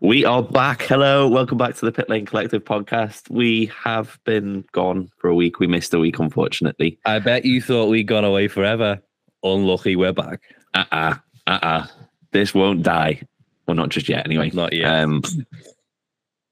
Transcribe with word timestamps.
We 0.00 0.24
are 0.24 0.42
back. 0.42 0.82
Hello, 0.82 1.28
welcome 1.28 1.58
back 1.58 1.74
to 1.76 1.84
the 1.84 1.92
Pit 1.92 2.08
Lane 2.08 2.26
Collective 2.26 2.64
podcast. 2.64 3.30
We 3.30 3.66
have 3.82 4.18
been 4.24 4.64
gone 4.72 5.10
for 5.18 5.28
a 5.28 5.34
week. 5.34 5.60
We 5.60 5.66
missed 5.66 5.94
a 5.94 5.98
week, 5.98 6.18
unfortunately. 6.18 6.98
I 7.04 7.18
bet 7.18 7.44
you 7.44 7.62
thought 7.62 7.88
we'd 7.88 8.04
gone 8.04 8.24
away 8.24 8.48
forever. 8.48 9.00
Unlucky, 9.42 9.96
we're 9.96 10.12
back. 10.12 10.42
Uh 10.74 10.84
uh-uh, 10.90 11.14
uh, 11.46 11.58
uh 11.62 11.86
This 12.32 12.54
won't 12.54 12.82
die. 12.82 13.22
Well, 13.66 13.76
not 13.76 13.90
just 13.90 14.08
yet, 14.08 14.26
anyway. 14.26 14.50
Not 14.52 14.72
yet. 14.72 15.02
Um, 15.02 15.22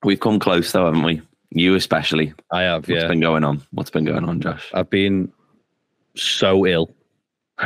we've 0.02 0.20
come 0.20 0.38
close, 0.38 0.72
though, 0.72 0.86
haven't 0.86 1.02
we? 1.04 1.22
You 1.50 1.74
especially. 1.74 2.34
I 2.50 2.62
have, 2.62 2.88
What's 2.88 3.02
yeah. 3.02 3.08
been 3.08 3.20
going 3.20 3.44
on? 3.44 3.62
What's 3.70 3.90
been 3.90 4.04
going 4.04 4.24
on, 4.24 4.40
Josh? 4.40 4.70
I've 4.74 4.90
been 4.90 5.32
so 6.16 6.66
ill. 6.66 6.94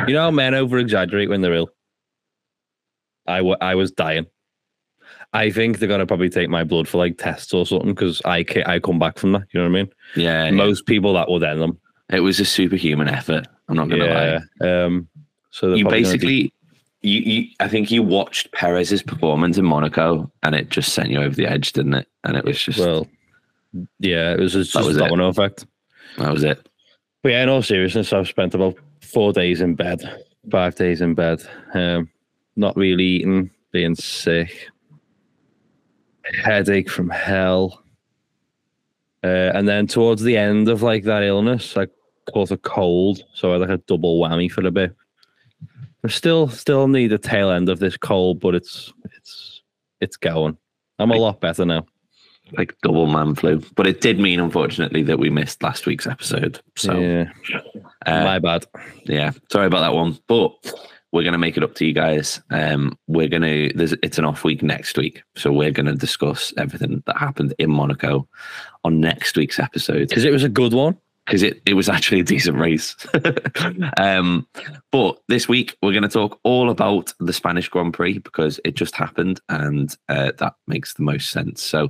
You 0.07 0.13
know 0.13 0.21
how 0.21 0.31
men 0.31 0.53
over 0.53 0.77
exaggerate 0.77 1.29
when 1.29 1.41
they're 1.41 1.53
ill? 1.53 1.69
I, 3.25 3.37
w- 3.37 3.57
I 3.59 3.75
was 3.75 3.91
dying. 3.91 4.27
I 5.33 5.51
think 5.51 5.77
they're 5.79 5.87
going 5.87 5.99
to 5.99 6.05
probably 6.07 6.29
take 6.29 6.49
my 6.49 6.63
blood 6.63 6.87
for 6.87 6.97
like 6.97 7.17
tests 7.17 7.53
or 7.53 7.65
something 7.65 7.93
because 7.93 8.21
I, 8.25 8.43
I 8.65 8.79
come 8.79 8.97
back 8.97 9.17
from 9.19 9.33
that. 9.33 9.43
You 9.51 9.59
know 9.61 9.69
what 9.69 9.77
I 9.77 9.81
mean? 9.83 9.93
Yeah, 10.15 10.45
yeah. 10.45 10.51
Most 10.51 10.85
people 10.85 11.13
that 11.13 11.29
would 11.29 11.43
end 11.43 11.61
them. 11.61 11.79
it 12.09 12.21
was 12.21 12.39
a 12.39 12.45
superhuman 12.45 13.07
effort. 13.07 13.47
I'm 13.67 13.75
not 13.75 13.89
going 13.89 14.01
to 14.01 14.07
lie. 14.13 14.39
Yeah. 14.61 14.85
Um, 14.85 15.07
so 15.51 15.73
you 15.73 15.83
gonna 15.83 15.95
basically 15.95 16.53
you, 17.01 17.19
you 17.21 17.47
I 17.59 17.67
think 17.67 17.91
you 17.91 18.03
watched 18.03 18.51
Perez's 18.51 19.01
performance 19.03 19.57
in 19.57 19.65
Monaco 19.65 20.31
and 20.43 20.53
it 20.55 20.69
just 20.69 20.93
sent 20.93 21.09
you 21.09 21.21
over 21.21 21.35
the 21.35 21.47
edge, 21.47 21.73
didn't 21.73 21.93
it? 21.93 22.07
And 22.23 22.35
it 22.35 22.43
was 22.45 22.61
just 22.61 22.79
well, 22.79 23.07
yeah, 23.99 24.33
it 24.33 24.39
was 24.39 24.53
just, 24.53 24.73
That 24.73 24.83
was 24.85 24.97
a 24.97 24.99
it. 24.99 25.03
domino 25.03 25.27
effect. 25.29 25.65
that 26.17 26.31
was 26.31 26.43
it. 26.43 26.67
But 27.21 27.29
yeah, 27.33 27.43
in 27.43 27.49
all 27.49 27.61
seriousness, 27.61 28.13
I've 28.13 28.27
spent 28.27 28.53
about 28.55 28.75
four 29.01 29.31
days 29.33 29.61
in 29.61 29.75
bed, 29.75 30.23
five 30.51 30.75
days 30.75 31.01
in 31.01 31.13
bed, 31.13 31.41
um, 31.73 32.09
not 32.55 32.75
really 32.75 33.05
eating, 33.05 33.49
being 33.71 33.95
sick, 33.95 34.69
headache 36.33 36.89
from 36.89 37.09
hell. 37.09 37.83
Uh, 39.23 39.51
and 39.53 39.67
then 39.67 39.87
towards 39.87 40.21
the 40.21 40.37
end 40.37 40.69
of 40.69 40.81
like 40.81 41.03
that 41.03 41.23
illness, 41.23 41.75
I 41.75 41.87
caught 42.31 42.51
a 42.51 42.57
cold, 42.57 43.23
so 43.33 43.49
I 43.49 43.53
had 43.53 43.61
like 43.61 43.69
a 43.69 43.77
double 43.77 44.19
whammy 44.19 44.51
for 44.51 44.65
a 44.65 44.71
bit. 44.71 44.95
I 46.03 46.07
still 46.07 46.47
still 46.47 46.87
need 46.87 47.07
the 47.07 47.17
tail 47.17 47.51
end 47.51 47.67
of 47.67 47.79
this 47.79 47.97
cold, 47.97 48.39
but 48.39 48.55
it's 48.55 48.93
it's 49.03 49.61
it's 49.99 50.15
going. 50.15 50.57
I'm 50.97 51.11
a 51.11 51.15
lot 51.15 51.41
better 51.41 51.65
now. 51.65 51.85
Like 52.57 52.75
double 52.81 53.07
man 53.07 53.35
flu. 53.35 53.61
But 53.75 53.87
it 53.87 54.01
did 54.01 54.19
mean 54.19 54.39
unfortunately 54.39 55.03
that 55.03 55.19
we 55.19 55.29
missed 55.29 55.61
last 55.61 55.85
week's 55.85 56.07
episode. 56.07 56.61
So 56.75 56.97
yeah, 56.97 57.31
uh, 58.05 58.23
my 58.23 58.39
bad. 58.39 58.65
yeah, 59.03 59.31
sorry 59.51 59.67
about 59.67 59.81
that 59.81 59.93
one. 59.93 60.17
But 60.27 60.53
we're 61.11 61.23
gonna 61.23 61.37
make 61.37 61.57
it 61.57 61.63
up 61.63 61.75
to 61.75 61.85
you 61.85 61.93
guys. 61.93 62.41
Um 62.49 62.97
we're 63.07 63.27
gonna 63.27 63.71
there's 63.73 63.93
it's 64.03 64.17
an 64.17 64.25
off 64.25 64.43
week 64.43 64.61
next 64.63 64.97
week. 64.97 65.23
So 65.35 65.51
we're 65.51 65.71
gonna 65.71 65.95
discuss 65.95 66.53
everything 66.57 67.01
that 67.05 67.17
happened 67.17 67.53
in 67.59 67.71
Monaco 67.71 68.27
on 68.83 68.99
next 68.99 69.35
week's 69.37 69.59
episode. 69.59 70.09
Because 70.09 70.25
it 70.25 70.31
was 70.31 70.43
a 70.43 70.49
good 70.49 70.73
one. 70.73 70.97
because 71.25 71.43
it, 71.43 71.61
it 71.65 71.73
was 71.75 71.89
actually 71.89 72.19
a 72.21 72.23
decent 72.23 72.57
race. 72.57 72.95
um, 73.97 74.47
but 74.91 75.19
this 75.27 75.47
week 75.47 75.77
we're 75.81 75.91
going 75.91 76.01
to 76.03 76.09
talk 76.09 76.39
all 76.43 76.69
about 76.71 77.13
the 77.19 77.33
Spanish 77.33 77.69
Grand 77.69 77.93
Prix 77.93 78.17
because 78.19 78.59
it 78.65 78.75
just 78.75 78.95
happened 78.95 79.39
and 79.49 79.95
uh, 80.07 80.31
that 80.37 80.55
makes 80.67 80.93
the 80.95 81.03
most 81.03 81.29
sense. 81.29 81.61
So 81.61 81.89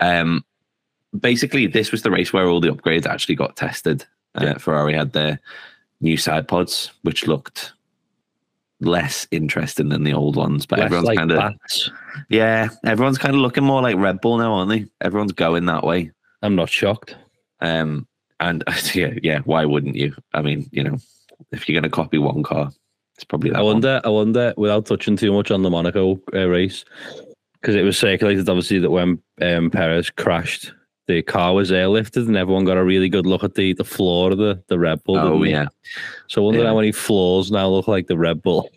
um, 0.00 0.44
basically, 1.18 1.66
this 1.66 1.90
was 1.90 2.02
the 2.02 2.10
race 2.12 2.32
where 2.32 2.46
all 2.48 2.60
the 2.60 2.70
upgrades 2.72 3.06
actually 3.06 3.34
got 3.34 3.56
tested. 3.56 4.04
Uh, 4.36 4.44
Yeah. 4.44 4.58
Ferrari 4.58 4.94
had 4.94 5.12
their 5.12 5.40
new 6.00 6.16
side 6.16 6.46
pods, 6.46 6.92
which 7.02 7.26
looked 7.26 7.72
less 8.80 9.26
interesting 9.30 9.88
than 9.88 10.04
the 10.04 10.12
old 10.12 10.36
ones, 10.36 10.66
but 10.66 10.78
Less 10.78 10.86
everyone's 10.86 11.08
like 11.08 11.18
kind 11.18 11.32
of 11.32 11.54
yeah, 12.28 12.68
everyone's 12.84 13.18
kind 13.18 13.34
of 13.34 13.40
looking 13.40 13.64
more 13.64 13.82
like 13.82 13.96
Red 13.96 14.20
Bull 14.20 14.38
now, 14.38 14.54
aren't 14.54 14.70
they? 14.70 14.86
Everyone's 15.00 15.32
going 15.32 15.66
that 15.66 15.84
way. 15.84 16.10
I'm 16.42 16.56
not 16.56 16.68
shocked. 16.68 17.16
Um, 17.60 18.06
and 18.40 18.62
yeah, 18.94 19.14
yeah, 19.22 19.40
why 19.40 19.64
wouldn't 19.64 19.96
you? 19.96 20.14
I 20.34 20.42
mean, 20.42 20.68
you 20.72 20.84
know, 20.84 20.98
if 21.52 21.68
you're 21.68 21.74
going 21.74 21.90
to 21.90 21.94
copy 21.94 22.18
one 22.18 22.42
car, 22.42 22.70
it's 23.14 23.24
probably 23.24 23.50
that 23.50 23.58
I 23.58 23.62
one. 23.62 23.74
wonder, 23.76 24.00
I 24.04 24.08
wonder, 24.08 24.54
without 24.56 24.86
touching 24.86 25.16
too 25.16 25.32
much 25.32 25.50
on 25.50 25.62
the 25.62 25.70
Monaco 25.70 26.20
uh, 26.34 26.48
race, 26.48 26.84
because 27.60 27.74
it 27.74 27.82
was 27.82 27.98
circulated 27.98 28.48
obviously 28.48 28.78
that 28.80 28.90
when 28.90 29.22
um, 29.40 29.70
Perez 29.70 30.10
crashed, 30.10 30.72
the 31.06 31.22
car 31.22 31.54
was 31.54 31.70
airlifted 31.70 32.26
and 32.26 32.36
everyone 32.36 32.64
got 32.64 32.76
a 32.76 32.84
really 32.84 33.08
good 33.08 33.26
look 33.26 33.44
at 33.44 33.54
the, 33.54 33.72
the 33.74 33.84
floor 33.84 34.32
of 34.32 34.38
the, 34.38 34.62
the 34.68 34.78
Red 34.78 35.02
Bull. 35.04 35.18
Oh 35.18 35.42
yeah, 35.44 35.66
So 36.28 36.42
I 36.42 36.44
wonder 36.46 36.60
Yeah. 36.60 36.66
how 36.68 36.76
many 36.76 36.92
floors 36.92 37.50
now 37.50 37.68
look 37.68 37.86
like 37.88 38.08
the 38.08 38.18
Red 38.18 38.42
Bull. 38.42 38.68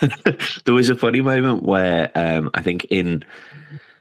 there 0.64 0.74
was 0.74 0.90
a 0.90 0.96
funny 0.96 1.20
moment 1.20 1.62
where 1.64 2.10
um, 2.14 2.50
I 2.54 2.62
think 2.62 2.84
in, 2.90 3.24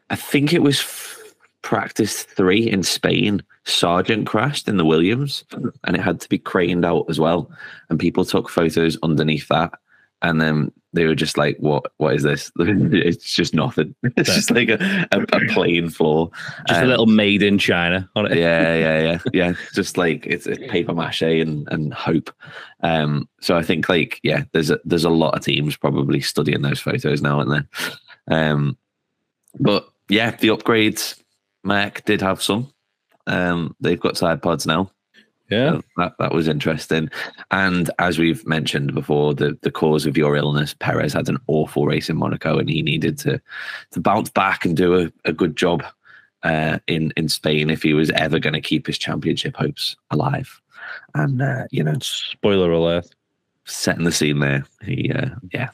I 0.10 0.16
think 0.16 0.54
it 0.54 0.62
was 0.62 0.80
f- 0.80 1.18
practice 1.64 2.24
three 2.24 2.70
in 2.70 2.84
Spain. 2.84 3.42
Sargent 3.66 4.26
crashed 4.28 4.68
in 4.68 4.78
the 4.78 4.86
Williams, 4.86 5.44
and 5.52 5.96
it 5.96 6.02
had 6.02 6.20
to 6.22 6.30
be 6.30 6.40
craned 6.40 6.84
out 6.84 7.06
as 7.10 7.20
well. 7.20 7.50
And 7.90 8.00
people 8.00 8.26
took 8.26 8.50
photos 8.50 8.98
underneath 9.04 9.48
that, 9.50 9.72
and 10.24 10.42
then 10.42 10.72
they 10.94 11.06
were 11.06 11.16
just 11.16 11.38
like, 11.38 11.58
"What? 11.60 11.92
What 11.98 12.16
is 12.16 12.24
this? 12.24 12.52
it's 12.60 13.34
just 13.34 13.54
nothing. 13.54 13.96
It's 14.18 14.34
just 14.34 14.52
like 14.52 14.70
a, 14.70 15.08
a, 15.12 15.22
a 15.22 15.40
plain 15.50 15.90
floor." 15.90 16.30
Just 16.68 16.80
a 16.80 16.84
Um, 16.84 16.90
little 16.90 17.06
made 17.06 17.42
in 17.44 17.58
China 17.58 18.10
on 18.16 18.26
it. 18.32 18.38
yeah, 18.38 18.76
yeah, 18.76 19.02
yeah, 19.02 19.20
yeah. 19.34 19.54
Just 19.74 19.98
like 19.98 20.26
it's, 20.26 20.48
it's 20.48 20.60
paper 20.72 20.94
mache 20.94 21.22
and 21.22 21.68
and 21.72 21.94
hope. 21.94 22.30
Um, 22.82 23.28
so 23.40 23.56
I 23.58 23.62
think 23.64 23.88
like 23.90 24.20
yeah, 24.24 24.44
there's 24.52 24.70
a 24.70 24.80
there's 24.86 25.06
a 25.06 25.10
lot 25.10 25.36
of 25.36 25.44
teams 25.44 25.78
probably 25.78 26.22
studying 26.22 26.62
those 26.62 26.80
photos 26.80 27.22
now 27.22 27.40
and 27.40 27.52
then. 27.52 27.68
Um, 28.30 28.78
but 29.60 29.88
yeah, 30.10 30.32
the 30.32 30.50
upgrades, 30.50 31.22
Mac 31.64 32.04
did 32.06 32.22
have 32.22 32.42
some. 32.42 32.72
Um, 33.28 33.76
they've 33.80 34.00
got 34.00 34.18
side 34.18 34.42
pods 34.42 34.66
now. 34.66 34.92
Yeah. 35.52 35.82
That 35.98 36.14
that 36.18 36.34
was 36.34 36.48
interesting. 36.48 37.10
And 37.52 37.92
as 38.00 38.18
we've 38.18 38.46
mentioned 38.48 38.94
before, 38.94 39.34
the 39.36 39.58
the 39.62 39.72
cause 39.72 40.06
of 40.06 40.18
your 40.18 40.36
illness, 40.36 40.74
Perez 40.74 41.14
had 41.14 41.30
an 41.30 41.38
awful 41.48 41.86
race 41.86 42.10
in 42.10 42.18
Monaco, 42.18 42.58
and 42.58 42.70
he 42.70 42.82
needed 42.82 43.18
to 43.20 43.42
to 43.92 44.00
bounce 44.00 44.30
back 44.30 44.66
and 44.66 44.78
do 44.78 44.96
a, 45.00 45.12
a 45.26 45.34
good 45.34 45.58
job 45.58 45.84
uh, 46.44 46.80
in 46.88 47.12
in 47.18 47.30
Spain 47.30 47.70
if 47.70 47.84
he 47.84 47.94
was 47.94 48.10
ever 48.12 48.40
going 48.40 48.54
to 48.54 48.62
keep 48.62 48.88
his 48.88 48.98
championship 48.98 49.56
hopes 49.56 49.96
alive. 50.10 50.62
And 51.14 51.42
uh, 51.42 51.66
you 51.70 51.84
know, 51.84 51.96
Spoiler 52.00 52.72
alert. 52.72 53.08
setting 53.66 54.06
the 54.06 54.12
scene 54.12 54.40
there, 54.40 54.66
he 54.84 55.12
uh, 55.12 55.30
yeah, 55.52 55.70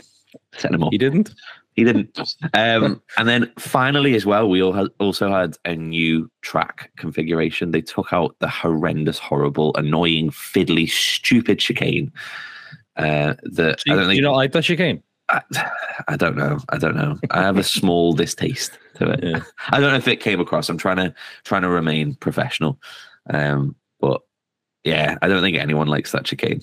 setting 0.54 0.76
him 0.76 0.84
up. 0.84 0.92
He 0.92 0.98
didn't. 0.98 1.34
He 1.78 1.84
didn't. 1.84 2.20
Um, 2.56 3.02
and 3.18 3.30
then 3.30 3.52
finally, 3.60 4.16
as 4.16 4.26
well, 4.26 4.50
we 4.50 4.64
all 4.64 4.74
had, 4.74 4.88
also 5.00 5.32
had 5.32 5.56
a 5.64 5.76
new 5.76 6.30
track 6.42 6.92
configuration. 6.98 7.70
They 7.72 7.82
took 7.82 8.12
out 8.12 8.36
the 8.40 8.48
horrendous, 8.50 9.20
horrible, 9.20 9.74
annoying, 9.78 10.32
fiddly, 10.32 10.90
stupid 10.90 11.60
chicane. 11.60 12.12
Uh, 12.96 13.36
that 13.44 13.80
I 13.88 13.92
You, 13.92 13.96
don't 13.96 14.06
think. 14.08 14.16
you 14.18 14.22
don't 14.24 14.36
like 14.36 14.52
that 14.54 14.64
chicane? 14.64 15.04
I, 15.30 15.42
I 16.08 16.18
don't 16.18 16.36
know. 16.36 16.58
I 16.70 16.78
don't 16.80 16.96
know. 16.96 17.20
I 17.30 17.44
have 17.44 17.58
a 17.58 17.64
small 17.64 18.12
distaste 18.14 18.80
to 18.96 19.12
it. 19.12 19.24
Yeah. 19.24 19.42
I 19.70 19.80
don't 19.80 19.92
know 19.92 19.98
if 19.98 20.08
it 20.08 20.20
came 20.20 20.40
across. 20.40 20.70
I'm 20.70 20.80
trying 20.80 20.98
to 20.98 21.14
trying 21.44 21.62
to 21.62 21.70
remain 21.70 22.16
professional. 22.16 22.80
Um, 23.30 23.76
but 24.00 24.22
yeah, 24.84 25.18
I 25.22 25.28
don't 25.28 25.44
think 25.44 25.58
anyone 25.58 25.88
likes 25.88 26.12
that 26.14 26.26
chicane. 26.26 26.62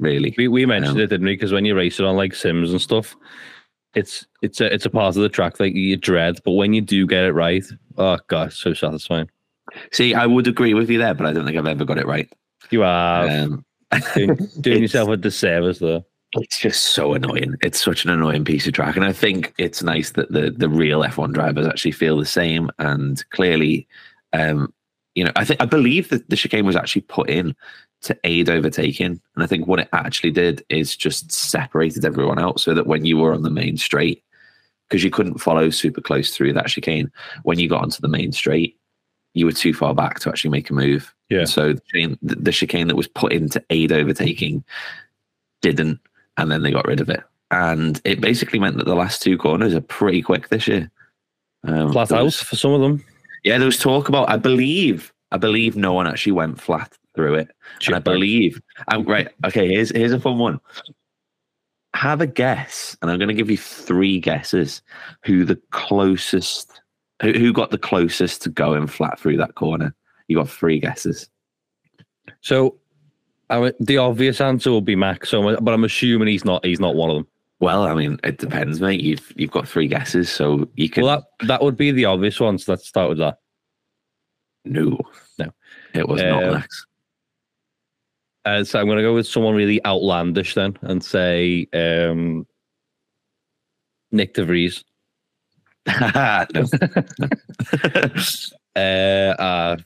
Really. 0.00 0.34
We 0.36 0.48
we 0.48 0.66
mentioned 0.66 0.96
Um, 0.96 1.02
it, 1.02 1.06
didn't 1.10 1.26
we? 1.26 1.34
Because 1.34 1.52
when 1.52 1.64
you 1.66 1.76
race 1.76 2.00
it 2.00 2.06
on 2.06 2.16
like 2.16 2.34
Sims 2.34 2.72
and 2.72 2.80
stuff, 2.80 3.14
it's 3.94 4.26
it's 4.42 4.60
a 4.60 4.72
it's 4.72 4.86
a 4.86 4.90
part 4.90 5.16
of 5.16 5.22
the 5.22 5.28
track 5.28 5.56
that 5.58 5.74
you 5.76 5.96
dread, 5.96 6.38
but 6.44 6.52
when 6.52 6.72
you 6.72 6.80
do 6.80 7.06
get 7.06 7.24
it 7.24 7.32
right, 7.32 7.64
oh 7.98 8.18
god, 8.28 8.52
so 8.52 8.72
satisfying. 8.74 9.28
See, 9.92 10.14
I 10.14 10.26
would 10.26 10.46
agree 10.46 10.74
with 10.74 10.90
you 10.90 10.98
there, 10.98 11.14
but 11.14 11.26
I 11.26 11.32
don't 11.32 11.44
think 11.44 11.56
I've 11.56 11.66
ever 11.66 11.84
got 11.84 11.98
it 11.98 12.06
right. 12.06 12.30
You 12.70 12.82
are 12.82 13.28
Um, 13.28 13.64
doing, 14.14 14.36
doing 14.60 14.82
yourself 14.82 15.08
a 15.08 15.16
disservice 15.16 15.78
there. 15.78 16.02
It's 16.34 16.60
just 16.60 16.86
so 16.86 17.14
annoying. 17.14 17.56
It's 17.60 17.82
such 17.82 18.04
an 18.04 18.10
annoying 18.10 18.44
piece 18.44 18.66
of 18.66 18.72
track, 18.72 18.96
and 18.96 19.04
I 19.04 19.12
think 19.12 19.52
it's 19.58 19.82
nice 19.82 20.10
that 20.12 20.30
the 20.30 20.50
the 20.50 20.68
real 20.68 21.02
F1 21.02 21.32
drivers 21.32 21.66
actually 21.66 21.92
feel 21.92 22.16
the 22.16 22.26
same. 22.26 22.70
And 22.78 23.28
clearly, 23.30 23.88
um, 24.32 24.72
you 25.16 25.24
know, 25.24 25.32
I 25.34 25.44
think 25.44 25.60
I 25.60 25.66
believe 25.66 26.08
that 26.10 26.30
the 26.30 26.36
chicane 26.36 26.66
was 26.66 26.76
actually 26.76 27.02
put 27.02 27.28
in 27.28 27.56
to 28.02 28.16
aid 28.24 28.48
overtaking, 28.48 29.20
and 29.34 29.44
I 29.44 29.46
think 29.46 29.66
what 29.66 29.80
it 29.80 29.88
actually 29.92 30.30
did 30.30 30.64
is 30.68 30.96
just 30.96 31.30
separated 31.30 32.04
everyone 32.04 32.38
out, 32.38 32.60
so 32.60 32.74
that 32.74 32.86
when 32.86 33.04
you 33.04 33.18
were 33.18 33.34
on 33.34 33.42
the 33.42 33.50
main 33.50 33.76
straight, 33.76 34.22
because 34.88 35.04
you 35.04 35.10
couldn't 35.10 35.38
follow 35.38 35.70
super 35.70 36.00
close 36.00 36.34
through 36.34 36.52
that 36.54 36.68
chicane, 36.68 37.10
when 37.42 37.58
you 37.58 37.68
got 37.68 37.82
onto 37.82 38.00
the 38.00 38.08
main 38.08 38.32
straight, 38.32 38.76
you 39.34 39.46
were 39.46 39.52
too 39.52 39.74
far 39.74 39.94
back 39.94 40.18
to 40.20 40.28
actually 40.28 40.50
make 40.50 40.70
a 40.70 40.74
move. 40.74 41.14
Yeah. 41.28 41.44
So 41.44 41.74
the 41.74 41.80
chicane, 41.92 42.18
the 42.22 42.52
chicane 42.52 42.88
that 42.88 42.96
was 42.96 43.06
put 43.06 43.32
in 43.32 43.48
to 43.50 43.64
aid 43.70 43.92
overtaking 43.92 44.64
didn't, 45.62 46.00
and 46.36 46.50
then 46.50 46.62
they 46.62 46.70
got 46.72 46.86
rid 46.86 47.00
of 47.00 47.08
it. 47.10 47.22
And 47.52 48.00
it 48.04 48.20
basically 48.20 48.58
meant 48.58 48.76
that 48.78 48.86
the 48.86 48.94
last 48.94 49.22
two 49.22 49.36
corners 49.36 49.74
are 49.74 49.80
pretty 49.80 50.22
quick 50.22 50.48
this 50.48 50.66
year. 50.66 50.90
Um, 51.64 51.92
Flat 51.92 52.12
out 52.12 52.32
for 52.32 52.56
some 52.56 52.72
of 52.72 52.80
them. 52.80 53.04
yeah, 53.44 53.58
there 53.58 53.66
was 53.66 53.78
talk 53.78 54.08
about. 54.08 54.30
I 54.30 54.36
believe. 54.36 55.12
I 55.32 55.36
believe 55.36 55.76
no 55.76 55.92
one 55.92 56.06
actually 56.06 56.32
went 56.32 56.60
flat 56.60 56.96
through 57.14 57.34
it. 57.34 57.48
And 57.86 57.96
I 57.96 57.98
believe. 57.98 58.60
I'm 58.88 59.04
right. 59.04 59.28
Okay. 59.46 59.68
Here's 59.68 59.90
here's 59.90 60.12
a 60.12 60.20
fun 60.20 60.38
one. 60.38 60.60
Have 61.94 62.20
a 62.20 62.26
guess, 62.26 62.96
and 63.02 63.10
I'm 63.10 63.18
going 63.18 63.28
to 63.28 63.34
give 63.34 63.50
you 63.50 63.56
three 63.58 64.20
guesses. 64.20 64.80
Who 65.24 65.44
the 65.44 65.60
closest 65.72 66.80
Who, 67.20 67.32
who 67.32 67.52
got 67.52 67.70
the 67.70 67.78
closest 67.78 68.42
to 68.42 68.48
going 68.48 68.86
flat 68.86 69.18
through 69.18 69.38
that 69.38 69.56
corner? 69.56 69.94
You 70.28 70.36
got 70.36 70.48
three 70.48 70.78
guesses. 70.78 71.28
So, 72.42 72.76
I 73.50 73.60
mean, 73.60 73.72
the 73.80 73.98
obvious 73.98 74.40
answer 74.40 74.70
will 74.70 74.80
be 74.80 74.94
Max. 74.94 75.30
So, 75.30 75.60
but 75.60 75.74
I'm 75.74 75.82
assuming 75.82 76.28
he's 76.28 76.44
not. 76.44 76.64
He's 76.64 76.78
not 76.80 76.94
one 76.94 77.10
of 77.10 77.16
them. 77.16 77.26
Well, 77.58 77.82
I 77.82 77.92
mean, 77.94 78.18
it 78.22 78.38
depends, 78.38 78.80
mate. 78.80 79.00
You've 79.00 79.32
you've 79.36 79.50
got 79.50 79.68
three 79.68 79.88
guesses, 79.88 80.30
so 80.30 80.68
you 80.76 80.88
can. 80.88 81.02
Well, 81.04 81.26
that 81.40 81.48
that 81.48 81.62
would 81.62 81.76
be 81.76 81.90
the 81.90 82.04
obvious 82.04 82.38
one. 82.38 82.56
So 82.58 82.72
let's 82.72 82.86
start 82.86 83.08
with 83.08 83.18
that. 83.18 83.38
no, 84.64 84.96
No. 85.38 85.50
it 85.92 86.08
was 86.08 86.22
not 86.22 86.44
Um, 86.44 86.54
Max. 86.54 86.86
Uh, 88.44 88.64
so 88.64 88.80
I'm 88.80 88.86
going 88.86 88.96
to 88.96 89.02
go 89.02 89.14
with 89.14 89.26
someone 89.26 89.54
really 89.54 89.84
outlandish 89.84 90.54
then, 90.54 90.76
and 90.82 91.04
say 91.04 91.66
um, 91.74 92.46
Nyck 94.12 94.34
de 94.34 94.44
Vries. 94.44 94.84
no. 96.54 96.64
Uh, 98.76 99.34
uh, 99.40 99.76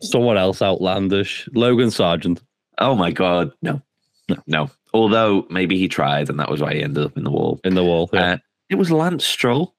someone 0.00 0.38
else 0.38 0.62
outlandish. 0.62 1.48
Logan 1.54 1.90
Sargent. 1.90 2.40
oh 2.78 2.94
my 2.94 3.10
god, 3.10 3.50
no, 3.62 3.82
no, 4.28 4.36
no. 4.46 4.70
Although 4.94 5.44
maybe 5.50 5.76
he 5.76 5.88
tried, 5.88 6.30
and 6.30 6.38
that 6.38 6.48
was 6.48 6.60
why 6.60 6.74
he 6.74 6.82
ended 6.82 7.04
up 7.04 7.16
in 7.16 7.24
the 7.24 7.32
wall. 7.32 7.60
in 7.64 7.74
the 7.74 7.82
wall. 7.82 8.08
Yeah. 8.12 8.34
Uh, 8.34 8.36
it 8.70 8.76
was 8.76 8.92
Lance 8.92 9.26
Stroll. 9.26 9.74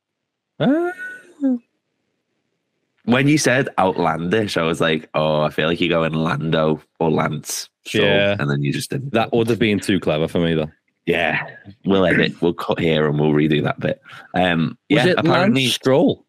When 3.10 3.28
you 3.28 3.38
said 3.38 3.70
outlandish, 3.78 4.56
I 4.58 4.64
was 4.64 4.80
like, 4.80 5.10
oh, 5.14 5.42
I 5.42 5.50
feel 5.50 5.68
like 5.68 5.80
you're 5.82 5.90
going 5.90 6.14
Lando 6.14 6.82
or 7.00 7.10
Lance. 7.12 7.70
Stroll, 7.86 8.06
Yeah. 8.06 8.36
and 8.40 8.50
then 8.50 8.62
you 8.62 8.72
just 8.72 8.90
didn't. 8.92 9.14
that 9.14 9.32
would 9.34 9.48
have 9.50 9.58
been 9.60 9.80
too 9.80 10.00
clever 10.00 10.28
for 10.28 10.40
me, 10.40 10.54
though. 10.54 10.70
Yeah, 11.06 11.44
we'll 11.86 12.06
edit. 12.06 12.40
We'll 12.42 12.54
cut 12.54 12.80
here 12.80 13.08
and 13.08 13.20
we'll 13.20 13.32
redo 13.32 13.64
that 13.64 13.80
bit. 13.80 14.00
Um, 14.36 14.78
Was 14.92 15.06
yeah, 15.06 15.06
it 15.08 15.18
apparently 15.20 15.64
Lance 15.64 15.74
Stroll? 15.76 16.26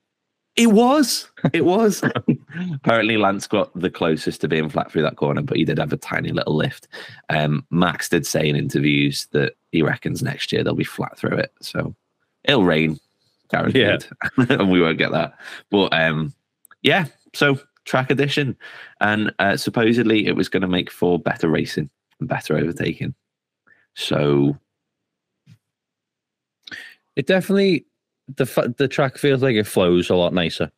it 0.56 0.68
was. 0.68 1.28
It 1.52 1.64
was. 1.66 2.02
apparently, 2.74 3.18
Lance 3.18 3.46
got 3.46 3.78
the 3.78 3.90
closest 3.90 4.40
to 4.40 4.48
being 4.48 4.70
flat 4.70 4.90
through 4.90 5.02
that 5.02 5.16
corner, 5.16 5.42
but 5.42 5.58
he 5.58 5.64
did 5.66 5.78
have 5.78 5.92
a 5.92 5.96
tiny 5.98 6.30
little 6.32 6.56
lift. 6.56 6.88
Um, 7.28 7.66
Max 7.70 8.08
did 8.08 8.26
say 8.26 8.48
in 8.48 8.56
interviews 8.56 9.26
that 9.32 9.52
he 9.70 9.82
reckons 9.82 10.22
next 10.22 10.50
year 10.50 10.64
they'll 10.64 10.74
be 10.74 10.84
flat 10.84 11.18
through 11.18 11.36
it, 11.36 11.52
so 11.60 11.94
it'll 12.44 12.64
rain, 12.64 12.98
guaranteed, 13.50 14.06
and 14.48 14.70
we 14.70 14.80
won't 14.80 14.98
get 14.98 15.12
that. 15.12 15.34
But 15.70 15.92
um, 15.92 16.32
yeah, 16.82 17.06
so 17.34 17.58
track 17.84 18.10
edition, 18.10 18.56
and 19.00 19.32
uh, 19.38 19.56
supposedly 19.56 20.26
it 20.26 20.36
was 20.36 20.48
going 20.48 20.62
to 20.62 20.68
make 20.68 20.90
for 20.90 21.18
better 21.18 21.48
racing 21.48 21.90
and 22.18 22.28
better 22.28 22.56
overtaking. 22.56 23.14
So 23.94 24.56
It 27.16 27.26
definitely 27.26 27.84
the 28.36 28.74
the 28.78 28.88
track 28.88 29.18
feels 29.18 29.42
like 29.42 29.56
it 29.56 29.66
flows 29.66 30.10
a 30.10 30.14
lot 30.14 30.32
nicer. 30.32 30.70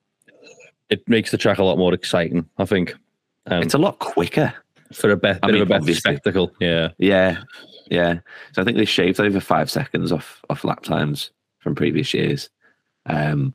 It 0.90 1.08
makes 1.08 1.31
the 1.31 1.38
track 1.38 1.58
a 1.58 1.64
lot 1.64 1.78
more 1.78 1.94
exciting. 1.94 2.48
I 2.58 2.64
think. 2.64 2.94
Um, 3.46 3.62
it's 3.62 3.75
a 3.75 3.78
lot 3.78 3.98
quicker. 3.98 4.52
for 4.93 5.10
a 5.10 5.16
bit, 5.16 5.38
I 5.43 5.46
bit 5.46 5.52
mean, 5.52 5.62
of 5.62 5.70
a 5.70 5.78
better 5.81 5.94
spectacle. 5.94 6.52
Yeah. 6.60 6.88
Yeah, 6.98 7.43
yeah. 7.90 8.19
So 8.52 8.62
I 8.62 8.64
think 8.64 8.76
they 8.76 8.84
shaved 8.84 9.20
over 9.20 9.40
five 9.40 9.70
seconds 9.70 10.12
off 10.12 10.43
off 10.50 10.64
lap 10.64 10.82
times 10.82 11.31
from 11.58 11.75
previous 11.75 12.12
years. 12.12 12.50
Um, 13.06 13.55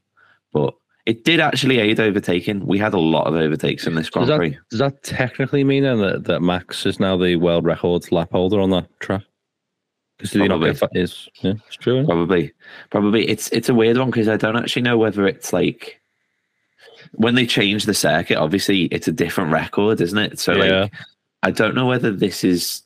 but 0.54 0.74
it 1.08 1.24
did 1.24 1.40
actually 1.40 1.80
aid 1.80 2.00
overtaking. 2.02 2.66
We 2.68 2.78
had 2.78 2.94
a 2.94 3.00
lot 3.00 3.28
of 3.28 3.34
overtakes 3.36 3.88
in 3.88 3.96
this 3.96 4.10
Grand 4.10 4.28
Does 4.28 4.38
Prix. 4.38 4.50
that, 4.50 4.70
does 4.70 4.80
that 4.80 5.04
technically 5.04 5.64
mean 5.64 5.84
then 5.84 6.00
that, 6.02 6.26
that 6.26 6.42
Max 6.42 6.86
is 6.86 7.00
now 7.00 7.16
the 7.16 7.38
world 7.38 7.64
record 7.66 8.12
lap 8.12 8.32
holder 8.32 8.60
on 8.60 8.72
that 8.72 8.88
track? 9.00 9.24
Because 10.18 10.32
did 10.32 10.42
he 10.42 10.48
not 10.50 10.56
Probably. 10.60 10.70
get 10.72 10.80
fa- 10.80 10.90
is 10.94 11.30
yeah, 11.42 11.54
it's 11.66 11.78
true. 11.78 12.04
Probably, 12.06 12.52
probably. 12.90 13.28
It's 13.30 13.48
it's 13.52 13.70
a 13.70 13.74
weird 13.74 13.98
one 13.98 14.10
because 14.10 14.28
I 14.28 14.36
don't 14.36 14.58
actually 14.58 14.82
know 14.82 14.98
whether 14.98 15.26
it's 15.28 15.54
like 15.54 16.02
when 17.14 17.36
they 17.36 17.46
change 17.46 17.86
the 17.86 17.94
circuit. 17.94 18.38
Obviously, 18.38 18.86
it's 18.86 19.08
a 19.08 19.12
different 19.14 19.52
record, 19.54 20.02
isn't 20.02 20.18
it? 20.18 20.40
So 20.40 20.54
Yeah. 20.56 20.82
like, 20.82 20.94
I 21.44 21.52
don't 21.52 21.76
know 21.76 21.86
whether 21.86 22.12
this 22.12 22.44
is 22.44 22.82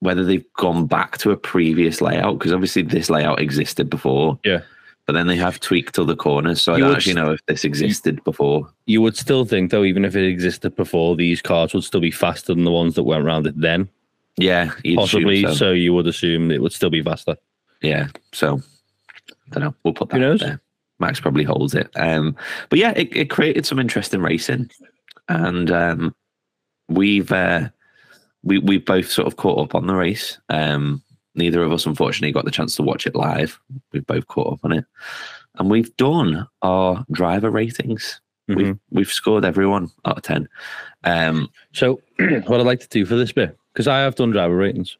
whether 0.00 0.22
they've 0.24 0.44
gone 0.58 0.86
back 0.86 1.18
to 1.18 1.30
a 1.32 1.36
previous 1.36 2.00
layout 2.00 2.38
because 2.38 2.52
obviously 2.52 2.82
this 2.82 3.08
layout 3.10 3.40
existed 3.40 3.88
before. 3.90 4.38
Yeah. 4.44 4.60
But 5.06 5.14
then 5.14 5.26
they 5.26 5.36
have 5.36 5.58
tweaked 5.58 5.98
other 5.98 6.14
corners, 6.14 6.62
so 6.62 6.74
I 6.74 6.78
don't 6.78 6.94
actually 6.94 7.12
s- 7.12 7.16
know 7.16 7.32
if 7.32 7.44
this 7.46 7.64
existed 7.64 8.22
before. 8.22 8.68
You 8.86 9.02
would 9.02 9.16
still 9.16 9.44
think 9.44 9.70
though, 9.72 9.82
even 9.84 10.04
if 10.04 10.14
it 10.14 10.24
existed 10.28 10.76
before, 10.76 11.16
these 11.16 11.42
cars 11.42 11.74
would 11.74 11.82
still 11.84 12.00
be 12.00 12.12
faster 12.12 12.54
than 12.54 12.62
the 12.64 12.70
ones 12.70 12.94
that 12.94 13.02
went 13.02 13.24
around 13.24 13.46
it 13.48 13.60
then, 13.60 13.88
Yeah, 14.36 14.70
possibly. 14.94 15.42
So. 15.42 15.54
So. 15.54 15.70
you 15.72 15.92
would 15.92 16.06
assume 16.06 16.52
it 16.52 16.62
would 16.62 16.72
still 16.72 16.88
be 16.90 17.02
faster. 17.02 17.34
Yeah, 17.82 18.08
so 18.32 18.60
I 19.28 19.32
don't 19.50 19.64
know. 19.64 19.74
We'll 19.82 19.92
put 19.94 20.10
that 20.10 20.16
Who 20.16 20.20
knows? 20.22 20.40
there. 20.40 20.60
Max 21.00 21.18
probably 21.18 21.42
holds 21.42 21.74
it. 21.74 21.90
Um, 21.96 22.36
but 22.68 22.78
yeah, 22.78 22.92
it, 22.94 23.08
it 23.16 23.28
created 23.28 23.66
some 23.66 23.80
interesting 23.80 24.20
racing, 24.22 24.70
and 25.28 25.68
um, 25.72 26.14
we've 26.88 27.32
uh, 27.32 27.70
we 28.44 28.58
we 28.58 28.78
both 28.78 29.10
sort 29.10 29.26
of 29.26 29.34
caught 29.36 29.58
up 29.58 29.74
on 29.74 29.88
the 29.88 29.94
race. 29.96 30.38
Um, 30.48 31.02
neither 31.34 31.62
of 31.62 31.72
us, 31.72 31.86
unfortunately, 31.86 32.32
got 32.32 32.44
the 32.44 32.50
chance 32.50 32.76
to 32.76 32.82
watch 32.82 33.06
it 33.06 33.14
live. 33.14 33.58
We've 33.92 34.06
both 34.06 34.26
caught 34.28 34.52
up 34.54 34.60
on 34.64 34.72
it, 34.72 34.84
and 35.58 35.70
we've 35.70 35.94
done 35.96 36.46
our 36.62 37.04
driver 37.12 37.50
ratings. 37.50 38.20
We've 38.48 38.74
Mhm. 38.74 38.80
we've 38.90 39.08
scored 39.12 39.44
everyone 39.44 39.88
out 40.04 40.16
of 40.18 40.22
ten. 40.24 40.48
Um, 41.04 41.48
So 41.72 42.00
what 42.18 42.60
I'd 42.60 42.66
like 42.66 42.80
to 42.80 42.88
do 42.88 43.06
for 43.06 43.14
this 43.16 43.32
bit, 43.32 43.56
because 43.72 43.86
I 43.88 44.00
have 44.00 44.14
done 44.16 44.30
driver 44.30 44.56
ratings. 44.56 44.96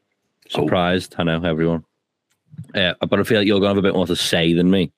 Oh. 0.54 0.62
Surprised, 0.62 1.14
I 1.18 1.24
know 1.24 1.42
everyone. 1.42 1.84
Uh, 2.74 2.94
but 3.08 3.18
I 3.18 3.22
feel 3.24 3.38
like 3.38 3.46
you're 3.46 3.58
gonna 3.60 3.70
have 3.74 3.78
a 3.78 3.82
bit 3.82 3.94
more 3.94 4.06
to 4.06 4.16
say 4.16 4.52
than 4.52 4.70
me. 4.70 4.92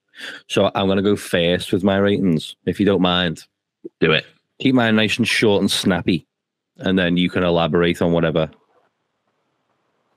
So 0.49 0.71
I'm 0.75 0.89
gonna 0.89 1.03
go 1.03 1.17
first 1.17 1.73
with 1.73 1.83
my 1.85 1.97
ratings, 1.97 2.55
if 2.67 2.79
you 2.79 2.87
don't 2.87 3.01
mind. 3.03 3.45
do 4.01 4.13
it. 4.13 4.25
Keep 4.61 4.75
mine 4.77 4.97
nice 4.97 5.19
and 5.19 5.27
short 5.29 5.61
and 5.61 5.71
snappy, 5.71 6.27
and 6.79 6.99
then 6.99 7.17
you 7.17 7.29
can 7.29 7.43
elaborate 7.45 8.01
on 8.01 8.13
whatever 8.13 8.51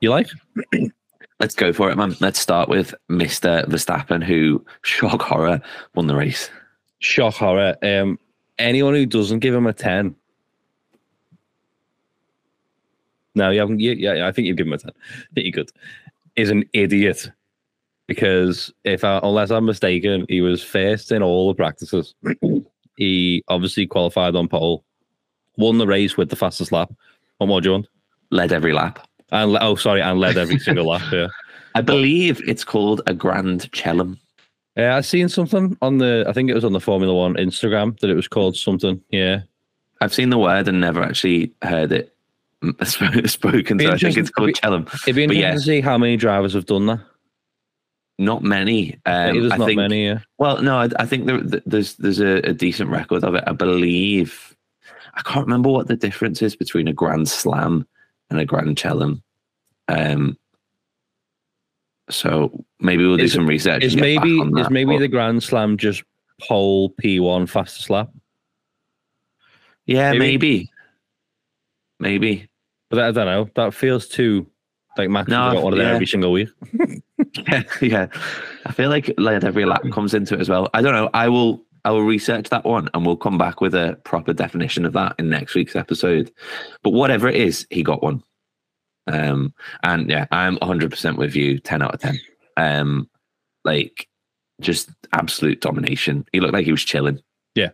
you 0.02 0.10
like. 0.10 0.30
Let's 1.40 1.56
go 1.56 1.72
for 1.72 1.92
it, 1.92 1.98
man. 1.98 2.16
Let's 2.20 2.40
start 2.40 2.68
with 2.68 2.96
Mister 3.10 3.64
Verstappen, 3.68 4.24
who 4.24 4.66
shock 4.82 5.22
horror 5.22 5.62
won 5.94 6.08
the 6.08 6.16
race. 6.16 6.50
Shock 7.00 7.36
horror. 7.36 7.76
Um, 7.84 8.18
anyone 8.58 8.96
who 8.96 9.06
doesn't 9.06 9.40
give 9.40 9.54
him 9.54 9.68
a 9.68 9.74
ten. 9.74 10.16
No, 13.36 13.52
you 13.52 13.60
haven't. 13.60 13.80
You, 13.80 13.92
yeah, 13.92 14.28
I 14.28 14.32
think 14.32 14.48
you've 14.48 14.58
given 14.58 14.74
him 14.74 14.80
a 14.80 14.82
ten. 14.82 14.92
I 14.96 15.34
think 15.36 15.46
you 15.46 15.54
could. 15.54 15.72
Is 16.36 16.50
an 16.50 16.66
idiot 16.74 17.32
because 18.08 18.74
if 18.84 19.04
I, 19.04 19.20
unless 19.22 19.52
I'm 19.52 19.66
mistaken, 19.66 20.26
he 20.30 20.42
was 20.42 20.64
first 20.64 21.12
in 21.12 21.22
all 21.22 21.50
the 21.50 21.54
practices. 21.54 22.16
he 22.98 23.44
obviously 23.48 23.86
qualified 23.86 24.36
on 24.36 24.48
pole, 24.48 24.84
won 25.58 25.78
the 25.78 25.88
race 25.88 26.18
with 26.18 26.30
the 26.30 26.36
fastest 26.36 26.72
lap. 26.72 26.92
What 27.38 27.48
more 27.48 27.62
do 27.62 27.70
you 27.70 27.74
want? 27.74 27.88
Led 28.32 28.52
every 28.52 28.74
lap. 28.74 29.07
And 29.32 29.54
le- 29.54 29.60
oh, 29.62 29.76
sorry, 29.76 30.02
and 30.02 30.20
led 30.20 30.38
every 30.38 30.60
single 30.60 30.88
lap. 30.88 31.12
Yeah. 31.12 31.28
I 31.76 31.82
believe 31.82 32.42
it's 32.48 32.64
called 32.64 33.02
a 33.08 33.14
Grand 33.14 33.72
Chelem. 33.72 34.18
Yeah, 34.76 34.96
I've 34.96 35.06
seen 35.06 35.28
something 35.30 35.78
on 35.82 35.98
the. 35.98 36.26
I 36.28 36.34
think 36.34 36.50
it 36.50 36.54
was 36.54 36.64
on 36.64 36.74
the 36.74 36.80
Formula 36.80 37.14
One 37.14 37.36
Instagram 37.36 38.00
that 38.00 38.10
it 38.10 38.16
was 38.16 38.28
called 38.28 38.56
something. 38.56 39.02
Yeah, 39.10 39.42
I've 40.02 40.14
seen 40.14 40.30
the 40.30 40.38
word 40.38 40.68
and 40.68 40.80
never 40.80 41.04
actually 41.04 41.52
heard 41.62 41.92
it 41.92 42.16
spoken. 42.84 43.80
So 43.80 43.92
I 43.92 43.98
think 43.98 44.18
it's 44.18 44.30
called 44.30 44.52
Chelem. 44.52 44.88
it'd 45.04 45.16
be 45.16 45.24
interesting 45.24 45.44
yeah. 45.44 45.54
to 45.54 45.60
see 45.60 45.82
how 45.82 45.98
many 45.98 46.18
drivers 46.18 46.54
have 46.54 46.66
done 46.66 46.86
that. 46.88 47.00
Not 48.20 48.44
many. 48.44 48.96
Um, 49.06 49.52
I 49.52 49.58
not 49.58 49.68
think, 49.68 49.78
many. 49.78 50.06
Yeah. 50.06 50.20
Well, 50.40 50.62
no, 50.62 50.78
I, 50.78 50.90
I 51.00 51.06
think 51.06 51.26
there, 51.26 51.42
there's 51.66 51.96
there's 51.96 52.20
a, 52.20 52.38
a 52.50 52.54
decent 52.54 52.90
record 52.90 53.24
of 53.24 53.36
it. 53.36 53.44
I 53.48 53.54
believe. 53.54 54.56
I 55.16 55.22
can't 55.22 55.46
remember 55.46 55.70
what 55.70 55.88
the 55.88 55.96
difference 55.96 56.44
is 56.44 56.56
between 56.56 56.88
a 56.88 56.94
Grand 56.94 57.28
Slam 57.28 57.88
and 58.30 58.40
a 58.40 58.46
Grand 58.46 58.76
Chelem. 58.78 59.22
Um. 59.88 60.38
So 62.10 62.64
maybe 62.80 63.06
we'll 63.06 63.18
do 63.18 63.24
Is- 63.24 63.34
some 63.34 63.48
research. 63.48 63.84
Is 63.84 63.94
and 63.94 64.02
get 64.02 64.16
back 64.16 64.24
maybe 64.26 64.40
on 64.40 64.58
is 64.58 64.70
maybe 64.70 64.94
but- 64.96 65.00
the 65.00 65.08
Grand 65.08 65.44
Slam 65.44 65.78
just 65.78 66.04
pole 66.48 66.90
P 66.92 67.20
one 67.20 67.48
fastest 67.48 67.90
lap? 67.90 68.10
yeah 69.86 70.12
maybe- 70.12 70.20
maybe 70.20 70.70
maybe 72.00 72.50
But 72.90 73.00
I 73.00 73.12
don't 73.12 73.26
know. 73.26 73.50
That 73.56 73.74
feels 73.74 74.08
too 74.08 74.48
like 74.98 75.10
Max 75.10 75.30
No, 75.30 75.52
got 75.54 75.64
one 75.64 75.74
of 75.74 75.80
them 75.80 75.88
yeah. 75.88 75.94
every 75.94 76.08
single 76.08 76.32
week. 76.32 76.50
yeah, 77.48 77.64
yeah. 77.82 78.08
I 78.66 78.72
feel 78.72 78.90
like 78.90 79.14
like 79.18 79.44
every 79.44 79.66
lap 79.66 79.84
comes 79.92 80.14
into 80.14 80.34
it 80.36 80.42
as 80.42 80.50
well. 80.50 80.70
I 80.74 80.82
don't 80.82 80.94
know. 80.94 81.10
I 81.14 81.28
will 81.30 81.64
I 81.88 81.92
will 81.92 82.04
research 82.04 82.50
that 82.50 82.66
one 82.66 82.90
and 82.94 83.06
we'll 83.06 83.16
come 83.16 83.38
back 83.38 83.62
with 83.62 83.74
a 83.74 83.98
proper 84.04 84.34
definition 84.34 84.86
of 84.86 84.92
that 84.92 85.16
in 85.20 85.30
next 85.30 85.56
week's 85.56 85.74
episode. 85.74 86.30
But 86.84 86.90
whatever 86.90 87.30
it 87.30 87.36
is, 87.36 87.66
he 87.70 87.82
got 87.82 88.04
one. 88.04 88.22
Um 89.08 89.54
and 89.84 90.10
yeah, 90.10 90.26
I'm 90.32 90.58
100% 90.58 91.16
with 91.18 91.34
you, 91.34 91.60
10 91.60 91.82
out 91.82 91.94
of 91.94 92.02
10. 92.02 92.20
Um 92.58 93.10
like 93.64 94.10
just 94.60 94.90
absolute 95.14 95.62
domination. 95.62 96.26
He 96.34 96.42
looked 96.42 96.54
like 96.54 96.66
he 96.66 96.74
was 96.74 96.84
chilling. 96.84 97.22
Yeah. 97.56 97.70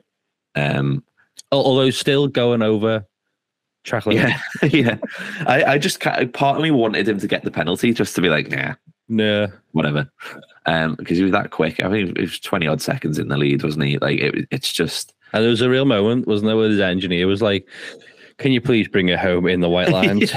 Um 0.53 1.03
Although 1.51 1.89
still 1.89 2.27
going 2.27 2.61
over 2.61 3.07
track 3.83 4.05
limit. 4.05 4.29
yeah. 4.61 4.67
yeah. 4.69 4.97
I 5.47 5.63
I 5.63 5.77
just 5.79 5.99
part 6.01 6.57
of 6.57 6.61
me 6.61 6.69
wanted 6.69 7.09
him 7.09 7.17
to 7.17 7.27
get 7.27 7.43
the 7.43 7.49
penalty 7.49 7.93
just 7.93 8.13
to 8.13 8.21
be 8.21 8.29
like, 8.29 8.51
nah, 8.51 8.75
Yeah. 9.07 9.47
whatever. 9.71 10.07
Um, 10.65 10.95
because 10.95 11.17
he 11.17 11.23
was 11.23 11.31
that 11.33 11.51
quick. 11.51 11.83
I 11.83 11.87
mean, 11.89 12.09
it 12.15 12.21
was 12.21 12.39
twenty 12.39 12.67
odd 12.67 12.81
seconds 12.81 13.19
in 13.19 13.27
the 13.27 13.37
lead, 13.37 13.63
wasn't 13.63 13.85
he? 13.85 13.97
Like 13.97 14.19
it, 14.19 14.47
it's 14.51 14.71
just 14.71 15.13
And 15.33 15.43
there 15.43 15.49
was 15.49 15.61
a 15.61 15.69
real 15.69 15.85
moment, 15.85 16.27
wasn't 16.27 16.47
there, 16.47 16.55
where 16.57 16.69
his 16.69 16.79
engineer 16.79 17.27
was 17.27 17.41
like, 17.41 17.67
Can 18.37 18.51
you 18.53 18.61
please 18.61 18.87
bring 18.87 19.09
it 19.09 19.19
home 19.19 19.47
in 19.47 19.59
the 19.61 19.69
white 19.69 19.89
lines? 19.97 20.31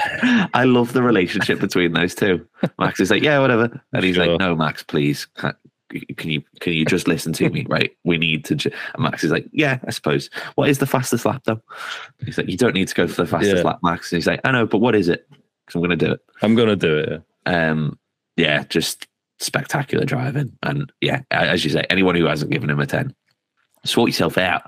I 0.53 0.65
love 0.65 0.93
the 0.95 1.03
relationship 1.03 1.61
between 1.61 1.93
those 1.93 2.15
two. 2.15 2.47
Max 2.79 2.99
is 3.01 3.11
like, 3.11 3.23
yeah, 3.23 3.39
whatever, 3.39 3.81
and 3.93 4.05
he's 4.05 4.17
Sure. 4.17 4.27
like, 4.27 4.41
no, 4.41 4.57
Max, 4.57 4.83
please, 4.83 5.27
can, 5.27 5.55
can 6.17 6.31
you 6.31 6.43
can 6.61 6.73
you 6.73 6.85
just 6.85 7.07
listen 7.07 7.33
to 7.35 7.49
me, 7.49 7.65
right? 7.69 7.97
We 8.03 8.19
need 8.19 8.45
to. 8.47 8.57
Ju-. 8.57 8.71
And 8.95 9.03
Max 9.05 9.23
is 9.23 9.31
like, 9.31 9.47
yeah, 9.53 9.79
I 9.87 9.91
suppose. 9.93 10.29
What 10.57 10.69
is 10.69 10.79
the 10.79 10.87
fastest 10.87 11.25
lap 11.25 11.43
though? 11.45 11.61
He's 12.25 12.37
like, 12.37 12.49
you 12.49 12.57
don't 12.57 12.75
need 12.75 12.89
to 12.89 12.95
go 12.97 13.07
for 13.07 13.23
the 13.23 13.29
fastest 13.29 13.59
Yeah. 13.59 13.63
lap, 13.63 13.79
Max. 13.85 14.11
And 14.11 14.17
he's 14.19 14.27
like, 14.27 14.41
I 14.45 14.51
know, 14.51 14.67
but 14.67 14.79
what 14.79 14.97
is 14.97 15.09
it? 15.09 15.29
Because 15.31 15.77
I'm 15.77 15.81
going 15.83 15.97
to 15.97 16.05
do 16.07 16.13
it. 16.13 16.21
I'm 16.43 16.55
gonna 16.57 16.75
do 16.77 16.97
it. 16.99 17.23
Um, 17.47 17.99
yeah, 18.37 18.65
just 18.65 19.07
spectacular 19.39 20.05
driving, 20.05 20.57
and 20.63 20.93
yeah, 21.01 21.21
as 21.31 21.65
you 21.65 21.71
say, 21.71 21.85
anyone 21.91 22.15
who 22.15 22.25
hasn't 22.27 22.51
given 22.51 22.71
him 22.71 22.81
a 22.81 22.87
ten, 22.87 23.15
sort 23.85 24.09
yourself 24.09 24.39
out. 24.39 24.63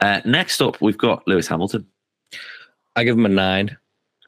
Uh, 0.00 0.20
next 0.24 0.60
up, 0.60 0.80
we've 0.80 0.98
got 0.98 1.26
Lewis 1.26 1.48
Hamilton. 1.48 1.86
I 2.96 3.04
give 3.04 3.16
him 3.16 3.26
a 3.26 3.30
nine. 3.30 3.76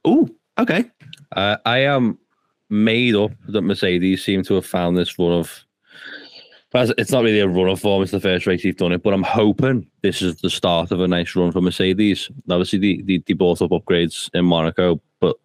Oh, 0.05 0.29
okay. 0.59 0.91
Uh, 1.35 1.57
I 1.65 1.79
am 1.79 2.19
made 2.69 3.15
up 3.15 3.31
that 3.49 3.63
Mercedes 3.63 4.25
seem 4.25 4.43
to 4.45 4.55
have 4.55 4.67
found 4.67 4.97
this 4.97 5.19
run 5.19 5.33
of. 5.33 5.63
It's 6.75 7.11
not 7.11 7.25
really 7.25 7.41
a 7.41 7.49
run 7.49 7.69
of 7.71 7.81
form. 7.81 8.03
It's 8.03 8.13
the 8.13 8.21
first 8.21 8.47
race 8.47 8.61
he's 8.61 8.75
done 8.75 8.93
it, 8.93 9.03
but 9.03 9.15
I'm 9.15 9.23
hoping 9.23 9.87
this 10.03 10.21
is 10.21 10.37
the 10.37 10.51
start 10.51 10.91
of 10.91 11.01
a 11.01 11.09
nice 11.09 11.35
run 11.35 11.51
for 11.51 11.63
Mercedes. 11.63 12.31
Obviously, 12.51 12.79
they, 12.79 13.03
they, 13.03 13.23
they 13.27 13.33
bought 13.33 13.63
up 13.63 13.71
upgrades 13.71 14.29
in 14.35 14.45
Monaco, 14.45 15.01
but 15.19 15.37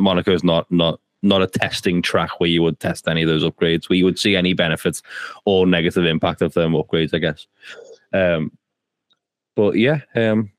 Monaco 0.00 0.32
is 0.32 0.42
not 0.42 0.70
not 0.72 0.98
not 1.22 1.42
a 1.42 1.46
testing 1.46 2.02
track 2.02 2.40
where 2.40 2.48
you 2.48 2.62
would 2.62 2.80
test 2.80 3.08
any 3.08 3.22
of 3.22 3.28
those 3.28 3.44
upgrades, 3.44 3.88
where 3.88 3.96
you 3.96 4.04
would 4.04 4.18
see 4.18 4.36
any 4.36 4.52
benefits 4.52 5.02
or 5.44 5.66
negative 5.66 6.04
impact 6.04 6.42
of 6.42 6.54
them 6.54 6.72
upgrades, 6.72 7.14
I 7.14 7.18
guess. 7.18 7.46
Um, 8.12 8.52
but 9.56 9.76
yeah, 9.76 10.00
um, 10.14 10.50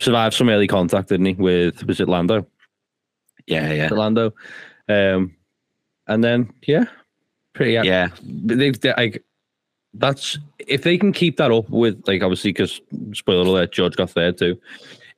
survived 0.00 0.34
some 0.34 0.48
early 0.48 0.66
contact, 0.66 1.08
didn't 1.08 1.26
he? 1.26 1.34
With 1.34 1.84
was 1.84 2.00
it 2.00 2.08
Lando? 2.08 2.46
Yeah, 3.46 3.72
yeah, 3.72 3.88
Orlando. 3.90 4.32
Um, 4.88 5.36
and 6.06 6.22
then 6.22 6.52
yeah, 6.66 6.84
pretty 7.54 7.72
yeah. 7.72 7.82
yeah. 7.82 8.08
They, 8.22 8.70
they, 8.70 8.94
like 8.96 9.24
that's 9.94 10.38
if 10.58 10.82
they 10.82 10.98
can 10.98 11.12
keep 11.12 11.36
that 11.38 11.50
up 11.50 11.68
with 11.70 12.02
like 12.06 12.22
obviously 12.22 12.52
because 12.52 12.80
spoiler 13.12 13.46
alert, 13.46 13.72
George 13.72 13.96
got 13.96 14.14
there 14.14 14.32
too. 14.32 14.60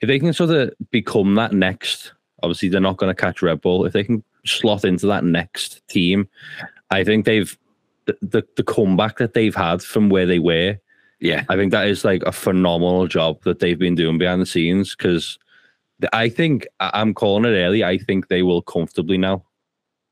If 0.01 0.07
they 0.07 0.19
can 0.19 0.33
sort 0.33 0.51
of 0.51 0.73
become 0.91 1.35
that 1.35 1.53
next, 1.53 2.13
obviously 2.43 2.69
they're 2.69 2.81
not 2.81 2.99
going 2.99 3.15
to 3.15 3.21
catch 3.21 3.43
Red 3.43 3.61
Bull. 3.61 3.85
If 3.85 3.93
they 3.93 4.05
can 4.05 4.23
slot 4.57 4.85
into 4.85 5.07
that 5.07 5.25
next 5.25 5.87
team, 5.89 6.29
I 6.91 7.05
think 7.05 7.27
they've 7.27 7.57
the, 8.07 8.17
the 8.23 8.45
the 8.57 8.63
comeback 8.63 9.19
that 9.19 9.35
they've 9.35 9.55
had 9.55 9.83
from 9.83 10.09
where 10.09 10.27
they 10.27 10.39
were. 10.39 10.79
Yeah, 11.21 11.45
I 11.49 11.57
think 11.57 11.73
that 11.73 11.89
is 11.89 12.05
like 12.05 12.23
a 12.25 12.33
phenomenal 12.33 13.07
job 13.09 13.43
that 13.43 13.59
they've 13.59 13.79
been 13.79 13.97
doing 13.97 14.19
behind 14.19 14.41
the 14.41 14.47
scenes 14.47 14.95
because 14.95 15.39
I 16.13 16.29
think 16.29 16.67
I'm 16.79 17.13
calling 17.13 17.45
it 17.45 17.57
early. 17.57 17.83
I 17.83 17.99
think 17.99 18.29
they 18.29 18.43
will 18.43 18.63
comfortably 18.63 19.19
now 19.19 19.45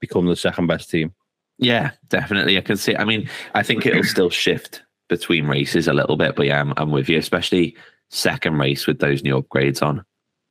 become 0.01 0.27
the 0.27 0.37
second 0.37 0.67
best 0.67 0.91
team. 0.91 1.15
yeah, 1.59 1.93
definitely. 2.09 2.59
I 2.59 2.61
can 2.61 2.77
see. 2.77 2.97
I 2.97 3.05
mean, 3.05 3.29
I 3.55 3.63
think 3.63 3.87
it'll 3.87 4.03
still 4.03 4.31
shift 4.31 4.83
between 5.09 5.47
races 5.47 5.87
a 5.87 5.95
little 5.95 6.17
bit, 6.17 6.35
but 6.35 6.47
yeah, 6.47 6.61
I'm, 6.61 6.75
I'm 6.77 6.91
with 6.91 7.09
you. 7.09 7.19
Especially 7.19 7.77
second 8.11 8.59
race 8.59 8.87
with 8.87 8.99
those 8.99 9.23
new 9.23 9.41
upgrades 9.41 9.81
on, 9.83 10.05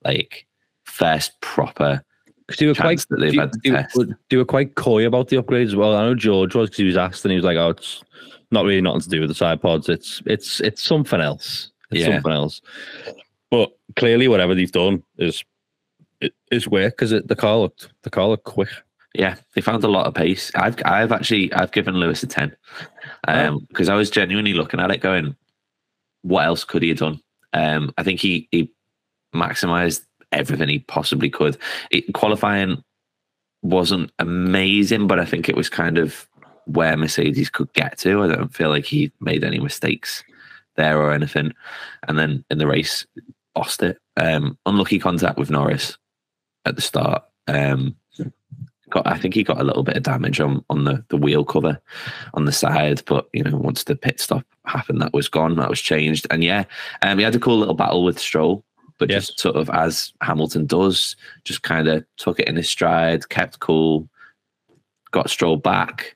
like 0.04 0.48
first 0.86 1.40
proper. 1.42 2.02
Because 2.48 2.60
they 2.60 2.68
were 2.68 2.76
quite 2.76 3.06
they, 3.10 3.32
they 3.32 3.86
they 4.30 4.38
were 4.38 4.46
quite 4.46 4.76
coy 4.76 5.08
about 5.08 5.30
the 5.30 5.38
upgrades 5.38 5.68
as 5.68 5.76
well. 5.76 5.96
I 5.96 6.04
know 6.06 6.14
George 6.16 6.54
was 6.54 6.70
because 6.70 6.78
he 6.78 6.86
was 6.86 6.98
asked 6.98 7.26
and 7.26 7.32
he 7.32 7.38
was 7.38 7.46
like, 7.46 7.58
"Oh, 7.58 7.70
it's 7.70 8.04
not 8.52 8.66
really 8.66 8.82
nothing 8.82 9.02
to 9.02 9.10
do 9.10 9.20
with 9.22 9.30
the 9.30 9.36
side 9.36 9.62
pods. 9.62 9.90
It's 9.90 10.22
it's 10.28 10.60
it's 10.60 10.84
something 10.84 11.22
else. 11.22 11.72
It's 11.92 12.02
Yeah. 12.02 12.16
something 12.16 12.32
else." 12.32 12.62
But 13.50 13.76
clearly, 13.96 14.28
whatever 14.28 14.54
they've 14.54 14.72
done 14.72 15.02
is 15.18 15.44
is 16.52 16.68
work 16.68 16.98
because 16.98 17.10
the 17.12 17.36
car 17.36 17.58
looked 17.58 17.90
the 18.04 18.12
car 18.12 18.28
looked 18.28 18.44
quick. 18.44 18.70
Yeah, 19.16 19.36
they 19.56 19.62
found 19.62 19.84
a 19.84 19.88
lot 19.88 20.06
of 20.06 20.14
pace. 20.14 20.52
I've 20.54 20.76
I've 20.86 21.12
actually 21.12 21.52
I've 21.54 21.72
given 21.72 21.96
Lewis 21.96 22.22
a 22.22 22.28
ten, 22.28 22.56
um, 23.28 23.66
because 23.70 23.90
I 23.90 23.96
was 23.96 24.10
genuinely 24.12 24.54
looking 24.54 24.80
at 24.80 24.92
it, 24.92 25.02
going, 25.02 25.36
what 26.22 26.46
else 26.46 26.64
could 26.64 26.84
he 26.84 26.90
have 26.90 27.00
done? 27.00 27.22
Um, 27.54 27.92
I 27.98 28.04
think 28.04 28.20
he 28.20 28.48
he 28.52 28.70
maximized 29.34 30.06
everything 30.32 30.70
he 30.70 30.80
possibly 30.80 31.30
could. 31.30 31.58
It, 31.92 32.14
qualifying 32.14 32.84
wasn't 33.62 34.12
amazing, 34.20 35.08
but 35.08 35.20
I 35.20 35.26
think 35.26 35.50
it 35.50 35.56
was 35.56 35.70
kind 35.70 35.98
of 35.98 36.28
where 36.66 36.98
Mercedes 36.98 37.50
could 37.50 37.72
get 37.74 37.98
to. 38.00 38.24
I 38.24 38.28
don't 38.28 38.54
feel 38.54 38.70
like 38.70 38.86
he 38.86 39.12
made 39.20 39.44
any 39.44 39.60
mistakes 39.60 40.24
there 40.76 41.00
or 41.00 41.14
anything. 41.14 41.54
And 42.08 42.18
then 42.18 42.44
in 42.50 42.58
the 42.58 42.68
race, 42.68 43.06
lost 43.56 43.82
it. 43.84 43.98
Um, 44.18 44.58
unlucky 44.66 45.00
contact 45.00 45.38
with 45.38 45.50
Norris 45.50 45.98
at 46.66 46.76
the 46.76 46.82
start. 46.82 47.24
Um, 47.48 47.96
got 48.90 49.08
I 49.08 49.18
think 49.18 49.34
he 49.34 49.44
got 49.44 49.60
a 49.60 49.64
little 49.64 49.84
bit 49.84 49.98
of 49.98 50.04
damage 50.04 50.40
on 50.40 50.64
on 50.70 50.84
the 50.84 51.04
the 51.10 51.18
wheel 51.18 51.44
cover 51.44 51.80
on 52.34 52.46
the 52.46 52.52
side, 52.52 53.02
but 53.06 53.28
you 53.34 53.44
know 53.44 53.58
once 53.58 53.84
the 53.84 53.96
pit 53.96 54.20
stop 54.20 54.46
happened, 54.66 55.02
that 55.02 55.14
was 55.14 55.28
gone. 55.28 55.56
That 55.56 55.70
was 55.70 55.82
changed. 55.82 56.28
And 56.32 56.44
yeah, 56.44 56.66
um, 57.02 57.18
he 57.18 57.24
had 57.24 57.36
a 57.36 57.40
cool 57.40 57.58
little 57.58 57.76
battle 57.76 58.04
with 58.04 58.20
Stroll. 58.20 58.64
But 58.98 59.10
Yes. 59.10 59.28
just 59.28 59.40
sort 59.40 59.56
of 59.58 59.70
as 59.72 60.14
Hamilton 60.22 60.66
does, 60.66 61.16
just 61.44 61.64
kind 61.64 61.88
of 61.88 62.06
took 62.18 62.40
it 62.40 62.48
in 62.48 62.56
his 62.56 62.70
stride, 62.70 63.28
kept 63.30 63.60
cool, 63.60 64.08
got 65.12 65.30
Stroll 65.30 65.58
back, 65.58 66.16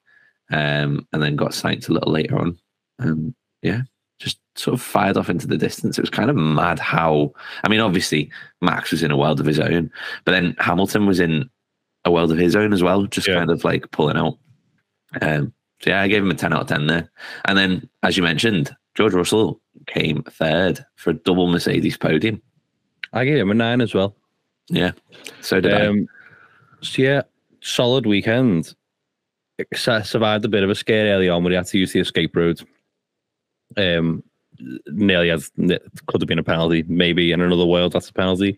um, 0.52 1.08
and 1.14 1.22
then 1.22 1.36
got 1.36 1.52
Sainz 1.52 1.90
a 1.90 1.94
little 1.94 2.12
later 2.12 2.38
on. 2.40 2.58
Um, 3.00 3.36
yeah, 3.62 3.82
just 4.20 4.40
sort 4.56 4.74
of 4.74 4.82
fired 4.82 5.18
off 5.18 5.30
into 5.30 5.48
the 5.48 5.58
distance. 5.58 5.98
It 5.98 6.02
was 6.02 6.10
kind 6.10 6.30
of 6.30 6.36
mad 6.36 6.80
how, 6.80 7.34
I 7.64 7.70
mean, 7.70 7.80
obviously 7.82 8.32
Max 8.62 8.92
was 8.92 9.04
in 9.04 9.12
a 9.12 9.18
world 9.18 9.40
of 9.40 9.46
his 9.46 9.60
own, 9.60 9.92
but 10.26 10.32
then 10.32 10.56
Hamilton 10.60 11.06
was 11.06 11.20
in 11.20 11.50
a 12.06 12.12
world 12.12 12.32
of 12.32 12.38
his 12.38 12.56
own 12.56 12.72
as 12.74 12.82
well, 12.82 13.06
just 13.08 13.28
Yeah. 13.28 13.36
kind 13.36 13.52
of 13.52 13.64
like 13.66 13.92
pulling 13.92 14.18
out. 14.18 14.38
Um, 15.22 15.54
so 15.82 15.90
yeah, 15.92 16.02
I 16.02 16.08
gave 16.08 16.24
him 16.24 16.32
a 16.32 16.36
10 16.36 16.54
out 16.54 16.62
of 16.62 16.68
10 16.68 16.88
there. 16.88 17.10
And 17.46 17.58
then, 17.58 17.90
as 18.04 18.16
you 18.18 18.24
mentioned, 18.24 18.74
George 18.96 19.14
Russell 19.14 19.62
came 19.88 20.24
third 20.24 20.86
for 20.96 21.12
a 21.12 21.14
double 21.14 21.48
Mercedes 21.48 21.98
podium. 21.98 22.42
I 23.14 23.26
gave 23.26 23.38
him 23.38 23.52
a 23.52 23.54
nine 23.56 23.82
as 23.82 23.94
well. 23.94 24.16
Yeah, 24.70 24.92
so 25.42 25.60
did 25.62 25.74
I. 25.74 25.86
Um, 25.88 26.08
so 26.82 27.02
yeah, 27.02 27.22
solid 27.62 28.06
weekend. 28.06 28.76
Su- 29.74 30.04
Survived 30.04 30.46
a 30.46 30.50
bit 30.50 30.64
of 30.64 30.70
a 30.70 30.76
scare 30.76 31.14
early 31.14 31.28
on 31.28 31.44
where 31.44 31.52
he 31.52 31.58
had 31.58 31.66
to 31.68 31.78
use 31.78 31.92
the 31.92 32.00
escape 32.00 32.36
road. 32.36 32.62
Um, 33.78 34.24
nearly 34.88 35.30
had 35.30 35.42
could 36.08 36.22
have 36.22 36.28
been 36.28 36.40
a 36.40 36.44
penalty. 36.44 36.84
Maybe 36.88 37.32
in 37.32 37.42
another 37.42 37.66
world 37.66 37.94
that's 37.94 38.10
a 38.10 38.14
penalty. 38.14 38.58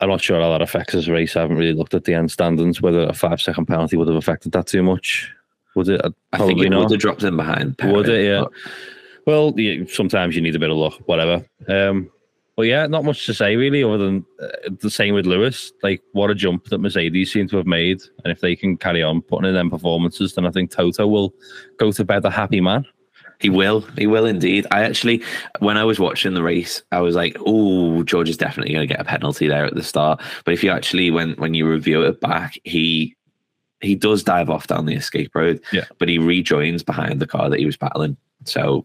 I'm 0.00 0.08
not 0.08 0.22
sure 0.22 0.40
how 0.40 0.50
that 0.52 0.62
affects 0.62 0.94
his 0.94 1.08
race. 1.08 1.36
I 1.36 1.40
haven't 1.42 1.58
really 1.58 1.74
looked 1.74 1.92
at 1.94 2.04
the 2.04 2.14
end 2.14 2.30
standings. 2.30 2.80
Whether 2.80 3.02
a 3.02 3.12
five 3.12 3.40
second 3.40 3.66
penalty 3.66 3.96
would 3.96 4.08
have 4.08 4.16
affected 4.16 4.52
that 4.52 4.66
too 4.66 4.82
much. 4.82 5.30
Would 5.74 5.88
it? 5.88 6.04
Uh, 6.04 6.10
I 6.32 6.38
think 6.38 6.48
Probably 6.50 6.66
it 6.66 6.70
not. 6.70 6.82
would 6.84 6.90
have 6.92 7.00
dropped 7.00 7.22
him 7.22 7.36
behind. 7.36 7.76
Would 7.82 8.08
it? 8.08 8.24
Yeah. 8.24 8.44
but 8.44 8.52
Well, 9.26 9.52
yeah, 9.56 9.84
sometimes 9.88 10.34
you 10.34 10.40
need 10.42 10.56
a 10.56 10.58
bit 10.58 10.70
of 10.70 10.76
luck, 10.78 10.94
whatever. 11.06 11.44
Um, 11.68 12.10
but 12.60 12.66
yeah, 12.66 12.86
not 12.86 13.06
much 13.06 13.24
to 13.24 13.32
say 13.32 13.56
really, 13.56 13.82
other 13.82 13.96
than 13.96 14.26
uh, 14.38 14.48
the 14.82 14.90
same 14.90 15.14
with 15.14 15.24
Lewis. 15.24 15.72
Like, 15.82 16.02
what 16.12 16.28
a 16.28 16.34
jump 16.34 16.66
that 16.66 16.76
Mercedes 16.76 17.32
seem 17.32 17.48
to 17.48 17.56
have 17.56 17.64
made, 17.64 18.02
and 18.22 18.30
if 18.30 18.42
they 18.42 18.54
can 18.54 18.76
carry 18.76 19.02
on 19.02 19.22
putting 19.22 19.48
in 19.48 19.54
them 19.54 19.70
performances, 19.70 20.34
then 20.34 20.44
I 20.44 20.50
think 20.50 20.70
Toto 20.70 21.06
will 21.06 21.32
go 21.78 21.90
to 21.90 22.04
bed 22.04 22.22
a 22.26 22.30
happy 22.30 22.60
man. 22.60 22.84
He 23.38 23.48
will. 23.48 23.80
He 23.96 24.06
will 24.06 24.26
indeed. 24.26 24.66
I 24.70 24.82
actually, 24.82 25.22
when 25.60 25.78
I 25.78 25.84
was 25.84 25.98
watching 25.98 26.34
the 26.34 26.42
race, 26.42 26.82
I 26.92 27.00
was 27.00 27.14
like, 27.14 27.34
"Oh, 27.46 28.02
George 28.02 28.28
is 28.28 28.36
definitely 28.36 28.74
going 28.74 28.86
to 28.86 28.94
get 28.94 29.00
a 29.00 29.04
penalty 29.04 29.46
there 29.46 29.64
at 29.64 29.74
the 29.74 29.82
start." 29.82 30.20
But 30.44 30.52
if 30.52 30.62
you 30.62 30.70
actually, 30.70 31.10
when 31.10 31.32
when 31.36 31.54
you 31.54 31.66
review 31.66 32.02
it 32.02 32.20
back, 32.20 32.58
he 32.64 33.16
he 33.80 33.94
does 33.94 34.22
dive 34.22 34.50
off 34.50 34.66
down 34.66 34.84
the 34.84 34.96
escape 34.96 35.34
road. 35.34 35.62
Yeah. 35.72 35.86
But 35.98 36.10
he 36.10 36.18
rejoins 36.18 36.82
behind 36.82 37.20
the 37.20 37.26
car 37.26 37.48
that 37.48 37.58
he 37.58 37.64
was 37.64 37.78
battling. 37.78 38.18
So, 38.44 38.84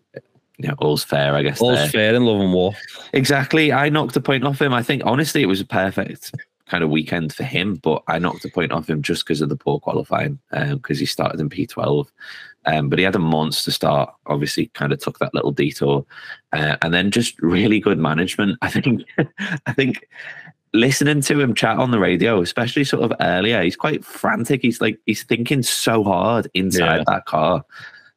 know, 0.60 0.76
all's 0.80 1.04
fair, 1.04 1.36
I 1.36 1.42
guess. 1.44 1.62
All's 1.62 1.76
there. 1.78 1.90
fair 1.90 2.16
in 2.16 2.26
love 2.26 2.40
and 2.42 2.54
war. 2.54 2.74
Exactly. 3.14 3.72
I 3.74 3.90
knocked 3.90 4.16
a 4.16 4.22
point 4.22 4.44
off 4.46 4.62
him. 4.62 4.74
I 4.74 4.84
think 4.84 5.02
honestly, 5.06 5.42
it 5.42 5.48
was 5.48 5.62
a 5.62 5.66
perfect 5.66 6.34
kind 6.68 6.84
of 6.84 6.90
weekend 6.90 7.34
for 7.34 7.44
him, 7.44 7.76
but 7.76 8.02
I 8.08 8.18
knocked 8.20 8.46
a 8.46 8.50
point 8.50 8.72
off 8.72 8.90
him 8.90 9.02
just 9.02 9.26
because 9.26 9.42
of 9.42 9.50
the 9.50 9.56
poor 9.56 9.80
qualifying, 9.80 10.40
because 10.52 10.98
he 11.00 11.06
started 11.06 11.40
in 11.40 11.50
P12. 11.50 12.08
Um, 12.68 12.90
but 12.90 12.98
he 12.98 13.06
had 13.06 13.16
a 13.16 13.20
monster 13.20 13.70
start. 13.70 14.12
Obviously, 14.26 14.68
kind 14.74 14.92
of 14.92 15.00
took 15.00 15.20
that 15.20 15.34
little 15.36 15.52
detour, 15.52 16.04
uh, 16.52 16.78
and 16.82 16.92
then 16.94 17.12
just 17.12 17.40
really 17.40 17.80
good 17.80 18.00
management. 18.00 18.58
I 18.64 18.70
think. 18.72 19.04
I 19.68 19.74
think 19.74 20.08
listening 20.74 21.22
to 21.22 21.40
him 21.40 21.54
chat 21.54 21.78
on 21.78 21.92
the 21.92 22.00
radio, 22.00 22.42
especially 22.42 22.84
sort 22.84 23.04
of 23.04 23.14
earlier, 23.22 23.62
he's 23.62 23.76
quite 23.76 24.04
frantic. 24.04 24.62
He's 24.64 24.82
like 24.82 24.98
he's 25.06 25.22
thinking 25.24 25.62
so 25.62 26.04
hard 26.04 26.50
inside 26.56 26.98
Yeah. 26.98 27.04
that 27.06 27.26
car. 27.26 27.64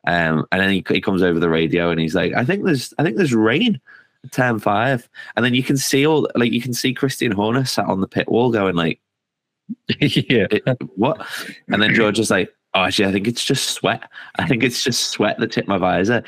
Um, 0.07 0.47
and 0.53 0.61
then 0.61 0.71
he, 0.71 0.85
he 0.89 1.01
comes 1.01 1.23
over 1.23 1.39
the 1.39 1.51
radio 1.51 1.91
and 1.91 2.01
he's 2.01 2.15
like, 2.15 2.33
I 2.35 2.45
think 2.45 2.65
there's 2.65 2.95
I 2.99 3.03
think 3.03 3.17
there's 3.17 3.35
rain 3.35 3.81
at 4.25 4.33
turn 4.33 4.59
five. 4.59 5.09
And 5.37 5.45
then 5.45 5.55
you 5.55 5.63
can 5.63 5.77
see 5.77 6.07
all 6.07 6.29
like 6.35 6.53
you 6.53 6.63
can 6.63 6.73
see 6.73 6.95
Christian 6.95 7.33
Horner 7.33 7.65
sat 7.65 7.87
on 7.87 8.01
the 8.01 8.09
pit 8.09 8.29
wall 8.29 8.51
going 8.51 8.77
like, 8.77 9.01
yeah. 10.01 10.47
"Eh, 10.51 10.75
what? 10.97 11.27
And 11.69 11.83
then 11.83 11.95
George 11.95 12.19
is 12.19 12.31
like, 12.31 12.53
Oh, 12.75 12.83
actually, 12.83 13.07
I 13.07 13.13
think 13.13 13.27
it's 13.27 13.45
just 13.45 13.71
sweat. 13.71 14.11
I 14.37 14.47
think 14.47 14.63
it's 14.63 14.85
just 14.85 15.09
sweat 15.09 15.39
that 15.39 15.53
tipped 15.53 15.69
my 15.69 15.79
visor. 15.79 16.23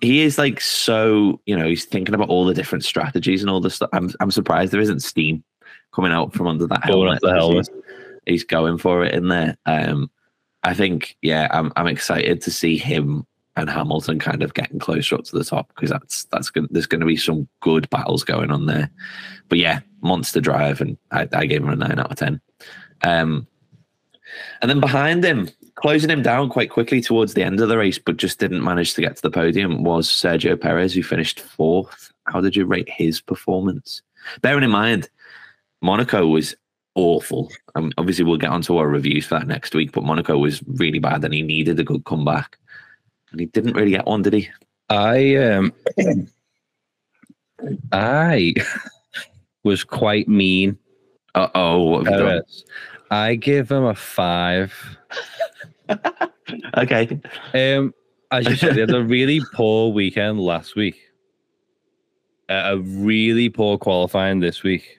He 0.00 0.22
is 0.22 0.38
like 0.38 0.60
so, 0.60 1.40
you 1.46 1.56
know, 1.56 1.66
he's 1.66 1.84
thinking 1.84 2.14
about 2.14 2.28
all 2.28 2.44
the 2.44 2.54
different 2.54 2.84
strategies 2.84 3.42
and 3.42 3.50
all 3.50 3.60
the 3.60 3.70
stuff. 3.70 3.90
I'm, 3.92 4.10
I'm 4.20 4.30
surprised 4.30 4.72
there 4.72 4.80
isn't 4.80 5.00
steam 5.00 5.44
coming 5.94 6.12
out 6.12 6.34
from 6.34 6.48
under 6.48 6.66
that 6.66 6.84
helmet. 6.84 7.20
the 7.22 7.32
helmet. 7.32 7.68
He's, 7.72 8.40
he's 8.40 8.44
going 8.44 8.78
for 8.78 9.04
it 9.04 9.14
in 9.14 9.28
there. 9.28 9.56
Um, 9.66 10.10
I 10.64 10.74
think, 10.74 11.16
yeah, 11.22 11.48
I'm, 11.50 11.72
I'm 11.76 11.86
excited 11.86 12.40
to 12.42 12.50
see 12.50 12.76
him 12.76 13.26
and 13.56 13.70
Hamilton 13.70 14.18
kind 14.18 14.42
of 14.42 14.54
getting 14.54 14.78
closer 14.78 15.14
up 15.14 15.24
to 15.24 15.38
the 15.38 15.44
top 15.44 15.68
because 15.68 15.90
that's 15.90 16.24
that's 16.24 16.50
good. 16.50 16.66
There's 16.70 16.86
going 16.86 17.00
to 17.00 17.06
be 17.06 17.16
some 17.16 17.48
good 17.60 17.88
battles 17.90 18.24
going 18.24 18.50
on 18.50 18.66
there. 18.66 18.90
But 19.48 19.58
yeah, 19.58 19.80
monster 20.00 20.40
drive, 20.40 20.80
and 20.80 20.98
I, 21.12 21.28
I 21.32 21.46
gave 21.46 21.62
him 21.62 21.68
a 21.68 21.76
nine 21.76 21.98
out 21.98 22.10
of 22.10 22.18
ten. 22.18 22.40
Um, 23.02 23.46
and 24.60 24.70
then 24.70 24.80
behind 24.80 25.24
him, 25.24 25.48
closing 25.76 26.10
him 26.10 26.22
down 26.22 26.48
quite 26.48 26.70
quickly 26.70 27.00
towards 27.00 27.34
the 27.34 27.44
end 27.44 27.60
of 27.60 27.68
the 27.68 27.78
race, 27.78 27.98
but 27.98 28.16
just 28.16 28.40
didn't 28.40 28.64
manage 28.64 28.94
to 28.94 29.00
get 29.00 29.16
to 29.16 29.22
the 29.22 29.30
podium, 29.30 29.84
was 29.84 30.08
Sergio 30.08 30.60
Perez, 30.60 30.94
who 30.94 31.02
finished 31.02 31.40
fourth. 31.40 32.12
How 32.24 32.40
did 32.40 32.56
you 32.56 32.64
rate 32.64 32.88
his 32.88 33.20
performance? 33.20 34.02
Bearing 34.40 34.64
in 34.64 34.70
mind, 34.70 35.08
Monaco 35.82 36.26
was 36.26 36.56
awful. 36.94 37.50
Um, 37.74 37.92
obviously, 37.98 38.24
we'll 38.24 38.38
get 38.38 38.50
onto 38.50 38.76
our 38.76 38.88
reviews 38.88 39.26
for 39.26 39.38
that 39.38 39.46
next 39.46 39.74
week, 39.74 39.92
but 39.92 40.04
Monaco 40.04 40.38
was 40.38 40.62
really 40.66 40.98
bad 40.98 41.24
and 41.24 41.34
he 41.34 41.42
needed 41.42 41.78
a 41.80 41.84
good 41.84 42.04
comeback. 42.04 42.58
And 43.30 43.40
he 43.40 43.46
didn't 43.46 43.74
really 43.74 43.90
get 43.90 44.06
one, 44.06 44.22
did 44.22 44.32
he? 44.32 44.48
I 44.88 45.36
um 45.36 45.72
I 47.92 48.54
was 49.64 49.82
quite 49.82 50.28
mean. 50.28 50.78
Uh 51.34 51.48
oh, 51.54 51.82
what 51.82 52.06
have 52.06 52.12
you 52.12 52.18
done? 52.18 52.28
Perez. 52.28 52.64
I 53.10 53.34
give 53.34 53.70
him 53.70 53.84
a 53.84 53.94
five. 53.94 54.72
Okay. 56.76 57.20
Um, 57.52 57.94
as 58.30 58.46
you 58.46 58.56
said, 58.56 58.74
he 58.74 58.80
had 58.80 58.90
a 58.90 59.02
really 59.02 59.40
poor 59.54 59.92
weekend 59.92 60.40
last 60.40 60.76
week. 60.76 61.00
Uh, 62.48 62.62
a 62.74 62.78
really 62.78 63.48
poor 63.48 63.78
qualifying 63.78 64.40
this 64.40 64.62
week, 64.62 64.98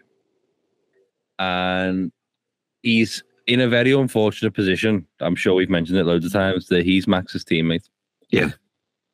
and 1.39 2.11
he's 2.83 3.23
in 3.47 3.59
a 3.61 3.67
very 3.67 3.91
unfortunate 3.91 4.53
position. 4.53 5.05
I'm 5.19 5.35
sure 5.35 5.53
we've 5.53 5.69
mentioned 5.69 5.97
it 5.99 6.05
loads 6.05 6.25
of 6.25 6.33
times 6.33 6.67
that 6.67 6.85
he's 6.85 7.07
Max's 7.07 7.43
teammate. 7.45 7.87
Yeah. 8.29 8.49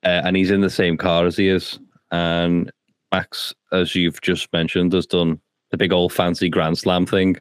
uh, 0.04 0.22
and 0.24 0.36
he's 0.38 0.52
in 0.52 0.62
the 0.62 0.70
same 0.70 0.98
car 0.98 1.26
as 1.26 1.36
he 1.38 1.48
is. 1.50 1.80
And 2.12 2.72
Max, 3.12 3.54
as 3.72 3.94
you've 3.96 4.22
just 4.22 4.52
mentioned, 4.54 4.94
has 4.94 5.06
done 5.06 5.40
the 5.72 5.78
big 5.78 5.92
old 5.92 6.14
fancy 6.14 6.50
Grand 6.50 6.78
Slam 6.78 7.06
thing. 7.06 7.38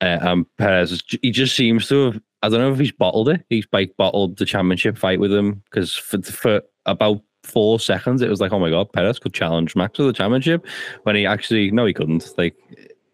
Uh, 0.00 0.18
and 0.22 0.46
Perez, 0.58 0.92
is- 0.92 1.02
he 1.22 1.30
just 1.30 1.56
seems 1.56 1.88
to 1.88 2.06
have. 2.12 2.20
I 2.42 2.48
don't 2.48 2.60
know 2.60 2.72
if 2.72 2.78
he's 2.78 2.92
bottled 2.92 3.28
it. 3.28 3.44
He's 3.50 3.66
like 3.72 3.96
bottled 3.96 4.38
the 4.38 4.44
championship 4.46 4.96
fight 4.96 5.18
with 5.18 5.32
him 5.32 5.60
because 5.64 5.94
for, 5.96 6.22
for 6.22 6.62
about 6.86 7.20
four 7.42 7.80
seconds 7.80 8.22
it 8.22 8.30
was 8.30 8.40
like, 8.40 8.52
oh 8.52 8.60
my 8.60 8.70
god, 8.70 8.92
Perez 8.92 9.18
could 9.18 9.34
challenge 9.34 9.74
Max 9.74 9.96
for 9.96 10.04
the 10.04 10.12
championship. 10.12 10.64
When 11.02 11.16
he 11.16 11.26
actually, 11.26 11.72
no, 11.72 11.84
he 11.84 11.92
couldn't. 11.92 12.32
Like 12.38 12.54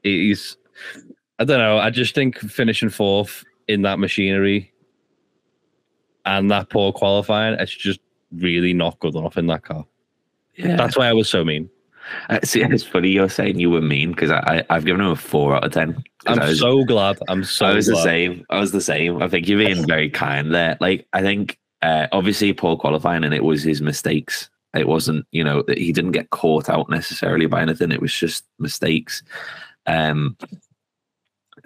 he's, 0.02 0.58
I 1.38 1.44
don't 1.44 1.58
know. 1.58 1.78
I 1.78 1.90
just 1.90 2.14
think 2.14 2.38
finishing 2.38 2.90
fourth 2.90 3.44
in 3.68 3.82
that 3.82 3.98
machinery 3.98 4.72
and 6.24 6.50
that 6.50 6.70
poor 6.70 6.92
qualifying, 6.92 7.54
it's 7.58 7.74
just 7.74 8.00
really 8.32 8.72
not 8.72 8.98
good 9.00 9.14
enough 9.14 9.36
in 9.36 9.46
that 9.48 9.64
car. 9.64 9.84
Yeah. 10.56 10.76
That's 10.76 10.96
why 10.96 11.08
I 11.08 11.12
was 11.12 11.28
so 11.28 11.44
mean. 11.44 11.68
Uh, 12.28 12.38
see, 12.44 12.62
it's 12.62 12.84
funny 12.84 13.08
you're 13.08 13.30
saying 13.30 13.58
you 13.58 13.70
were 13.70 13.80
mean 13.80 14.10
because 14.10 14.30
I, 14.30 14.38
I 14.68 14.76
I've 14.76 14.84
given 14.84 15.00
him 15.00 15.08
a 15.08 15.16
four 15.16 15.56
out 15.56 15.64
of 15.64 15.72
ten. 15.72 15.94
'Cause 15.94 16.38
I'm 16.38 16.40
I 16.40 16.48
was, 16.48 16.60
so 16.60 16.84
glad. 16.84 17.18
I'm 17.28 17.44
so 17.44 17.66
I 17.66 17.74
was 17.74 17.86
the 17.86 17.96
same. 17.96 18.44
I 18.50 18.60
was 18.60 18.72
the 18.72 18.80
same. 18.80 19.22
I 19.22 19.28
think 19.28 19.48
you're 19.48 19.58
being 19.58 19.86
very 19.88 20.10
kind 20.10 20.54
there. 20.54 20.76
Like 20.80 21.06
I 21.14 21.22
think 21.22 21.58
uh, 21.82 22.06
obviously 22.12 22.52
poor 22.52 22.76
qualifying 22.76 23.24
and 23.24 23.32
it 23.34 23.42
was 23.42 23.62
his 23.62 23.80
mistakes. 23.80 24.50
It 24.74 24.88
wasn't, 24.88 25.26
you 25.30 25.44
know, 25.44 25.62
that 25.62 25.78
he 25.78 25.92
didn't 25.92 26.12
get 26.12 26.30
caught 26.30 26.68
out 26.68 26.90
necessarily 26.90 27.46
by 27.46 27.62
anything. 27.62 27.92
It 27.92 28.02
was 28.02 28.12
just 28.12 28.44
mistakes. 28.58 29.22
Um, 29.86 30.36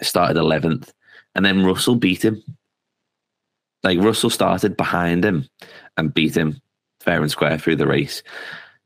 started 0.03 0.37
eleventh, 0.37 0.93
and 1.35 1.45
then 1.45 1.65
Russell 1.65 1.97
beat 1.97 2.25
him. 2.25 2.43
Like 3.83 3.99
Russell 4.01 4.31
started 4.31 4.77
behind 4.77 5.25
him 5.25 5.49
and 5.97 6.13
beat 6.13 6.37
him 6.37 6.61
fair 7.01 7.23
and 7.23 7.31
square 7.31 7.59
through 7.59 7.77
the 7.77 7.87
race. 7.87 8.23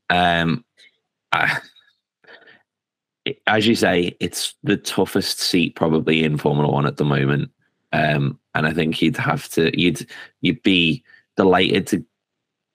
Um, 0.09 0.63
I, 1.31 1.57
as 3.47 3.65
you 3.65 3.75
say, 3.75 4.15
it's 4.19 4.53
the 4.63 4.77
toughest 4.77 5.39
seat 5.39 5.75
probably 5.75 6.23
in 6.23 6.37
Formula 6.37 6.71
One 6.71 6.85
at 6.85 6.97
the 6.97 7.05
moment. 7.05 7.49
Um, 7.91 8.39
and 8.55 8.67
I 8.67 8.73
think 8.73 9.01
you'd 9.01 9.17
have 9.17 9.49
to 9.49 9.79
you'd 9.79 10.07
you'd 10.41 10.61
be 10.63 11.03
delighted 11.37 11.87
to 11.87 12.05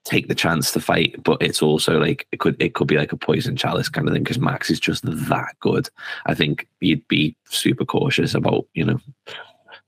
take 0.08 0.28
the 0.28 0.34
chance 0.34 0.72
to 0.72 0.80
fight, 0.80 1.22
but 1.22 1.36
it's 1.42 1.60
also 1.60 1.98
like 2.00 2.26
it 2.32 2.40
could 2.40 2.60
it 2.60 2.74
could 2.74 2.88
be 2.88 2.96
like 2.96 3.12
a 3.12 3.16
poison 3.16 3.56
chalice 3.56 3.88
kind 3.88 4.08
of 4.08 4.14
thing 4.14 4.22
because 4.22 4.38
Max 4.38 4.70
is 4.70 4.80
just 4.80 5.04
that 5.04 5.54
good. 5.60 5.88
I 6.26 6.34
think 6.34 6.66
you'd 6.80 7.06
be 7.08 7.36
super 7.44 7.84
cautious 7.84 8.34
about 8.34 8.66
you 8.74 8.84
know 8.84 8.98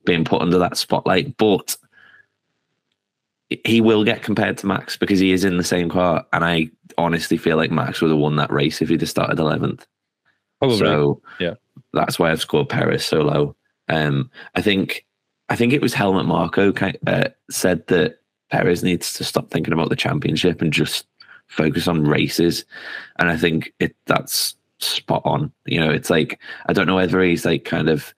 being 0.04 0.24
put 0.24 0.42
under 0.42 0.58
that 0.58 0.76
spotlight, 0.76 1.36
but 1.38 1.76
he 3.64 3.80
will 3.80 4.04
get 4.04 4.22
compared 4.22 4.58
to 4.58 4.66
Max 4.66 4.96
because 4.96 5.18
he 5.18 5.32
is 5.32 5.44
in 5.44 5.56
the 5.56 5.64
same 5.64 5.88
car, 5.88 6.24
and 6.32 6.44
I 6.44 6.70
honestly 6.98 7.38
feel 7.38 7.56
like 7.56 7.70
Max 7.70 8.00
would 8.00 8.10
have 8.10 8.20
won 8.20 8.36
that 8.36 8.52
race 8.52 8.82
if 8.82 8.90
he'd 8.90 9.00
have 9.00 9.10
started 9.10 9.38
eleventh. 9.38 9.86
Probably. 10.58 10.78
So 10.78 11.22
yeah. 11.40 11.54
that's 11.94 12.18
why 12.18 12.30
I've 12.30 12.42
scored 12.42 12.68
Perez 12.68 13.04
so 13.04 13.22
low. 13.22 13.56
Um, 13.88 14.30
I 14.54 14.60
think 14.60 15.06
I 15.48 15.56
think 15.56 15.72
it 15.72 15.80
was 15.80 15.94
Helmut 15.94 16.26
Marko 16.26 16.72
uh, 17.06 17.28
said 17.50 17.86
that 17.88 18.19
Perez 18.50 18.82
needs 18.82 19.12
to 19.14 19.24
stop 19.24 19.50
thinking 19.50 19.72
about 19.72 19.88
the 19.88 19.96
championship 19.96 20.60
and 20.60 20.72
just 20.72 21.06
focus 21.48 21.88
on 21.88 22.06
races. 22.06 22.64
And 23.18 23.30
I 23.30 23.36
think 23.36 23.72
it 23.80 23.94
that's 24.06 24.56
spot 24.78 25.22
on. 25.24 25.52
You 25.66 25.80
know, 25.80 25.90
it's 25.90 26.10
like 26.10 26.40
I 26.66 26.72
don't 26.72 26.86
know 26.86 26.96
whether 26.96 27.20
he's 27.22 27.44
like 27.44 27.64
kind 27.64 27.88
of 27.88 28.14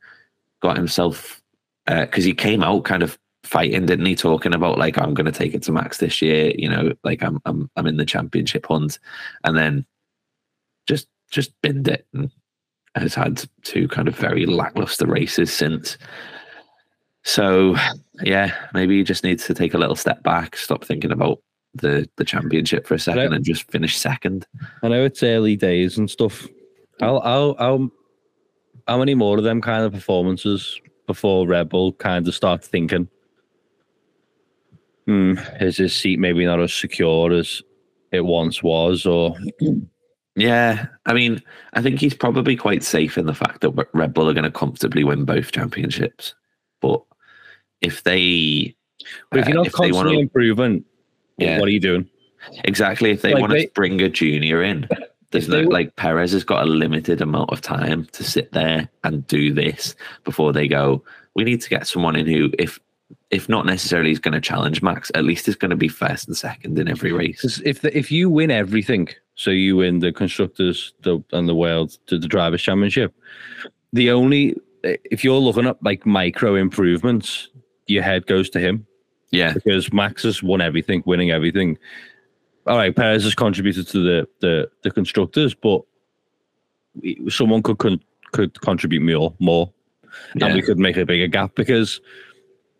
got 0.60 0.76
himself 0.76 1.42
uh, 1.86 2.02
because 2.02 2.24
he 2.24 2.34
came 2.34 2.62
out 2.62 2.84
kind 2.84 3.02
of 3.02 3.18
fighting, 3.44 3.86
didn't 3.86 4.06
he? 4.06 4.14
Talking 4.14 4.54
about 4.54 4.78
like 4.78 4.98
I'm 4.98 5.14
going 5.14 5.26
to 5.26 5.32
take 5.32 5.54
it 5.54 5.62
to 5.64 5.72
Max 5.72 5.98
this 5.98 6.22
year. 6.22 6.52
You 6.56 6.68
know, 6.68 6.92
like 7.04 7.22
I'm 7.22 7.40
I'm 7.44 7.70
I'm 7.76 7.86
in 7.86 7.96
the 7.96 8.04
championship 8.04 8.66
hunt, 8.66 8.98
and 9.44 9.56
then 9.56 9.84
just 10.86 11.08
just 11.30 11.52
binned 11.62 11.88
it 11.88 12.06
and 12.12 12.30
has 12.94 13.14
had 13.14 13.44
two 13.62 13.88
kind 13.88 14.08
of 14.08 14.16
very 14.16 14.46
lackluster 14.46 15.06
races 15.06 15.52
since. 15.52 15.96
So 17.24 17.76
yeah, 18.22 18.54
maybe 18.74 18.98
he 18.98 19.04
just 19.04 19.24
needs 19.24 19.46
to 19.46 19.54
take 19.54 19.74
a 19.74 19.78
little 19.78 19.96
step 19.96 20.22
back, 20.22 20.56
stop 20.56 20.84
thinking 20.84 21.12
about 21.12 21.38
the 21.74 22.08
the 22.16 22.24
championship 22.24 22.86
for 22.86 22.94
a 22.94 22.98
second, 22.98 23.22
Right. 23.22 23.32
and 23.32 23.44
just 23.44 23.70
finish 23.70 23.96
second. 23.98 24.46
I 24.82 24.88
know 24.88 25.04
it's 25.04 25.22
early 25.22 25.56
days 25.56 25.98
and 25.98 26.10
stuff. 26.10 26.46
How 27.00 27.20
how 27.20 27.54
how 27.58 27.90
how 28.88 28.98
many 28.98 29.14
more 29.14 29.38
of 29.38 29.44
them 29.44 29.60
kind 29.60 29.84
of 29.84 29.92
performances 29.92 30.80
before 31.06 31.46
Red 31.46 31.68
Bull 31.68 31.92
kind 31.94 32.26
of 32.28 32.34
start 32.34 32.62
thinking, 32.64 33.08
hmm, 35.06 35.34
is 35.60 35.76
his 35.78 35.94
seat 35.94 36.18
maybe 36.18 36.44
not 36.44 36.60
as 36.60 36.72
secure 36.72 37.32
as 37.32 37.62
it 38.12 38.24
once 38.24 38.62
was, 38.62 39.06
or 39.06 39.36
Yeah, 40.36 40.86
I 41.06 41.12
mean, 41.12 41.42
I 41.74 41.82
think 41.82 42.00
he's 42.00 42.14
probably 42.14 42.56
quite 42.56 42.82
safe 42.82 43.18
in 43.18 43.26
the 43.26 43.34
fact 43.34 43.60
that 43.62 43.88
Red 43.94 44.14
Bull 44.14 44.28
are 44.28 44.34
going 44.34 44.44
to 44.44 44.50
comfortably 44.50 45.04
win 45.04 45.24
both 45.24 45.52
championships. 45.52 46.34
But 46.80 47.02
if 47.82 48.02
they, 48.04 48.74
but 49.30 49.40
if 49.40 49.48
you're 49.48 49.58
uh, 49.58 49.62
not 49.62 49.66
if 49.66 49.72
they 49.72 49.76
constantly 49.90 50.16
wanna- 50.16 50.18
improving, 50.20 50.84
Yeah. 51.38 51.58
what 51.58 51.68
are 51.68 51.72
you 51.72 51.80
doing? 51.80 52.08
exactly, 52.64 53.10
if 53.10 53.22
they 53.22 53.34
Like 53.34 53.40
want 53.40 53.52
they- 53.52 53.66
to 53.66 53.72
bring 53.74 54.00
a 54.00 54.08
junior 54.08 54.62
in, 54.62 54.88
there's 55.30 55.48
no 55.48 55.60
like 55.62 55.96
Perez 55.96 56.32
has 56.32 56.44
got 56.44 56.62
a 56.62 56.66
limited 56.70 57.20
amount 57.20 57.50
of 57.50 57.60
time 57.60 58.06
to 58.12 58.24
sit 58.24 58.52
there 58.52 58.88
and 59.04 59.26
do 59.26 59.52
this 59.52 59.94
before 60.24 60.52
they 60.52 60.68
go. 60.68 61.02
We 61.34 61.44
need 61.44 61.60
to 61.62 61.68
get 61.70 61.86
someone 61.86 62.16
in 62.16 62.26
who, 62.26 62.50
if 62.58 62.78
if 63.30 63.48
not 63.48 63.64
necessarily 63.64 64.10
is 64.10 64.18
going 64.18 64.34
to 64.34 64.40
challenge 64.40 64.82
Max, 64.82 65.10
at 65.14 65.24
least 65.24 65.48
is 65.48 65.56
going 65.56 65.70
to 65.70 65.76
be 65.76 65.88
first 65.88 66.28
and 66.28 66.36
second 66.36 66.78
in 66.78 66.86
every 66.88 67.12
race. 67.12 67.60
if 67.64 67.80
the, 67.80 67.96
if 67.96 68.12
you 68.12 68.28
win 68.28 68.50
everything, 68.50 69.08
so 69.36 69.50
you 69.50 69.76
win 69.76 70.00
the 70.00 70.12
constructors 70.12 70.92
the, 71.02 71.22
and 71.32 71.48
the 71.48 71.54
world 71.54 71.96
to 72.08 72.18
the 72.18 72.28
drivers 72.28 72.60
championship, 72.62 73.14
the 73.94 74.10
only 74.10 74.56
if 74.84 75.22
you're 75.24 75.38
looking 75.38 75.66
at 75.66 75.82
like 75.82 76.04
micro 76.04 76.56
improvements, 76.56 77.48
your 77.86 78.02
head 78.02 78.26
goes 78.26 78.50
to 78.50 78.60
him. 78.60 78.86
Yeah, 79.30 79.52
because 79.54 79.92
Max 79.92 80.24
has 80.24 80.42
won 80.42 80.60
everything, 80.60 81.02
winning 81.06 81.30
everything. 81.30 81.78
All 82.66 82.76
right, 82.76 82.94
Perez 82.94 83.24
has 83.24 83.34
contributed 83.34 83.88
to 83.88 83.98
the 83.98 84.28
the, 84.40 84.70
the 84.82 84.90
constructors, 84.90 85.54
but 85.54 85.82
someone 87.28 87.62
could 87.62 87.78
could, 87.78 88.04
could 88.32 88.60
contribute 88.60 89.00
more 89.02 89.34
more, 89.38 89.72
and 90.40 90.54
we 90.54 90.62
could 90.62 90.78
make 90.78 90.96
a 90.96 91.06
bigger 91.06 91.26
gap 91.26 91.54
because 91.54 92.00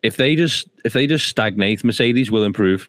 if 0.03 0.17
they 0.17 0.37
just 0.37 0.69
if 0.85 0.93
they 0.93 1.07
just 1.07 1.27
stagnate, 1.27 1.85
Mercedes 1.85 2.31
will 2.31 2.45
improve. 2.45 2.89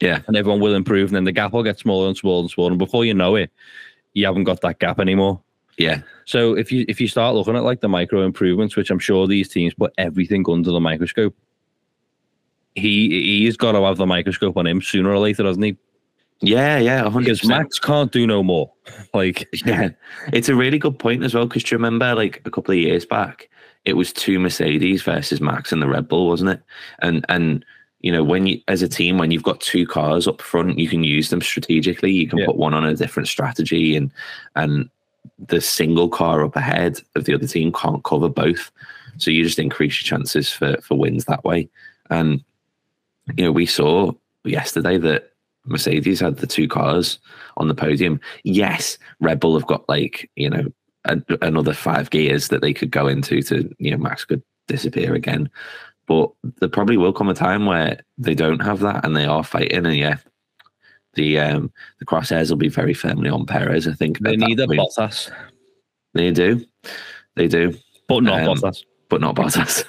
Yeah, 0.00 0.20
and 0.26 0.36
everyone 0.36 0.60
will 0.60 0.74
improve, 0.74 1.10
and 1.10 1.16
then 1.16 1.24
the 1.24 1.32
gap 1.32 1.52
will 1.52 1.62
get 1.62 1.78
smaller 1.78 2.08
and 2.08 2.16
smaller 2.16 2.40
and 2.40 2.50
smaller. 2.50 2.70
And 2.70 2.78
before 2.78 3.04
you 3.04 3.14
know 3.14 3.36
it, 3.36 3.52
you 4.14 4.26
haven't 4.26 4.44
got 4.44 4.60
that 4.62 4.78
gap 4.78 4.98
anymore. 4.98 5.40
yeah, 5.78 6.00
So 6.24 6.56
if 6.56 6.72
you 6.72 6.84
if 6.88 7.00
you 7.00 7.08
start 7.08 7.34
looking 7.34 7.56
at 7.56 7.62
like 7.62 7.80
the 7.82 7.88
micro 7.88 8.22
improvements, 8.22 8.74
which 8.74 8.90
I'm 8.90 8.98
sure 8.98 9.26
these 9.26 9.48
teams 9.48 9.74
put 9.74 9.92
everything 9.98 10.44
under 10.48 10.72
the 10.72 10.80
microscope, 10.80 11.36
he 12.74 13.40
he's 13.44 13.56
got 13.56 13.72
to 13.72 13.82
have 13.84 13.96
the 13.98 14.06
microscope 14.06 14.56
on 14.56 14.66
him 14.66 14.80
sooner 14.82 15.10
or 15.10 15.18
later, 15.18 15.42
doesn't 15.42 15.62
he? 15.62 15.76
Yeah, 16.44 16.78
yeah, 16.78 17.08
Because 17.08 17.40
100%. 17.42 17.48
Max 17.48 17.78
can't 17.78 18.10
do 18.10 18.26
no 18.26 18.42
more. 18.42 18.72
Like, 19.14 19.48
Yeah, 19.64 19.90
it's 20.32 20.48
a 20.48 20.56
really 20.56 20.78
good 20.78 20.98
point 20.98 21.22
as 21.22 21.34
well. 21.34 21.46
Because 21.46 21.62
do 21.62 21.74
you 21.74 21.78
remember, 21.78 22.14
like 22.16 22.42
a 22.44 22.50
couple 22.50 22.72
of 22.72 22.78
years 22.78 23.04
back, 23.06 23.48
it 23.84 23.92
was 23.94 24.12
two 24.12 24.40
Mercedes 24.40 25.02
versus 25.02 25.40
Max 25.40 25.70
and 25.70 25.80
the 25.82 25.88
Red 25.88 26.08
Bull, 26.08 26.26
wasn't 26.28 26.50
it? 26.50 26.62
And 27.00 27.24
and 27.28 27.64
you 28.00 28.10
know, 28.10 28.24
when 28.24 28.46
you 28.46 28.60
as 28.66 28.82
a 28.82 28.88
team, 28.88 29.18
when 29.18 29.30
you've 29.30 29.44
got 29.44 29.60
two 29.60 29.86
cars 29.86 30.26
up 30.26 30.40
front, 30.42 30.78
you 30.78 30.88
can 30.88 31.04
use 31.04 31.30
them 31.30 31.40
strategically. 31.40 32.10
You 32.10 32.26
can 32.28 32.38
Yeah. 32.40 32.46
put 32.46 32.56
one 32.56 32.74
on 32.74 32.84
a 32.84 32.96
different 32.96 33.28
strategy, 33.28 33.94
and 33.94 34.10
and 34.56 34.88
the 35.38 35.60
single 35.60 36.08
car 36.08 36.44
up 36.44 36.56
ahead 36.56 37.00
of 37.14 37.24
the 37.24 37.34
other 37.34 37.46
team 37.46 37.72
can't 37.72 38.02
cover 38.02 38.28
both. 38.28 38.72
So 39.18 39.30
you 39.30 39.44
just 39.44 39.58
increase 39.60 40.02
your 40.02 40.08
chances 40.18 40.50
for 40.52 40.76
for 40.80 40.96
wins 40.98 41.26
that 41.26 41.44
way. 41.44 41.68
And 42.10 42.42
you 43.36 43.44
know, 43.44 43.52
we 43.52 43.66
saw 43.66 44.12
yesterday 44.44 44.98
that 44.98 45.32
Mercedes 45.66 46.20
had 46.20 46.38
the 46.38 46.46
two 46.46 46.66
cars 46.68 47.18
on 47.56 47.68
the 47.68 47.74
podium. 47.74 48.20
Yes, 48.44 48.98
Red 49.20 49.38
Bull 49.40 49.54
have 49.58 49.66
got 49.66 49.88
like 49.88 50.30
you 50.36 50.50
know 50.50 50.66
a, 51.04 51.20
another 51.40 51.72
five 51.72 52.10
gears 52.10 52.48
that 52.48 52.60
they 52.62 52.72
could 52.74 52.90
go 52.90 53.06
into 53.06 53.42
to 53.42 53.72
you 53.78 53.90
know 53.90 53.96
Max 53.96 54.24
could 54.24 54.42
disappear 54.68 55.14
again, 55.14 55.48
but 56.06 56.30
there 56.60 56.68
probably 56.68 56.96
will 56.96 57.12
come 57.12 57.28
a 57.28 57.34
time 57.34 57.66
where 57.66 58.00
they 58.18 58.34
don't 58.34 58.60
have 58.60 58.80
that 58.80 59.04
and 59.04 59.14
they 59.16 59.24
are 59.24 59.44
fighting. 59.44 59.86
And 59.86 59.96
yeah, 59.96 60.16
the 61.14 61.38
um 61.38 61.72
the 62.00 62.06
crosshairs 62.06 62.50
will 62.50 62.56
be 62.56 62.68
very 62.68 62.94
firmly 62.94 63.28
on 63.30 63.46
Perez. 63.46 63.86
I 63.86 63.92
think 63.92 64.18
they 64.18 64.36
need 64.36 64.58
a 64.58 64.66
point. 64.66 64.80
Bottas, 64.80 65.30
They 66.14 66.30
do, 66.32 66.64
they 67.36 67.46
do 67.48 67.74
but 68.08 68.22
not 68.24 68.40
Um, 68.40 68.56
Bottas. 68.56 68.84
but 69.08 69.20
not 69.20 69.36
Bottas. 69.36 69.84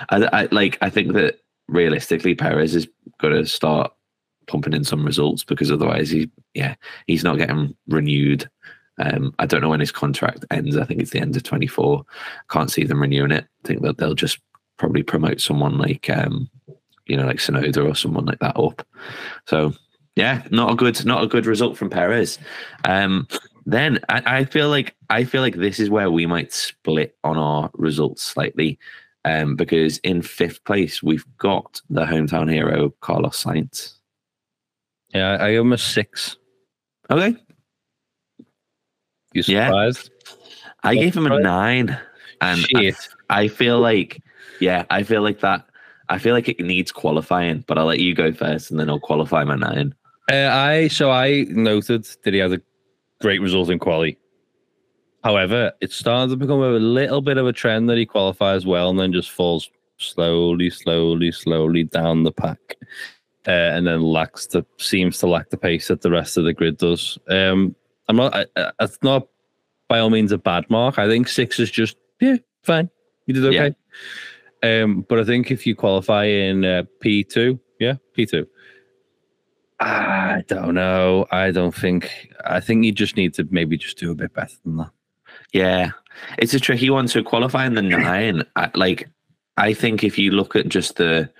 I, 0.10 0.42
I 0.42 0.48
like. 0.50 0.76
I 0.82 0.90
think 0.90 1.14
that 1.14 1.40
realistically, 1.68 2.34
Perez 2.34 2.74
is 2.74 2.88
going 3.20 3.34
to 3.34 3.46
start 3.46 3.92
pumping 4.46 4.74
in 4.74 4.84
some 4.84 5.04
results 5.04 5.44
because 5.44 5.70
otherwise, 5.70 6.10
he 6.10 6.30
yeah, 6.54 6.74
he's 7.06 7.24
not 7.24 7.38
getting 7.38 7.74
renewed. 7.88 8.48
Um, 8.98 9.34
I 9.38 9.46
don't 9.46 9.60
know 9.60 9.70
when 9.70 9.80
his 9.80 9.92
contract 9.92 10.44
ends. 10.50 10.76
I 10.76 10.84
think 10.84 11.00
it's 11.00 11.10
the 11.10 11.20
end 11.20 11.36
of 11.36 11.42
twenty 11.42 11.66
four. 11.66 12.04
Can't 12.50 12.70
see 12.70 12.84
them 12.84 13.02
renewing 13.02 13.32
it. 13.32 13.44
I 13.64 13.68
think 13.68 13.82
that 13.82 13.98
they'll 13.98 14.14
just 14.14 14.38
probably 14.76 15.02
promote 15.02 15.40
someone 15.40 15.78
like 15.78 16.08
um, 16.10 16.48
you 17.06 17.16
know, 17.16 17.26
like 17.26 17.36
Tsunoda 17.36 17.88
or 17.88 17.94
someone 17.94 18.24
like 18.24 18.38
that 18.40 18.58
up. 18.58 18.86
So 19.46 19.74
yeah, 20.16 20.42
not 20.50 20.72
a 20.72 20.76
good, 20.76 21.04
not 21.04 21.24
a 21.24 21.28
good 21.28 21.46
result 21.46 21.76
from 21.76 21.90
Perez. 21.90 22.38
Um, 22.84 23.26
then 23.66 23.98
I, 24.08 24.38
I 24.38 24.44
feel 24.44 24.68
like 24.68 24.94
I 25.10 25.24
feel 25.24 25.42
like 25.42 25.56
this 25.56 25.80
is 25.80 25.90
where 25.90 26.10
we 26.10 26.26
might 26.26 26.52
split 26.52 27.16
on 27.24 27.36
our 27.36 27.70
results 27.74 28.22
slightly, 28.22 28.78
um, 29.24 29.56
because 29.56 29.98
in 29.98 30.22
fifth 30.22 30.62
place 30.64 31.02
we've 31.02 31.24
got 31.38 31.80
the 31.90 32.04
hometown 32.04 32.50
hero 32.52 32.90
Carlos 33.00 33.42
Sainz. 33.42 33.94
Yeah, 35.12 35.38
I 35.40 35.52
give 35.52 35.60
him 35.60 35.72
a 35.72 35.78
six. 35.78 36.36
Okay, 37.10 37.36
You 39.32 39.42
Yeah. 39.46 39.66
surprised? 39.66 40.10
I 40.82 40.94
gave 40.94 41.16
him 41.16 41.26
a 41.26 41.40
nine, 41.40 41.98
and 42.40 42.66
I, 42.74 42.82
Shit. 42.82 43.08
I 43.30 43.48
feel 43.48 43.80
like, 43.80 44.22
yeah, 44.60 44.84
I 44.90 45.02
feel 45.02 45.22
like 45.22 45.40
that. 45.40 45.66
I 46.08 46.18
feel 46.18 46.34
like 46.34 46.48
it 46.48 46.60
needs 46.60 46.92
qualifying, 46.92 47.64
but 47.66 47.78
I'll 47.78 47.86
let 47.86 48.00
you 48.00 48.14
go 48.14 48.32
first, 48.32 48.70
and 48.70 48.78
then 48.78 48.90
I'll 48.90 49.00
qualify 49.00 49.44
my 49.44 49.56
nine. 49.56 49.94
Uh, 50.30 50.48
I 50.52 50.88
so 50.88 51.10
I 51.10 51.46
noted 51.50 52.06
that 52.24 52.34
he 52.34 52.40
had 52.40 52.52
a 52.52 52.60
great 53.20 53.40
result 53.40 53.70
in 53.70 53.78
quali. 53.78 54.18
However, 55.24 55.72
it 55.80 55.90
started 55.90 56.30
to 56.30 56.36
become 56.36 56.60
a 56.60 56.68
little 56.72 57.22
bit 57.22 57.38
of 57.38 57.46
a 57.46 57.52
trend 57.52 57.88
that 57.88 57.96
he 57.96 58.04
qualifies 58.04 58.66
well 58.66 58.90
and 58.90 59.00
then 59.00 59.10
just 59.10 59.30
falls 59.30 59.70
slowly, 59.96 60.68
slowly, 60.68 61.32
slowly 61.32 61.84
down 61.84 62.24
the 62.24 62.32
pack, 62.32 62.76
uh, 63.48 63.50
and 63.50 63.86
then 63.86 64.02
lacks 64.02 64.46
the 64.46 64.66
seems 64.76 65.18
to 65.18 65.26
lack 65.26 65.48
the 65.48 65.56
pace 65.56 65.88
that 65.88 66.02
the 66.02 66.10
rest 66.10 66.36
of 66.36 66.44
the 66.44 66.52
grid 66.52 66.76
does. 66.76 67.18
Um, 67.30 67.74
I'm 68.08 68.16
not. 68.16 68.34
I, 68.34 68.46
I, 68.54 68.70
it's 68.80 68.98
not 69.02 69.28
by 69.88 69.98
all 69.98 70.10
means 70.10 70.30
a 70.30 70.36
bad 70.36 70.68
mark. 70.68 70.98
I 70.98 71.08
think 71.08 71.28
six 71.28 71.58
is 71.58 71.70
just 71.70 71.96
yeah, 72.20 72.36
fine. 72.62 72.90
You 73.24 73.32
did 73.32 73.46
okay. 73.46 73.74
Um, 74.62 75.06
but 75.08 75.18
I 75.18 75.24
think 75.24 75.50
if 75.50 75.66
you 75.66 75.74
qualify 75.74 76.24
in 76.24 76.66
uh, 76.66 76.82
P 77.00 77.24
two, 77.24 77.58
yeah, 77.80 77.94
P 78.12 78.26
two. 78.26 78.46
I 79.80 80.44
don't 80.48 80.74
know. 80.74 81.26
I 81.30 81.50
don't 81.50 81.74
think. 81.74 82.28
I 82.44 82.60
think 82.60 82.84
you 82.84 82.92
just 82.92 83.16
need 83.16 83.32
to 83.34 83.48
maybe 83.50 83.78
just 83.78 83.96
do 83.96 84.10
a 84.10 84.14
bit 84.14 84.34
better 84.34 84.56
than 84.64 84.76
that. 84.76 84.90
Yeah, 85.52 85.90
it's 86.38 86.54
a 86.54 86.60
tricky 86.60 86.90
one 86.90 87.06
to 87.08 87.22
qualify 87.22 87.66
in 87.66 87.74
the 87.74 87.82
nine. 87.82 88.44
I, 88.56 88.70
like, 88.74 89.08
I 89.56 89.72
think 89.74 90.04
if 90.04 90.18
you 90.18 90.30
look 90.30 90.56
at 90.56 90.68
just 90.68 90.96
the 90.96 91.30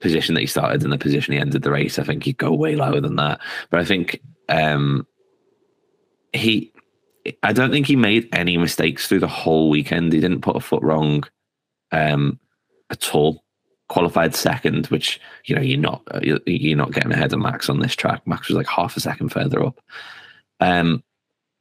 position 0.00 0.34
that 0.34 0.40
he 0.40 0.46
started 0.46 0.82
and 0.82 0.92
the 0.92 0.98
position 0.98 1.34
he 1.34 1.40
ended 1.40 1.62
the 1.62 1.70
race, 1.70 1.98
I 1.98 2.04
think 2.04 2.24
he'd 2.24 2.38
go 2.38 2.52
way 2.52 2.76
lower 2.76 3.00
than 3.00 3.16
that. 3.16 3.40
But 3.70 3.80
I 3.80 3.84
think 3.84 4.20
um, 4.48 5.06
he, 6.32 6.72
I 7.42 7.52
don't 7.52 7.70
think 7.70 7.86
he 7.86 7.96
made 7.96 8.28
any 8.32 8.56
mistakes 8.56 9.06
through 9.06 9.20
the 9.20 9.28
whole 9.28 9.70
weekend. 9.70 10.12
He 10.12 10.20
didn't 10.20 10.42
put 10.42 10.56
a 10.56 10.60
foot 10.60 10.82
wrong 10.82 11.24
um, 11.92 12.38
at 12.90 13.14
all. 13.14 13.44
Qualified 13.88 14.34
second, 14.34 14.86
which 14.88 15.18
you 15.46 15.54
know 15.54 15.62
you're 15.62 15.78
not 15.80 16.02
you're 16.22 16.76
not 16.76 16.92
getting 16.92 17.10
ahead 17.10 17.32
of 17.32 17.38
Max 17.38 17.70
on 17.70 17.80
this 17.80 17.96
track. 17.96 18.20
Max 18.26 18.48
was 18.48 18.56
like 18.56 18.66
half 18.66 18.98
a 18.98 19.00
second 19.00 19.30
further 19.30 19.64
up. 19.64 19.80
Um, 20.60 21.02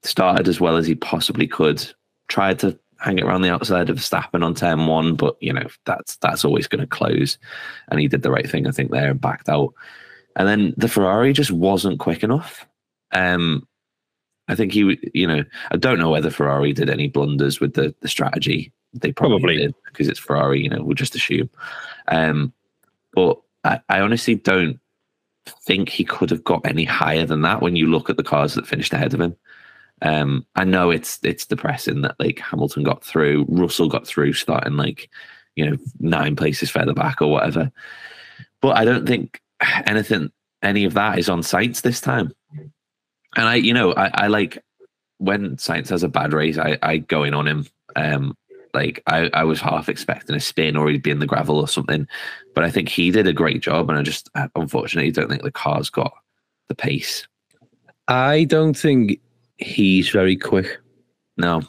started 0.03 0.47
as 0.47 0.59
well 0.59 0.77
as 0.77 0.87
he 0.87 0.95
possibly 0.95 1.47
could. 1.47 1.85
Tried 2.27 2.59
to 2.59 2.77
hang 2.99 3.19
it 3.19 3.25
around 3.25 3.41
the 3.41 3.53
outside 3.53 3.89
of 3.89 3.97
Verstappen 3.97 4.43
on 4.43 4.55
turn 4.55 4.87
one, 4.87 5.15
but 5.15 5.35
you 5.39 5.53
know 5.53 5.67
that's 5.85 6.17
that's 6.17 6.43
always 6.43 6.67
going 6.67 6.81
to 6.81 6.87
close. 6.87 7.37
And 7.89 7.99
he 7.99 8.07
did 8.07 8.21
the 8.21 8.31
right 8.31 8.49
thing, 8.49 8.67
I 8.67 8.71
think, 8.71 8.91
there 8.91 9.11
and 9.11 9.21
backed 9.21 9.49
out. 9.49 9.73
And 10.35 10.47
then 10.47 10.73
the 10.77 10.87
Ferrari 10.87 11.33
just 11.33 11.51
wasn't 11.51 11.99
quick 11.99 12.23
enough. 12.23 12.65
Um, 13.11 13.67
I 14.47 14.55
think 14.55 14.71
he, 14.71 14.97
you 15.13 15.27
know, 15.27 15.43
I 15.71 15.77
don't 15.77 15.99
know 15.99 16.09
whether 16.09 16.29
Ferrari 16.29 16.73
did 16.73 16.89
any 16.89 17.07
blunders 17.07 17.59
with 17.59 17.73
the 17.73 17.93
the 18.01 18.07
strategy. 18.07 18.71
They 18.93 19.11
probably, 19.11 19.39
Probably. 19.39 19.57
did 19.57 19.75
because 19.85 20.07
it's 20.07 20.19
Ferrari. 20.19 20.63
You 20.63 20.69
know, 20.69 20.81
we'll 20.81 20.95
just 20.95 21.15
assume. 21.15 21.49
Um, 22.07 22.53
but 23.13 23.39
I, 23.63 23.79
I 23.89 23.99
honestly 23.99 24.35
don't 24.35 24.79
think 25.63 25.89
he 25.89 26.03
could 26.03 26.29
have 26.29 26.43
got 26.43 26.65
any 26.65 26.83
higher 26.83 27.25
than 27.25 27.41
that 27.41 27.61
when 27.61 27.75
you 27.75 27.87
look 27.87 28.09
at 28.09 28.17
the 28.17 28.23
cars 28.23 28.53
that 28.55 28.67
finished 28.67 28.93
ahead 28.93 29.13
of 29.13 29.21
him. 29.21 29.35
Um, 30.01 30.45
I 30.55 30.63
know 30.63 30.91
it's 30.91 31.19
it's 31.23 31.45
depressing 31.45 32.01
that 32.01 32.15
like 32.19 32.39
Hamilton 32.39 32.83
got 32.83 33.03
through, 33.03 33.45
Russell 33.49 33.89
got 33.89 34.05
through, 34.05 34.33
starting 34.33 34.77
like 34.77 35.09
you 35.55 35.69
know 35.69 35.77
nine 35.99 36.35
places 36.35 36.69
further 36.69 36.93
back 36.93 37.21
or 37.21 37.31
whatever. 37.31 37.71
But 38.61 38.77
I 38.77 38.85
don't 38.85 39.07
think 39.07 39.41
anything 39.85 40.31
any 40.61 40.85
of 40.85 40.93
that 40.93 41.19
is 41.19 41.29
on 41.29 41.41
Sainz 41.41 41.81
this 41.81 42.01
time. 42.01 42.31
And 43.35 43.47
I, 43.47 43.55
you 43.55 43.73
know, 43.73 43.93
I, 43.93 44.09
I 44.13 44.27
like 44.27 44.63
when 45.17 45.57
Sainz 45.57 45.89
has 45.89 46.03
a 46.03 46.07
bad 46.07 46.33
race, 46.33 46.57
I, 46.57 46.77
I 46.81 46.97
go 46.97 47.23
in 47.23 47.33
on 47.33 47.47
him. 47.47 47.67
Um, 47.95 48.37
like 48.73 49.01
I, 49.07 49.29
I 49.33 49.43
was 49.43 49.59
half 49.59 49.89
expecting 49.89 50.35
a 50.35 50.39
spin 50.39 50.75
or 50.75 50.89
he'd 50.89 51.01
be 51.01 51.09
in 51.09 51.19
the 51.19 51.25
gravel 51.25 51.59
or 51.59 51.67
something, 51.67 52.07
but 52.53 52.63
I 52.63 52.69
think 52.69 52.89
he 52.89 53.11
did 53.11 53.27
a 53.27 53.33
great 53.33 53.61
job. 53.61 53.89
And 53.89 53.97
I 53.97 54.03
just 54.03 54.29
unfortunately 54.55 55.11
don't 55.11 55.29
think 55.29 55.41
the 55.41 55.51
car's 55.51 55.89
got 55.89 56.13
the 56.67 56.75
pace. 56.75 57.27
I 58.07 58.43
don't 58.43 58.77
think 58.77 59.19
he's 59.57 60.09
very 60.09 60.35
quick, 60.35 60.79
now, 61.37 61.61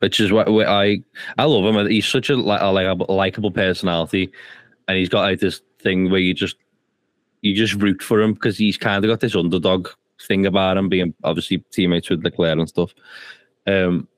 which 0.00 0.20
is 0.20 0.32
what 0.32 0.48
I 0.48 1.00
I 1.36 1.44
love 1.44 1.74
him. 1.74 1.88
He's 1.88 2.06
such 2.06 2.30
a 2.30 2.36
like 2.36 2.60
a 2.60 2.66
likable, 2.66 3.50
personality, 3.50 4.30
and 4.86 4.96
he's 4.96 5.08
got 5.08 5.22
like 5.22 5.40
this 5.40 5.60
thing 5.80 6.10
where 6.10 6.20
you 6.20 6.34
just 6.34 6.56
you 7.42 7.54
just 7.54 7.74
root 7.74 8.02
for 8.02 8.20
him 8.20 8.34
because 8.34 8.58
he's 8.58 8.76
kind 8.76 9.04
of 9.04 9.08
got 9.08 9.20
this 9.20 9.36
underdog 9.36 9.88
thing 10.26 10.46
about 10.46 10.76
him, 10.76 10.88
being 10.88 11.14
obviously 11.24 11.58
teammates 11.70 12.10
with 12.10 12.24
Leclerc 12.24 12.58
and 12.58 12.68
stuff. 12.68 12.92
Um, 13.66 14.08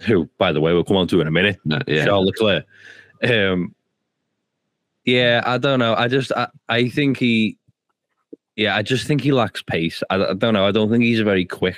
who, 0.00 0.28
by 0.38 0.52
the 0.52 0.60
way, 0.60 0.72
we'll 0.72 0.84
come 0.84 0.96
on 0.96 1.08
to 1.08 1.20
in 1.20 1.26
a 1.26 1.30
minute. 1.30 1.58
no, 1.64 1.78
yeah, 1.86 2.04
Charles 2.04 2.26
Leclerc. 2.26 2.64
Um, 3.22 3.74
yeah, 5.04 5.42
I 5.44 5.58
don't 5.58 5.78
know. 5.78 5.94
I 5.94 6.08
just, 6.08 6.32
I, 6.32 6.48
I 6.68 6.88
think 6.88 7.18
he, 7.18 7.56
yeah, 8.56 8.76
I 8.76 8.82
just 8.82 9.06
think 9.06 9.22
he 9.22 9.32
lacks 9.32 9.62
pace. 9.62 10.02
I, 10.10 10.16
I 10.16 10.34
don't 10.34 10.54
know. 10.54 10.66
I 10.66 10.70
don't 10.70 10.90
think 10.90 11.02
he's 11.02 11.20
a 11.20 11.24
very 11.24 11.44
quick. 11.44 11.76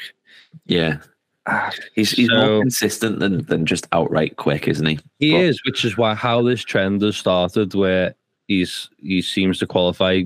Yeah. 0.67 0.99
He's 1.95 2.13
he's 2.13 2.29
So- 2.29 2.35
more 2.47 2.61
consistent 2.61 3.19
than 3.19 3.45
than 3.47 3.67
just 3.67 3.87
outright 3.93 4.37
quick, 4.37 4.69
isn't 4.69 4.87
he? 4.87 4.99
He 5.19 5.33
But- 5.33 5.41
is, 5.41 5.61
which 5.65 5.85
is 5.85 5.97
why 5.97 6.15
how 6.15 6.43
this 6.43 6.63
trend 6.63 7.03
has 7.03 7.17
started, 7.17 7.75
where 7.75 8.15
he's 8.47 8.89
he 8.99 9.23
seems 9.23 9.59
to 9.59 9.67
qualify 9.67 10.23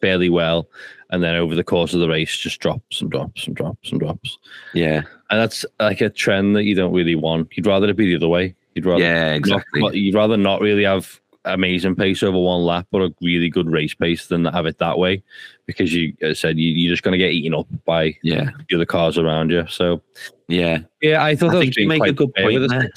fairly 0.00 0.28
well, 0.30 0.68
and 1.10 1.22
then 1.22 1.34
over 1.34 1.54
the 1.54 1.64
course 1.64 1.92
of 1.92 2.00
the 2.00 2.08
race, 2.08 2.36
just 2.36 2.60
drops 2.60 3.00
and 3.00 3.10
drops 3.10 3.46
and 3.46 3.54
drops 3.56 3.90
and 3.90 4.00
drops. 4.00 4.38
Yeah, 4.74 5.02
And 5.30 5.40
that's 5.40 5.64
like 5.78 6.00
a 6.00 6.08
trend 6.08 6.56
that 6.56 6.64
you 6.64 6.74
don't 6.74 6.92
really 6.94 7.14
want. 7.16 7.48
You'd 7.56 7.66
rather 7.66 7.88
it 7.88 7.96
be 7.96 8.06
the 8.06 8.16
other 8.16 8.28
way. 8.28 8.54
You'd 8.74 8.86
rather 8.86 9.02
yeah, 9.02 9.30
not- 9.30 9.36
exactly. 9.36 9.98
you'd 9.98 10.14
rather 10.14 10.36
not 10.38 10.60
really 10.62 10.84
have 10.84 11.19
amazing 11.44 11.96
pace 11.96 12.22
over 12.22 12.38
one 12.38 12.62
lap, 12.62 12.86
but 12.90 13.02
a 13.02 13.14
really 13.22 13.48
good 13.48 13.70
race 13.70 13.94
pace 13.94 14.26
than 14.26 14.44
have 14.44 14.66
it 14.66 14.78
that 14.78 14.98
way, 14.98 15.22
because 15.66 15.92
you 15.94 16.14
as 16.20 16.30
I 16.30 16.34
said 16.34 16.58
you, 16.58 16.70
you're 16.70 16.92
just 16.92 17.02
going 17.02 17.12
to 17.12 17.18
get 17.18 17.32
eaten 17.32 17.54
up 17.54 17.66
by 17.84 18.16
Yeah, 18.22 18.50
the 18.68 18.76
other 18.76 18.86
cars 18.86 19.18
around 19.18 19.50
you. 19.50 19.66
So 19.68 20.02
yeah. 20.48 20.80
yeah, 21.00 21.24
I 21.24 21.36
thought 21.36 21.50
I 21.50 21.52
that 21.52 21.58
was 21.58 21.64
think 21.66 21.76
you 21.76 21.88
being 21.88 22.00
make 22.00 22.10
a 22.10 22.12
good 22.12 22.34
point 22.34 22.68
there. 22.68 22.90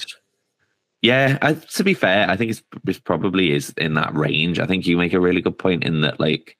Yeah, 1.02 1.36
I, 1.42 1.52
to 1.52 1.84
be 1.84 1.92
fair, 1.92 2.30
I 2.30 2.36
think 2.36 2.50
it's, 2.50 2.62
it's 2.86 2.98
probably 2.98 3.52
is 3.52 3.74
in 3.76 3.92
that 3.94 4.14
range. 4.14 4.58
I 4.58 4.66
think 4.66 4.86
you 4.86 4.96
make 4.96 5.12
a 5.12 5.20
really 5.20 5.42
good 5.42 5.58
point 5.58 5.84
in 5.84 6.00
that, 6.00 6.18
like, 6.18 6.56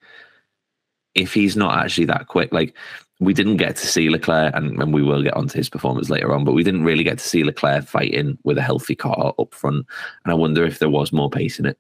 if 1.15 1.33
he's 1.33 1.57
not 1.57 1.79
actually 1.79 2.05
that 2.07 2.27
quick, 2.27 2.53
like 2.53 2.77
we 3.25 3.35
didn't 3.35 3.57
get 3.57 3.77
to 3.77 3.87
see 3.87 4.11
Leclerc, 4.11 4.55
and, 4.55 4.81
and 4.81 4.93
we 4.93 5.03
will 5.03 5.23
get 5.23 5.35
onto 5.35 5.57
his 5.57 5.69
performance 5.69 6.11
later 6.11 6.33
on, 6.35 6.45
but 6.45 6.53
we 6.53 6.63
didn't 6.63 6.85
really 6.85 7.05
get 7.05 7.19
to 7.19 7.25
see 7.25 7.45
Leclerc 7.45 7.87
fighting 7.87 8.39
with 8.45 8.59
a 8.59 8.63
healthy 8.63 8.95
car 8.95 9.35
up 9.39 9.55
front. 9.55 9.87
And 10.25 10.33
I 10.33 10.35
wonder 10.35 10.65
if 10.65 10.79
there 10.79 10.91
was 10.91 11.13
more 11.13 11.31
pace 11.31 11.59
in 11.59 11.67
it. 11.67 11.79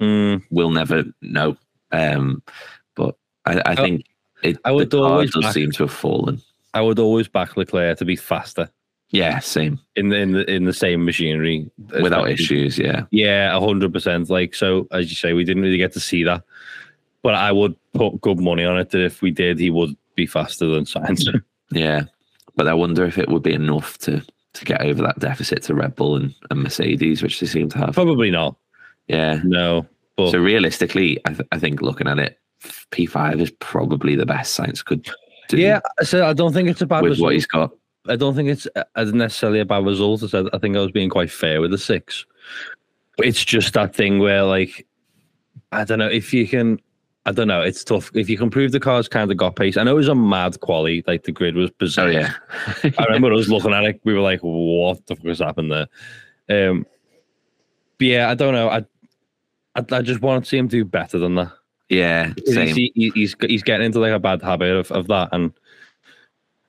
Mm, 0.00 0.42
We'll 0.50 0.70
never 0.70 1.04
know. 1.22 1.56
Um, 1.92 2.42
but 2.94 3.16
I, 3.46 3.62
I 3.66 3.74
think 3.74 4.06
it, 4.42 4.58
I 4.64 4.70
would 4.72 4.90
the 4.90 5.00
car 5.02 5.24
does 5.24 5.36
back- 5.42 5.54
seem 5.54 5.70
to 5.72 5.84
have 5.84 5.92
fallen. 5.92 6.40
I 6.74 6.80
would 6.80 6.98
always 6.98 7.28
back 7.28 7.56
Leclerc 7.56 7.98
to 7.98 8.04
be 8.06 8.16
faster 8.16 8.70
Yeah, 9.10 9.38
same 9.40 9.78
in 9.94 10.08
the 10.08 10.16
in 10.16 10.32
the, 10.32 10.50
in 10.50 10.64
the 10.64 10.72
same 10.72 11.04
machinery 11.04 11.70
without 12.00 12.30
issues. 12.30 12.78
Yeah, 12.78 13.04
Yeah, 13.10 13.58
hundred 13.60 13.92
percent. 13.92 14.30
Like 14.30 14.54
so, 14.54 14.88
as 14.90 15.10
you 15.10 15.16
say, 15.16 15.34
we 15.34 15.44
didn't 15.44 15.62
really 15.62 15.76
get 15.76 15.92
to 15.92 16.00
see 16.00 16.24
that, 16.24 16.42
but 17.22 17.34
I 17.34 17.52
would 17.52 17.76
put 17.92 18.20
good 18.22 18.40
money 18.40 18.64
on 18.64 18.78
it 18.78 18.88
that 18.90 19.04
if 19.04 19.20
we 19.20 19.30
did, 19.30 19.58
he 19.58 19.68
would 19.70 19.94
be 20.14 20.26
faster 20.26 20.66
than 20.66 20.84
Sainz. 20.84 21.24
yeah. 21.70 22.04
But 22.56 22.68
I 22.68 22.74
wonder 22.74 23.04
if 23.04 23.18
it 23.18 23.28
would 23.28 23.42
be 23.42 23.54
enough 23.54 23.98
to 23.98 24.22
to 24.54 24.64
get 24.66 24.82
over 24.82 25.02
that 25.02 25.18
deficit 25.18 25.62
to 25.62 25.74
Red 25.74 25.96
Bull 25.96 26.16
and, 26.16 26.34
and 26.50 26.62
Mercedes, 26.62 27.22
which 27.22 27.40
they 27.40 27.46
seem 27.46 27.70
to 27.70 27.78
have. 27.78 27.94
Probably 27.94 28.30
not. 28.30 28.54
Yeah. 29.08 29.40
No, 29.44 29.86
but 30.16 30.30
So 30.30 30.38
realistically, 30.38 31.18
I, 31.24 31.32
th- 31.32 31.48
I 31.52 31.58
think 31.58 31.80
looking 31.80 32.06
at 32.06 32.18
it, 32.18 32.38
P5 32.90 33.40
is 33.40 33.50
probably 33.60 34.14
the 34.14 34.26
best 34.26 34.58
Sainz 34.58 34.84
could 34.84 35.08
do 35.48 35.56
yeah. 35.56 35.80
So 36.02 36.26
I 36.26 36.32
don't 36.32 36.52
think 36.52 36.68
it's 36.68 36.82
a 36.82 36.86
bad 36.86 37.02
with 37.02 37.12
result. 37.12 37.26
what 37.26 37.34
he's 37.34 37.46
got. 37.46 37.72
I 38.08 38.16
don't 38.16 38.34
think 38.34 38.48
it's 38.48 38.66
necessarily 38.96 39.60
a 39.60 39.64
bad 39.64 39.84
result. 39.84 40.22
I 40.22 40.26
said 40.26 40.46
I 40.52 40.58
think 40.58 40.76
I 40.76 40.80
was 40.80 40.90
being 40.90 41.10
quite 41.10 41.30
fair 41.30 41.60
with 41.60 41.70
the 41.70 41.78
six. 41.78 42.26
It's 43.18 43.44
just 43.44 43.74
that 43.74 43.94
thing 43.94 44.18
where 44.18 44.42
like 44.42 44.86
I 45.70 45.84
don't 45.84 45.98
know 45.98 46.08
if 46.08 46.34
you 46.34 46.46
can 46.46 46.80
I 47.24 47.32
don't 47.32 47.46
know, 47.48 47.62
it's 47.62 47.84
tough. 47.84 48.10
If 48.14 48.28
you 48.28 48.36
can 48.36 48.50
prove 48.50 48.72
the 48.72 48.80
car's 48.80 49.06
kind 49.08 49.30
of 49.30 49.36
got 49.36 49.54
pace. 49.54 49.76
I 49.76 49.84
know 49.84 49.92
it 49.92 49.94
was 49.94 50.08
a 50.08 50.14
mad 50.14 50.58
quality, 50.60 51.04
like 51.06 51.22
the 51.22 51.30
grid 51.32 51.54
was 51.54 51.70
bizarre. 51.70 52.08
Oh 52.08 52.10
yeah, 52.10 52.32
I 52.98 53.04
remember 53.04 53.32
us 53.32 53.48
looking 53.48 53.72
at 53.72 53.84
it, 53.84 54.00
we 54.04 54.12
were 54.14 54.20
like, 54.20 54.40
what 54.40 55.06
the 55.06 55.14
fuck 55.16 55.26
has 55.26 55.38
happened 55.38 55.70
there? 55.70 55.86
Um 56.48 56.84
but 57.98 58.06
yeah, 58.08 58.30
I 58.30 58.34
don't 58.34 58.54
know. 58.54 58.68
I 58.68 58.84
I, 59.76 59.84
I 59.92 60.02
just 60.02 60.20
want 60.20 60.44
to 60.44 60.48
see 60.48 60.58
him 60.58 60.66
do 60.68 60.84
better 60.84 61.18
than 61.18 61.36
that. 61.36 61.52
yeah, 61.88 62.32
same. 62.46 62.74
He's, 62.74 62.90
he- 62.94 63.12
he's 63.14 63.36
he's 63.40 63.62
getting 63.62 63.86
into 63.86 64.00
like 64.00 64.12
a 64.12 64.18
bad 64.18 64.42
habit 64.42 64.70
of, 64.76 64.90
of 64.90 65.06
that 65.08 65.28
and 65.32 65.52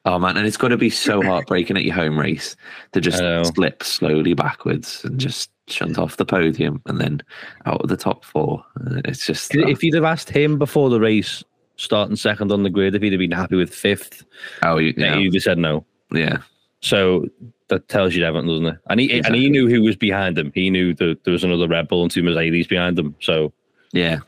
Oh 0.06 0.20
man, 0.20 0.36
and 0.36 0.46
it's 0.46 0.58
got 0.58 0.68
to 0.68 0.78
be 0.78 0.90
so 0.90 1.22
heartbreaking 1.30 1.78
at 1.78 1.84
your 1.86 1.96
home 1.96 2.20
race 2.20 2.56
to 2.92 3.00
just 3.02 3.18
slip 3.56 3.82
slowly 3.84 4.34
backwards 4.34 5.04
and 5.06 5.18
just 5.20 5.50
shunt 5.68 5.98
off 5.98 6.18
the 6.18 6.26
podium 6.26 6.82
and 6.86 7.00
then 7.00 7.22
out 7.66 7.82
of 7.82 7.90
the 7.90 7.98
top 7.98 8.26
four. 8.26 8.64
It's 9.06 9.26
just 9.26 9.56
if 9.56 9.84
you'd 9.84 9.96
have 9.96 10.04
asked 10.04 10.30
him 10.30 10.58
before 10.58 10.90
the 10.90 11.00
race, 11.00 11.44
starting 11.78 12.16
second 12.16 12.52
on 12.52 12.64
the 12.64 12.70
grid, 12.70 12.96
if 12.96 13.02
he'd 13.02 13.14
have 13.14 13.20
been 13.20 13.32
happy 13.32 13.56
with 13.56 13.74
fifth, 13.74 14.26
oh 14.62 14.78
you, 14.78 14.94
yeah. 14.98 15.18
he'd 15.18 15.34
have 15.34 15.44
said 15.44 15.58
no. 15.58 15.86
yeah, 16.12 16.40
So 16.82 17.28
that 17.70 17.88
tells 17.88 18.14
you 18.16 18.24
everything, 18.26 18.48
doesn't 18.48 18.68
it? 18.68 18.80
And 18.90 19.00
he 19.00 19.20
and 19.22 19.36
he 19.36 19.50
knew 19.50 19.68
who 19.68 19.82
was 19.82 19.96
behind 19.96 20.38
him. 20.38 20.52
He 20.54 20.70
knew 20.70 20.94
that 20.96 21.24
there 21.24 21.32
was 21.32 21.44
another 21.44 21.68
Red 21.68 21.88
Bull 21.88 22.04
and 22.04 22.12
two 22.12 22.24
Mercedes 22.24 22.68
behind 22.68 23.00
him. 23.00 23.16
So 23.20 23.54
yeah, 23.94 24.20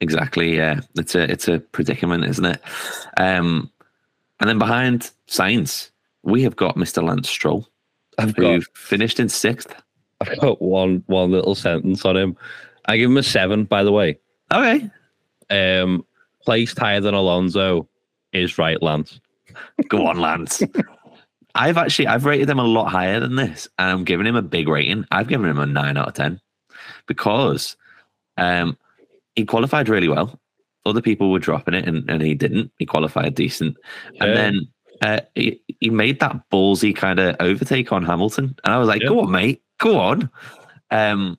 exactly. 0.00 0.56
Yeah, 0.56 0.80
it's 0.96 1.14
a 1.14 1.30
it's 1.30 1.48
a 1.48 1.60
predicament, 1.60 2.24
isn't 2.24 2.44
it? 2.44 2.62
Um, 3.16 3.70
and 4.40 4.48
then 4.48 4.58
behind 4.58 5.10
Sainz, 5.28 5.90
we 6.22 6.42
have 6.42 6.56
got 6.56 6.76
Mr. 6.76 7.02
Lance 7.02 7.28
Stroll, 7.28 7.68
I've 8.18 8.36
who 8.36 8.60
got 8.60 8.76
finished 8.76 9.18
in 9.18 9.28
sixth. 9.28 9.74
I've 10.20 10.38
got 10.40 10.60
one 10.60 11.02
one 11.06 11.30
little 11.30 11.54
sentence 11.54 12.04
on 12.04 12.16
him. 12.16 12.36
I 12.86 12.96
give 12.96 13.10
him 13.10 13.16
a 13.16 13.22
seven, 13.22 13.64
by 13.64 13.84
the 13.84 13.92
way. 13.92 14.18
Okay, 14.52 14.90
Um, 15.50 16.04
placed 16.42 16.78
higher 16.78 17.00
than 17.00 17.14
Alonso 17.14 17.88
is 18.32 18.58
right, 18.58 18.82
Lance. 18.82 19.20
Go 19.88 20.06
on, 20.06 20.18
Lance. 20.18 20.62
I've 21.54 21.76
actually 21.76 22.06
I've 22.06 22.24
rated 22.24 22.48
him 22.48 22.58
a 22.58 22.64
lot 22.64 22.88
higher 22.88 23.20
than 23.20 23.36
this, 23.36 23.68
and 23.78 23.90
I'm 23.90 24.04
giving 24.04 24.26
him 24.26 24.36
a 24.36 24.42
big 24.42 24.68
rating. 24.68 25.04
I've 25.10 25.28
given 25.28 25.48
him 25.48 25.58
a 25.58 25.66
nine 25.66 25.96
out 25.96 26.08
of 26.08 26.14
ten 26.14 26.40
because 27.06 27.76
um, 28.36 28.76
he 29.34 29.44
qualified 29.44 29.88
really 29.88 30.08
well. 30.08 30.38
Other 30.86 31.02
people 31.02 31.30
were 31.30 31.38
dropping 31.38 31.74
it, 31.74 31.86
and, 31.86 32.08
and 32.08 32.22
he 32.22 32.34
didn't. 32.34 32.70
He 32.78 32.86
qualified 32.86 33.34
decent, 33.34 33.76
and 34.20 34.36
then 34.36 34.60
uh, 35.02 35.20
he 35.34 35.60
he 35.80 35.90
made 35.90 36.20
that 36.20 36.48
ballsy 36.50 36.94
kind 36.94 37.18
of 37.18 37.36
overtake 37.40 37.92
on 37.92 38.04
Hamilton, 38.04 38.54
and 38.64 38.72
I 38.74 38.78
was 38.78 38.88
like, 38.88 39.02
Yeah. 39.02 39.08
"Go 39.08 39.20
on, 39.20 39.30
mate, 39.30 39.62
go 39.78 39.98
on." 39.98 40.30
Um, 40.90 41.38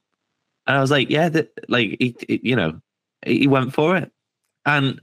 and 0.68 0.78
I 0.78 0.82
was 0.82 0.92
like, 0.92 1.10
"Yeah, 1.10 1.30
that, 1.30 1.52
like 1.68 1.98
he, 2.00 2.16
he- 2.28 2.42
you 2.44 2.56
know, 2.56 2.80
he 3.26 3.48
went 3.48 3.74
for 3.74 3.96
it." 3.96 4.12
And 4.66 5.00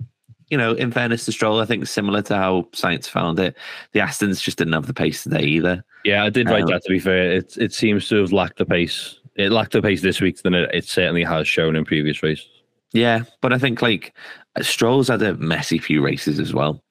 you 0.51 0.57
know, 0.57 0.73
in 0.75 0.93
fairness 0.93 1.25
to 1.25 1.33
Stroll, 1.33 1.61
I 1.61 1.65
think 1.65 1.87
similar 1.89 2.23
to 2.23 2.37
how 2.37 2.63
Sainz 2.73 3.09
found 3.09 3.41
it, 3.41 3.57
the 3.93 3.99
Astons 4.01 4.41
just 4.41 4.59
didn't 4.59 4.75
have 4.75 4.87
the 4.87 4.95
pace 4.95 5.25
today 5.25 5.43
either. 5.43 5.85
Yeah, 6.05 6.23
I 6.23 6.31
did 6.31 6.49
write 6.49 6.63
Um, 6.65 6.71
that. 6.71 6.83
To 6.85 6.89
be 6.89 7.01
fair, 7.01 7.33
it 7.33 7.57
it 7.57 7.73
seems 7.73 8.09
to 8.09 8.17
have 8.21 8.33
lacked 8.33 8.59
the 8.59 8.67
pace. 8.67 9.19
It 9.35 9.51
lacked 9.51 9.73
the 9.73 9.83
pace 9.83 10.03
this 10.03 10.21
week 10.21 10.41
than 10.43 10.55
it, 10.55 10.71
it 10.73 10.85
certainly 10.85 11.25
has 11.25 11.49
shown 11.49 11.75
in 11.77 11.85
previous 11.85 12.23
races. 12.23 12.49
Yeah, 12.93 13.25
but 13.43 13.53
I 13.53 13.59
think 13.59 13.83
like 13.83 14.15
Stroll's 14.63 15.09
had 15.09 15.21
a 15.23 15.35
messy 15.35 15.79
few 15.79 16.01
races 16.01 16.39
as 16.39 16.55
well. 16.55 16.83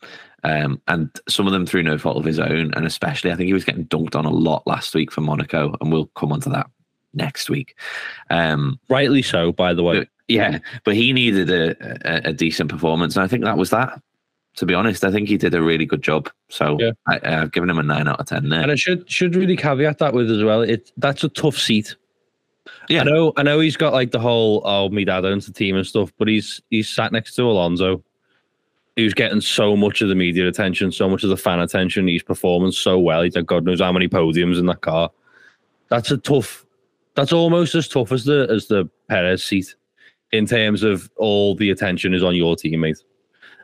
Um, 0.45 0.79
and 0.87 1.09
some 1.27 1.47
of 1.47 1.53
them 1.53 1.65
through 1.65 1.83
no 1.83 1.97
fault 1.97 2.17
of 2.17 2.23
his 2.23 2.39
own. 2.39 2.71
And 2.75 2.85
especially, 2.85 3.31
I 3.31 3.35
think 3.35 3.47
he 3.47 3.53
was 3.53 3.65
getting 3.65 3.87
dunked 3.87 4.15
on 4.15 4.25
a 4.25 4.29
lot 4.29 4.65
last 4.67 4.93
week 4.93 5.11
for 5.11 5.21
Monaco, 5.21 5.75
and 5.81 5.91
we'll 5.91 6.05
come 6.15 6.31
on 6.31 6.39
to 6.41 6.49
that 6.49 6.69
next 7.13 7.49
week. 7.49 7.75
Um, 8.29 8.79
Rightly 8.87 9.23
so, 9.23 9.51
by 9.51 9.73
the 9.73 9.81
way. 9.81 9.99
but, 9.99 10.07
yeah, 10.27 10.59
but 10.83 10.93
he 10.93 11.13
needed 11.13 11.49
a, 11.49 11.75
a, 12.05 12.29
a 12.29 12.33
decent 12.33 12.69
performance, 12.69 13.15
and 13.15 13.23
I 13.23 13.27
think 13.27 13.43
that 13.43 13.57
was 13.57 13.71
that. 13.71 13.99
To 14.57 14.65
be 14.65 14.73
honest, 14.73 15.03
I 15.03 15.11
think 15.11 15.27
he 15.27 15.35
did 15.35 15.53
a 15.53 15.61
really 15.61 15.85
good 15.85 16.01
job. 16.01 16.29
So 16.47 16.77
Yeah. 16.79 16.91
I, 17.07 17.19
I've 17.23 17.51
given 17.51 17.69
him 17.69 17.77
a 17.79 17.83
nine 17.83 18.07
out 18.07 18.21
of 18.21 18.27
ten 18.27 18.47
there. 18.47 18.61
And 18.61 18.71
I 18.71 18.75
should 18.75 19.09
should 19.11 19.35
really 19.35 19.57
caveat 19.57 19.97
that 19.97 20.13
with 20.13 20.31
as 20.31 20.43
well. 20.43 20.61
It 20.61 20.93
that's 20.95 21.25
a 21.25 21.29
tough 21.29 21.57
seat. 21.57 21.97
Yeah. 22.87 23.01
I 23.01 23.03
know 23.03 23.33
I 23.35 23.43
know 23.43 23.59
he's 23.59 23.75
got 23.75 23.91
like 23.91 24.11
the 24.11 24.19
whole 24.19 24.61
oh 24.63 24.87
me 24.87 25.03
dad 25.03 25.25
owns 25.25 25.45
the 25.45 25.51
team 25.51 25.75
and 25.75 25.85
stuff, 25.85 26.13
but 26.17 26.29
he's 26.29 26.61
he's 26.69 26.87
sat 26.87 27.11
next 27.11 27.35
to 27.35 27.43
Alonso. 27.43 28.01
He 28.95 29.03
was 29.03 29.13
getting 29.13 29.41
so 29.41 29.75
much 29.75 30.01
of 30.01 30.07
the 30.09 30.15
media 30.15 30.47
attention, 30.47 30.91
so 30.91 31.09
much 31.09 31.23
of 31.23 31.29
the 31.29 31.37
fan 31.37 31.59
attention. 31.59 32.07
He's 32.07 32.23
performing 32.23 32.71
so 32.71 32.97
well. 32.97 33.23
He's 33.23 33.35
had 33.35 33.45
God 33.45 33.65
knows 33.65 33.81
how 33.81 33.91
many 33.91 34.07
podiums 34.07 34.57
in 34.57 34.65
that 34.67 34.81
car. 34.81 35.11
That's 35.89 36.11
a 36.11 36.17
tough. 36.17 36.65
That's 37.15 37.33
almost 37.33 37.75
as 37.75 37.87
tough 37.87 38.11
as 38.11 38.23
the 38.25 38.47
as 38.49 38.67
the 38.67 38.89
Perez 39.09 39.43
seat, 39.43 39.75
in 40.31 40.45
terms 40.45 40.83
of 40.83 41.09
all 41.17 41.55
the 41.55 41.69
attention 41.71 42.13
is 42.13 42.23
on 42.23 42.35
your 42.35 42.55
teammate. 42.55 43.01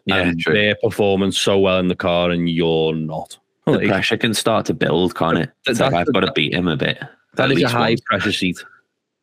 yeah, 0.06 0.17
and 0.17 0.39
true. 0.39 0.54
they're 0.54 0.76
performing 0.84 1.32
so 1.32 1.60
well 1.60 1.80
in 1.80 1.88
the 1.88 1.96
car, 1.96 2.32
and 2.32 2.50
you're 2.50 2.94
not. 2.94 3.38
the 3.65 3.74
Like, 3.74 3.88
pressure 3.88 4.17
can 4.17 4.34
start 4.34 4.65
to 4.67 4.74
build, 4.74 5.15
can't 5.15 5.38
it? 5.38 5.52
It's 5.65 5.80
That's 5.80 5.94
like 5.94 6.08
I've 6.08 6.13
got 6.13 6.22
to 6.22 6.32
beat 6.34 6.54
him 6.54 6.67
a 6.67 6.76
bit. 6.78 7.00
That 7.36 7.52
is 7.52 7.63
a 7.63 7.70
high 7.70 7.91
once. 7.91 8.02
pressure 8.02 8.32
seat. 8.34 8.63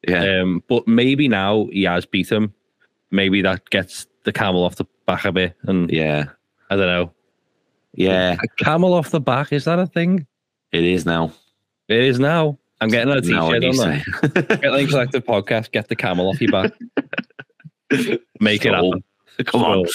Yeah, 0.06 0.40
Um, 0.40 0.62
but 0.68 0.86
maybe 0.88 1.28
now 1.28 1.66
he 1.72 1.82
has 1.84 2.06
beat 2.06 2.30
him. 2.30 2.54
Maybe 3.10 3.42
that 3.42 3.68
gets 3.70 4.06
the 4.28 4.32
camel 4.38 4.62
off 4.62 4.76
the 4.76 4.84
back 5.06 5.24
a 5.24 5.32
bit. 5.32 5.56
And 5.62 5.90
yeah, 5.90 6.26
I 6.68 6.76
don't 6.76 6.86
know. 6.86 7.12
yeah. 7.94 8.36
A 8.42 8.62
camel 8.62 8.92
off 8.92 9.10
the 9.10 9.20
back, 9.20 9.52
is 9.54 9.64
that 9.64 9.78
a 9.78 9.86
thing? 9.86 10.26
It 10.70 10.84
is 10.84 11.06
now. 11.06 11.32
It 11.88 12.00
is 12.02 12.20
now. 12.20 12.58
I'm 12.80 12.90
getting 12.90 13.10
a 13.12 13.20
t-shirt 13.22 13.62
you 13.62 13.70
on 13.70 13.76
that. 13.76 14.58
Get 14.62 14.70
like 14.70 14.88
collective 14.90 15.24
podcast, 15.24 15.72
get 15.72 15.88
the 15.88 15.96
camel 15.96 16.28
off 16.28 16.40
your 16.40 16.52
back. 16.52 16.72
Make 18.40 18.64
it 18.64 18.68
Stroll. 18.68 18.92
happen. 18.92 19.44
Come 19.46 19.64
on. 19.64 19.86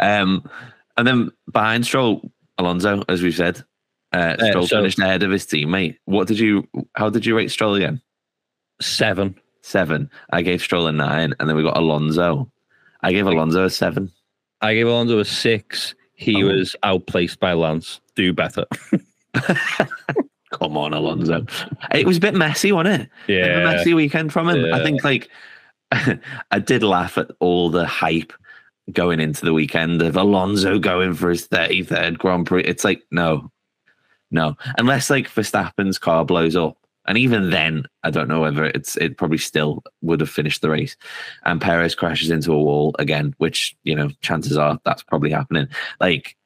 Um, 0.00 0.48
and 0.96 1.06
then 1.06 1.30
behind 1.52 1.84
Stroll, 1.86 2.28
Alonso, 2.58 3.02
as 3.08 3.22
we've 3.22 3.34
said, 3.36 3.62
uh, 4.14 4.36
Uh, 4.40 4.46
Stroll 4.48 4.66
so- 4.66 4.76
finished 4.78 4.98
ahead 4.98 5.22
of 5.22 5.30
his 5.30 5.44
teammate. 5.46 5.98
What 6.06 6.26
did 6.26 6.38
you? 6.38 6.66
How 6.94 7.10
did 7.10 7.24
you 7.26 7.36
rate 7.36 7.50
Stroll 7.50 7.74
again? 7.74 8.00
Seven. 8.80 9.38
Seven. 9.62 10.10
I 10.30 10.42
gave 10.42 10.60
Stroll 10.62 10.86
a 10.88 10.92
nine, 10.92 11.34
and 11.38 11.48
then 11.48 11.56
we 11.56 11.62
got 11.62 11.76
Alonso. 11.76 12.50
I 13.04 13.12
gave 13.12 13.26
Alonso 13.26 13.64
a 13.64 13.70
seven. 13.70 14.10
I 14.60 14.74
gave 14.74 14.86
Alonso 14.86 15.18
a 15.18 15.24
six. 15.24 15.94
He 16.14 16.42
Oh. 16.42 16.46
was 16.48 16.74
outplaced 16.82 17.38
by 17.38 17.52
Lance. 17.52 18.00
Do 18.16 18.32
better. 18.32 18.64
Come 20.52 20.76
on, 20.78 20.92
Alonso. 20.94 21.44
It 21.92 22.06
was 22.06 22.16
a 22.18 22.20
bit 22.20 22.34
messy, 22.34 22.70
wasn't 22.72 23.02
it? 23.02 23.10
Of 23.24 23.28
a 23.28 23.32
Yeah. 23.32 23.64
messy 23.64 23.92
weekend 23.94 24.32
from 24.32 24.48
him. 24.48 24.72
I 24.72 24.82
think 24.82 25.02
like 25.04 25.28
I 25.92 26.58
did 26.64 26.82
laugh 26.82 27.18
at 27.18 27.30
all 27.40 27.70
the 27.70 27.86
hype 27.86 28.32
going 28.92 29.18
into 29.20 29.44
the 29.44 29.52
weekend 29.52 30.02
of 30.02 30.16
Alonso 30.16 30.78
going 30.78 31.14
for 31.14 31.30
his 31.30 31.48
33rd 31.48 32.18
Grand 32.18 32.46
Prix. 32.46 32.62
It's 32.64 32.84
like, 32.84 33.02
no, 33.10 33.50
no. 34.30 34.56
Unless 34.78 35.10
like 35.10 35.28
Verstappen's 35.28 35.98
car 35.98 36.24
blows 36.24 36.54
up. 36.56 36.76
And 37.06 37.18
even 37.18 37.50
then, 37.50 37.84
I 38.02 38.10
don't 38.10 38.28
know 38.28 38.40
whether 38.40 38.64
it's 38.64 38.96
it 38.96 39.18
probably 39.18 39.38
still 39.38 39.82
would 40.02 40.20
have 40.20 40.30
finished 40.30 40.62
the 40.62 40.70
race. 40.70 40.96
And 41.44 41.60
Perez 41.60 41.94
crashes 41.94 42.30
into 42.30 42.52
a 42.52 42.62
wall 42.62 42.94
again, 42.98 43.34
which, 43.38 43.76
you 43.84 43.94
know, 43.94 44.08
chances 44.20 44.56
are 44.56 44.78
that's 44.84 45.02
probably 45.02 45.30
happening. 45.30 45.68
Like 46.00 46.36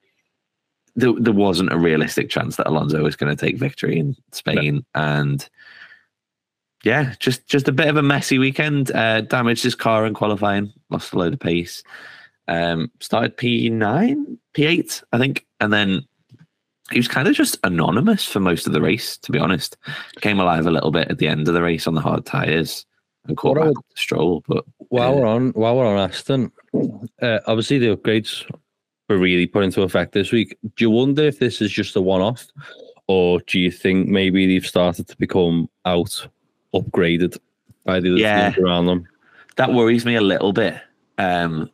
there, 0.96 1.12
there 1.18 1.32
wasn't 1.32 1.72
a 1.72 1.78
realistic 1.78 2.28
chance 2.28 2.56
that 2.56 2.66
Alonso 2.66 3.02
was 3.02 3.16
going 3.16 3.34
to 3.34 3.46
take 3.46 3.56
victory 3.56 3.98
in 3.98 4.16
Spain. 4.32 4.84
And 4.94 5.48
yeah, 6.84 7.14
just 7.18 7.46
just 7.46 7.68
a 7.68 7.72
bit 7.72 7.88
of 7.88 7.96
a 7.96 8.02
messy 8.02 8.38
weekend. 8.38 8.90
Uh, 8.90 9.20
damaged 9.20 9.62
his 9.62 9.74
car 9.74 10.06
in 10.06 10.14
qualifying, 10.14 10.72
lost 10.90 11.12
a 11.12 11.18
load 11.18 11.34
of 11.34 11.40
pace. 11.40 11.82
Um, 12.48 12.90
started 13.00 13.36
P 13.36 13.68
nine, 13.68 14.38
P 14.54 14.64
eight, 14.64 15.02
I 15.12 15.18
think, 15.18 15.46
and 15.60 15.72
then 15.72 16.06
he 16.90 16.98
was 16.98 17.08
kind 17.08 17.28
of 17.28 17.34
just 17.34 17.58
anonymous 17.64 18.24
for 18.24 18.40
most 18.40 18.66
of 18.66 18.72
the 18.72 18.80
race. 18.80 19.16
To 19.18 19.32
be 19.32 19.38
honest, 19.38 19.76
came 20.20 20.40
alive 20.40 20.66
a 20.66 20.70
little 20.70 20.90
bit 20.90 21.08
at 21.10 21.18
the 21.18 21.28
end 21.28 21.48
of 21.48 21.54
the 21.54 21.62
race 21.62 21.86
on 21.86 21.94
the 21.94 22.00
hard 22.00 22.24
tires 22.26 22.86
and 23.26 23.36
caught 23.36 23.58
would- 23.58 23.74
the 23.76 23.82
stroll. 23.94 24.42
But 24.48 24.64
While 24.88 25.12
uh, 25.12 25.16
we're 25.16 25.26
on, 25.26 25.48
while 25.50 25.76
we're 25.76 25.86
on 25.86 26.08
Aston, 26.08 26.50
uh, 27.22 27.40
obviously 27.46 27.78
the 27.78 27.94
upgrades 27.96 28.50
were 29.08 29.18
really 29.18 29.46
put 29.46 29.64
into 29.64 29.82
effect 29.82 30.12
this 30.12 30.32
week. 30.32 30.56
Do 30.76 30.84
you 30.84 30.90
wonder 30.90 31.22
if 31.24 31.38
this 31.38 31.60
is 31.60 31.70
just 31.70 31.96
a 31.96 32.00
one-off, 32.00 32.46
or 33.06 33.40
do 33.46 33.58
you 33.58 33.70
think 33.70 34.08
maybe 34.08 34.46
they've 34.46 34.66
started 34.66 35.08
to 35.08 35.16
become 35.16 35.68
out 35.84 36.26
upgraded 36.74 37.38
by 37.84 38.00
the 38.00 38.10
other 38.12 38.18
Yeah. 38.20 38.50
teams 38.50 38.64
around 38.64 38.86
them? 38.86 39.06
that 39.56 39.72
worries 39.72 40.04
me 40.06 40.14
a 40.14 40.20
little 40.20 40.52
bit. 40.52 40.76
Um, 41.18 41.68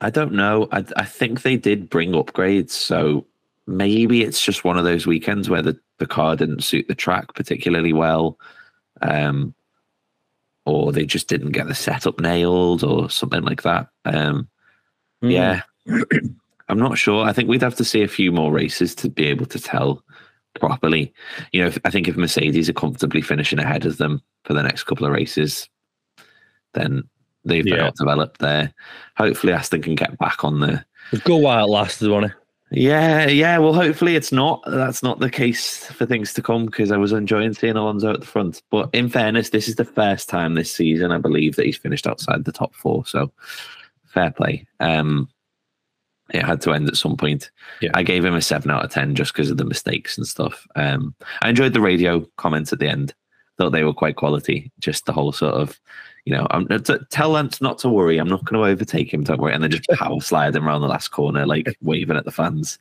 I 0.00 0.10
don't 0.10 0.32
know. 0.32 0.66
I, 0.72 0.84
I 0.96 1.04
think 1.04 1.42
they 1.42 1.56
did 1.56 1.88
bring 1.88 2.12
upgrades, 2.12 2.70
so 2.70 3.26
maybe 3.68 4.22
it's 4.22 4.42
just 4.42 4.64
one 4.64 4.78
of 4.78 4.84
those 4.84 5.06
weekends 5.06 5.48
where 5.48 5.62
the, 5.62 5.78
the 5.98 6.06
car 6.06 6.34
didn't 6.34 6.64
suit 6.64 6.88
the 6.88 6.94
track 6.94 7.34
particularly 7.34 7.92
well, 7.92 8.38
um, 9.02 9.54
or 10.64 10.90
they 10.92 11.04
just 11.06 11.28
didn't 11.28 11.52
get 11.52 11.68
the 11.68 11.74
setup 11.74 12.18
nailed, 12.20 12.82
or 12.82 13.08
something 13.10 13.42
like 13.42 13.62
that. 13.62 13.88
Um, 14.04 14.48
Hmm. 15.20 15.30
Yeah, 15.30 15.62
I'm 16.68 16.78
not 16.78 16.96
sure. 16.96 17.24
I 17.24 17.32
think 17.32 17.48
we'd 17.48 17.62
have 17.62 17.74
to 17.76 17.84
see 17.84 18.02
a 18.02 18.08
few 18.08 18.30
more 18.30 18.52
races 18.52 18.94
to 18.96 19.08
be 19.08 19.26
able 19.26 19.46
to 19.46 19.58
tell 19.58 20.04
properly. 20.60 21.12
You 21.50 21.62
know, 21.62 21.66
if, 21.66 21.78
I 21.84 21.90
think 21.90 22.06
if 22.06 22.16
Mercedes 22.16 22.68
are 22.68 22.72
comfortably 22.74 23.20
finishing 23.20 23.58
ahead 23.58 23.84
of 23.84 23.96
them 23.98 24.22
for 24.44 24.54
the 24.54 24.62
next 24.62 24.84
couple 24.84 25.06
of 25.06 25.12
races, 25.12 25.68
then 26.74 27.02
they've 27.44 27.66
Yeah. 27.66 27.90
developed 27.98 28.38
there. 28.38 28.72
Hopefully, 29.16 29.52
Aston 29.52 29.82
can 29.82 29.96
get 29.96 30.16
back 30.18 30.44
on 30.44 30.60
the. 30.60 30.84
Good 31.24 31.42
while 31.42 31.64
it 31.64 31.68
lasted, 31.70 32.10
wasn't 32.10 32.32
it? 32.32 32.37
Yeah, 32.70 33.26
yeah. 33.28 33.58
Well, 33.58 33.72
hopefully 33.72 34.14
it's 34.14 34.32
not. 34.32 34.62
That's 34.66 35.02
not 35.02 35.20
the 35.20 35.30
case 35.30 35.86
for 35.86 36.04
things 36.04 36.34
to 36.34 36.42
come 36.42 36.66
because 36.66 36.92
I 36.92 36.98
was 36.98 37.12
enjoying 37.12 37.54
seeing 37.54 37.76
Alonso 37.76 38.12
at 38.12 38.20
the 38.20 38.26
front. 38.26 38.62
But 38.70 38.90
in 38.92 39.08
fairness, 39.08 39.50
this 39.50 39.68
is 39.68 39.76
the 39.76 39.84
first 39.84 40.28
time 40.28 40.54
this 40.54 40.72
season 40.72 41.10
I 41.10 41.18
believe 41.18 41.56
that 41.56 41.66
he's 41.66 41.78
finished 41.78 42.06
outside 42.06 42.44
the 42.44 42.52
top 42.52 42.74
four. 42.74 43.06
So 43.06 43.32
fair 44.06 44.30
play. 44.30 44.66
Um, 44.80 45.28
it 46.30 46.44
had 46.44 46.60
to 46.62 46.72
end 46.72 46.88
at 46.88 46.96
some 46.96 47.16
point. 47.16 47.50
Yeah. 47.80 47.90
I 47.94 48.02
gave 48.02 48.22
him 48.22 48.34
a 48.34 48.42
seven 48.42 48.70
out 48.70 48.84
of 48.84 48.90
ten 48.90 49.14
just 49.14 49.32
because 49.32 49.50
of 49.50 49.56
the 49.56 49.64
mistakes 49.64 50.18
and 50.18 50.26
stuff. 50.26 50.66
Um, 50.76 51.14
I 51.40 51.48
enjoyed 51.48 51.72
the 51.72 51.80
radio 51.80 52.26
comments 52.36 52.72
at 52.72 52.80
the 52.80 52.88
end. 52.88 53.14
Thought 53.56 53.70
they 53.70 53.84
were 53.84 53.94
quite 53.94 54.16
quality. 54.16 54.70
Just 54.78 55.06
the 55.06 55.12
whole 55.12 55.32
sort 55.32 55.54
of, 55.54 55.80
you 56.28 56.34
know, 56.34 56.46
I'm 56.50 56.68
to 56.68 56.98
tell 57.08 57.30
Lance 57.30 57.62
not 57.62 57.78
to 57.78 57.88
worry. 57.88 58.18
I'm 58.18 58.28
not 58.28 58.44
going 58.44 58.62
to 58.62 58.70
overtake 58.70 59.14
him. 59.14 59.24
Don't 59.24 59.40
worry. 59.40 59.54
And 59.54 59.62
then 59.62 59.70
just 59.70 59.88
power 59.98 60.20
slide 60.20 60.54
him 60.54 60.68
around 60.68 60.82
the 60.82 60.86
last 60.86 61.08
corner, 61.08 61.46
like 61.46 61.74
waving 61.80 62.18
at 62.18 62.26
the 62.26 62.30
fans. 62.30 62.78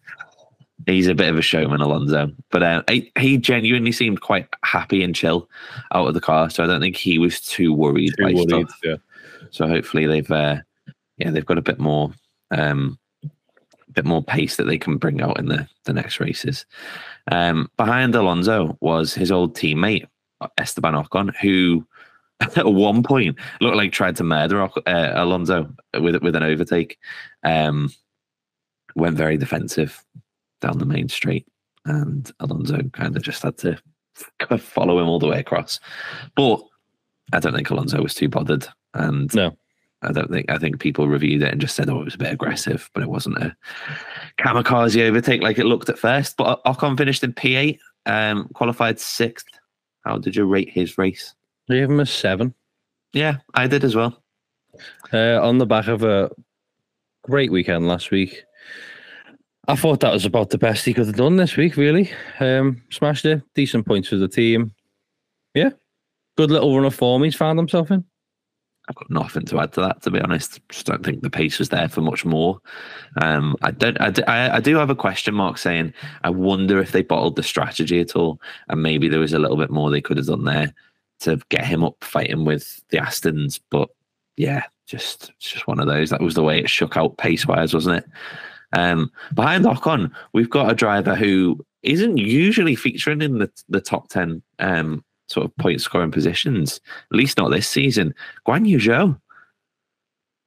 He's 0.85 1.07
a 1.07 1.15
bit 1.15 1.29
of 1.29 1.37
a 1.37 1.41
showman, 1.41 1.79
Alonso, 1.79 2.29
but 2.51 2.61
uh, 2.61 2.83
he, 2.89 3.09
he 3.17 3.37
genuinely 3.37 3.93
seemed 3.93 4.19
quite 4.19 4.49
happy 4.65 5.01
and 5.01 5.15
chill 5.15 5.49
out 5.93 6.09
of 6.09 6.13
the 6.13 6.19
car. 6.19 6.49
So 6.49 6.61
I 6.61 6.67
don't 6.67 6.81
think 6.81 6.97
he 6.97 7.19
was 7.19 7.39
too 7.39 7.73
worried 7.73 8.15
Too 8.17 8.23
by 8.23 8.33
worried, 8.33 8.67
stuff. 8.67 8.79
yeah. 8.83 8.95
So 9.49 9.65
hopefully 9.65 10.07
they've, 10.07 10.29
uh, 10.29 10.57
yeah, 11.17 11.31
they've 11.31 11.45
got 11.45 11.57
a 11.57 11.61
bit 11.61 11.79
more, 11.79 12.11
um, 12.51 12.99
bit 13.93 14.03
more 14.03 14.21
pace 14.21 14.57
that 14.57 14.65
they 14.65 14.77
can 14.77 14.97
bring 14.97 15.21
out 15.21 15.39
in 15.39 15.45
the 15.45 15.67
the 15.85 15.93
next 15.93 16.19
races. 16.19 16.65
Um, 17.31 17.71
behind 17.77 18.13
Alonso 18.13 18.77
was 18.81 19.13
his 19.13 19.31
old 19.31 19.55
teammate 19.55 20.05
Esteban 20.57 20.93
Ocon, 20.95 21.33
who 21.37 21.87
at 22.55 22.71
one 22.71 23.01
point 23.03 23.35
looked 23.61 23.77
like 23.77 23.91
tried 23.91 24.15
to 24.15 24.23
murder 24.23 24.61
uh, 24.61 24.69
Alonso 25.15 25.73
with 25.99 26.21
with 26.21 26.35
an 26.35 26.43
overtake. 26.43 26.97
Um, 27.43 27.91
went 28.95 29.15
very 29.15 29.37
defensive 29.37 30.03
down 30.61 30.77
the 30.77 30.85
main 30.85 31.09
straight, 31.09 31.47
and 31.85 32.31
Alonso 32.39 32.81
kind 32.93 33.15
of 33.15 33.23
just 33.23 33.43
had 33.43 33.57
to 33.59 33.77
follow 34.59 34.99
him 34.99 35.07
all 35.07 35.19
the 35.19 35.27
way 35.27 35.39
across. 35.39 35.79
But 36.35 36.61
I 37.33 37.39
don't 37.39 37.53
think 37.53 37.69
Alonso 37.69 38.01
was 38.01 38.13
too 38.13 38.29
bothered, 38.29 38.67
and 38.93 39.33
No. 39.33 39.57
I 40.03 40.11
don't 40.11 40.29
think 40.29 40.49
I 40.51 40.59
think 40.59 40.79
people 40.79 41.07
reviewed 41.07 41.41
it 41.41 41.51
and 41.51 41.61
just 41.61 41.75
said, 41.75 41.89
"Oh, 41.89 42.01
it 42.01 42.05
was 42.05 42.15
a 42.15 42.19
bit 42.19 42.33
aggressive," 42.33 42.89
but 42.93 43.01
it 43.01 43.09
wasn't 43.09 43.37
a 43.37 43.55
kamikaze 44.39 45.01
overtake 45.07 45.41
like 45.41 45.57
it 45.57 45.65
looked 45.65 45.89
at 45.89 45.97
first. 45.97 46.37
But 46.37 46.63
Ocon 46.65 46.97
finished 46.97 47.23
in 47.23 47.33
P8, 47.33 47.79
um, 48.05 48.47
qualified 48.53 48.99
sixth. 48.99 49.47
How 50.05 50.19
did 50.19 50.35
you 50.35 50.45
rate 50.45 50.69
his 50.69 50.99
race? 50.99 51.33
I 51.69 51.73
gave 51.73 51.89
him 51.89 51.99
a 51.99 52.05
seven. 52.05 52.53
Yeah, 53.13 53.37
I 53.53 53.67
did 53.67 53.83
as 53.83 53.95
well. 53.95 54.21
Uh, 55.11 55.41
on 55.41 55.57
the 55.57 55.65
back 55.65 55.87
of 55.87 56.03
a 56.03 56.29
great 57.23 57.51
weekend 57.51 57.87
last 57.87 58.11
week. 58.11 58.43
I 59.67 59.75
thought 59.75 59.99
that 59.99 60.13
was 60.13 60.25
about 60.25 60.49
the 60.49 60.57
best 60.57 60.85
he 60.85 60.93
could 60.93 61.07
have 61.07 61.15
done 61.15 61.35
this 61.35 61.57
week, 61.57 61.75
really. 61.75 62.09
Um, 62.39 62.81
smashed 62.89 63.25
it. 63.25 63.41
Decent 63.53 63.85
points 63.85 64.07
for 64.07 64.15
the 64.15 64.27
team. 64.27 64.71
Yeah. 65.53 65.71
Good 66.37 66.51
little 66.51 66.73
run 66.75 66.85
of 66.85 66.95
form 66.95 67.23
he's 67.23 67.35
found 67.35 67.59
himself 67.59 67.91
in. 67.91 68.05
I've 68.87 68.95
got 68.95 69.09
nothing 69.09 69.43
to 69.47 69.59
add 69.59 69.73
to 69.73 69.81
that, 69.81 70.01
to 70.03 70.11
be 70.11 70.21
honest. 70.21 70.61
Just 70.69 70.85
don't 70.85 71.03
think 71.03 71.21
the 71.21 71.29
pace 71.29 71.59
was 71.59 71.67
there 71.67 71.89
for 71.89 71.99
much 71.99 72.23
more. 72.23 72.59
Um, 73.21 73.57
I 73.61 73.71
don't. 73.71 73.99
I 73.99 74.11
do, 74.11 74.23
I, 74.25 74.55
I 74.55 74.59
do 74.61 74.77
have 74.77 74.89
a 74.89 74.95
question 74.95 75.33
mark 75.33 75.57
saying 75.57 75.93
I 76.23 76.29
wonder 76.29 76.79
if 76.79 76.93
they 76.93 77.01
bottled 77.01 77.35
the 77.35 77.43
strategy 77.43 77.99
at 77.99 78.15
all, 78.15 78.39
and 78.69 78.81
maybe 78.81 79.09
there 79.09 79.19
was 79.19 79.33
a 79.33 79.39
little 79.39 79.57
bit 79.57 79.71
more 79.71 79.91
they 79.91 79.99
could 79.99 80.15
have 80.15 80.27
done 80.27 80.45
there 80.45 80.73
to 81.21 81.39
get 81.49 81.65
him 81.65 81.83
up 81.83 81.95
fighting 82.01 82.45
with 82.45 82.81
the 82.89 82.97
Astons. 82.97 83.59
But 83.69 83.89
yeah, 84.35 84.63
just 84.85 85.31
just 85.39 85.67
one 85.67 85.79
of 85.79 85.87
those. 85.87 86.09
That 86.09 86.21
was 86.21 86.35
the 86.35 86.43
way 86.43 86.59
it 86.59 86.69
shook 86.69 86.97
out 86.97 87.17
pace 87.17 87.45
wise, 87.45 87.73
wasn't 87.73 87.97
it? 87.97 88.05
Um, 88.73 89.11
behind 89.33 89.65
Ocon, 89.65 90.11
we've 90.33 90.49
got 90.49 90.71
a 90.71 90.75
driver 90.75 91.15
who 91.15 91.65
isn't 91.83 92.17
usually 92.17 92.75
featuring 92.75 93.21
in 93.21 93.39
the 93.39 93.51
the 93.69 93.81
top 93.81 94.09
ten 94.09 94.41
um, 94.59 95.03
sort 95.27 95.45
of 95.45 95.55
point 95.57 95.81
scoring 95.81 96.11
positions, 96.11 96.79
at 97.11 97.17
least 97.17 97.37
not 97.37 97.51
this 97.51 97.67
season. 97.67 98.13
Guan 98.47 98.67
Yu 98.67 98.77
Zhou. 98.77 99.19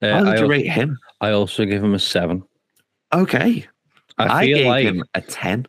Uh, 0.01 0.13
How 0.13 0.23
did 0.23 0.33
I, 0.33 0.37
you 0.37 0.47
rate 0.47 0.69
him? 0.69 0.97
I 1.21 1.31
also 1.31 1.65
give 1.65 1.83
him 1.83 1.93
a 1.93 1.99
seven. 1.99 2.43
Okay. 3.13 3.67
I, 4.17 4.27
I, 4.27 4.45
gave 4.45 4.67
like 4.67 4.85
him 4.85 5.03
a 5.13 5.21
10. 5.21 5.67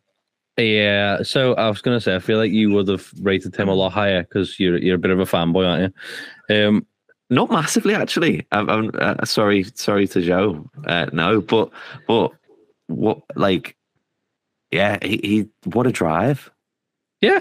Yeah. 0.56 1.22
So 1.22 1.54
I 1.54 1.68
was 1.68 1.82
gonna 1.82 2.00
say 2.00 2.14
I 2.14 2.18
feel 2.18 2.38
like 2.38 2.52
you 2.52 2.70
would 2.70 2.88
have 2.88 3.12
rated 3.20 3.56
him 3.56 3.68
a 3.68 3.74
lot 3.74 3.92
higher 3.92 4.22
because 4.22 4.58
you're 4.60 4.78
you're 4.78 4.96
a 4.96 4.98
bit 4.98 5.10
of 5.10 5.20
a 5.20 5.24
fanboy, 5.24 5.66
aren't 5.66 5.94
you? 6.48 6.68
Um, 6.68 6.86
Not 7.30 7.50
massively, 7.50 7.94
actually. 7.94 8.46
I'm, 8.52 8.68
I'm 8.68 8.90
uh, 8.98 9.24
sorry, 9.24 9.64
sorry 9.74 10.06
to 10.08 10.20
Joe. 10.20 10.68
Uh, 10.86 11.06
no, 11.14 11.40
but 11.40 11.70
but 12.06 12.30
what 12.88 13.22
like, 13.36 13.74
yeah, 14.70 14.98
he, 15.00 15.20
he 15.24 15.48
what 15.70 15.86
a 15.86 15.92
drive. 15.92 16.50
Yeah, 17.22 17.40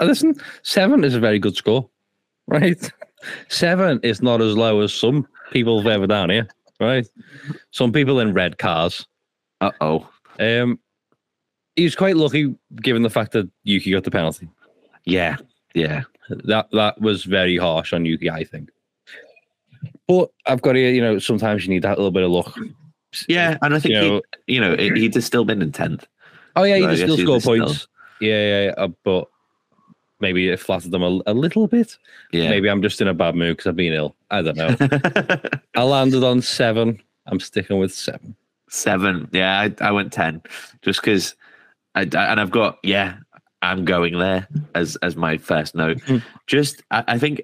listen, 0.00 0.34
seven 0.62 1.02
is 1.02 1.14
a 1.14 1.20
very 1.20 1.38
good 1.38 1.56
score, 1.56 1.88
right? 2.46 2.92
Seven 3.48 4.00
is 4.02 4.20
not 4.20 4.42
as 4.42 4.54
low 4.54 4.82
as 4.82 4.92
some 4.92 5.26
people 5.50 5.78
have 5.78 5.90
ever 5.90 6.06
down 6.06 6.28
here, 6.28 6.48
right? 6.78 7.08
Some 7.70 7.90
people 7.90 8.20
in 8.20 8.34
red 8.34 8.58
cars. 8.58 9.06
Uh 9.62 9.70
oh. 9.80 10.08
Um, 10.40 10.78
he 11.76 11.84
was 11.84 11.94
quite 11.96 12.16
lucky 12.16 12.54
given 12.82 13.02
the 13.02 13.10
fact 13.10 13.32
that 13.32 13.48
Yuki 13.64 13.92
got 13.92 14.04
the 14.04 14.10
penalty. 14.10 14.48
Yeah, 15.04 15.36
yeah, 15.74 16.02
That 16.28 16.68
that 16.72 17.00
was 17.00 17.24
very 17.24 17.56
harsh 17.56 17.92
on 17.92 18.04
Yuki, 18.04 18.30
I 18.30 18.44
think. 18.44 18.70
But 20.06 20.30
I've 20.46 20.62
got 20.62 20.72
to, 20.72 20.80
you 20.80 21.00
know, 21.00 21.18
sometimes 21.18 21.64
you 21.64 21.70
need 21.72 21.82
that 21.82 21.96
little 21.98 22.10
bit 22.10 22.22
of 22.24 22.30
luck. 22.30 22.56
yeah. 23.28 23.56
And 23.62 23.74
I 23.74 23.78
think 23.78 23.94
You 23.94 24.00
know, 24.00 24.22
he, 24.46 24.54
you 24.54 24.60
know, 24.60 24.76
he- 24.76 25.00
he'd 25.00 25.14
have 25.14 25.24
still 25.24 25.44
been 25.44 25.62
in 25.62 25.72
tenth. 25.72 26.06
oh 26.56 26.64
yeah, 26.64 26.78
can 26.78 26.90
guess 26.90 26.98
still 27.00 27.16
score 27.16 27.34
was 27.34 27.42
still- 27.44 27.58
points. 27.66 27.88
Yeah, 28.20 28.28
yeah, 28.48 28.64
yeah, 28.66 28.74
uh, 28.76 28.88
but 29.02 29.28
maybe 30.20 30.48
it 30.48 30.60
flattered 30.60 30.92
them 30.92 31.02
a, 31.02 31.20
a 31.26 31.34
little 31.34 31.66
bit. 31.66 31.98
Yeah. 32.32 32.50
Maybe 32.50 32.68
I'm 32.70 32.80
just 32.82 33.00
in 33.00 33.08
a 33.08 33.14
bad 33.14 33.34
mood 33.34 33.56
because 33.56 33.68
I've 33.68 33.74
been 33.76 33.92
ill. 33.92 34.14
I 34.30 34.42
don't 34.42 34.56
know. 34.56 34.76
I 35.74 35.82
landed 35.82 36.22
on 36.22 36.40
seven. 36.42 37.02
I'm 37.26 37.40
sticking 37.40 37.78
with 37.78 37.92
seven. 37.92 38.36
Seven. 38.68 39.28
Yeah, 39.32 39.58
I, 39.60 39.74
I 39.88 39.90
went 39.90 40.12
ten, 40.12 40.40
just 40.82 41.00
because. 41.00 41.34
I, 41.94 42.02
and 42.02 42.40
I've 42.40 42.50
got 42.50 42.78
yeah, 42.82 43.16
I'm 43.60 43.84
going 43.84 44.18
there 44.18 44.48
as 44.74 44.96
as 44.96 45.16
my 45.16 45.38
first 45.38 45.74
note. 45.74 46.00
Hmm. 46.02 46.18
Just 46.46 46.82
I, 46.90 47.04
I 47.08 47.18
think 47.18 47.42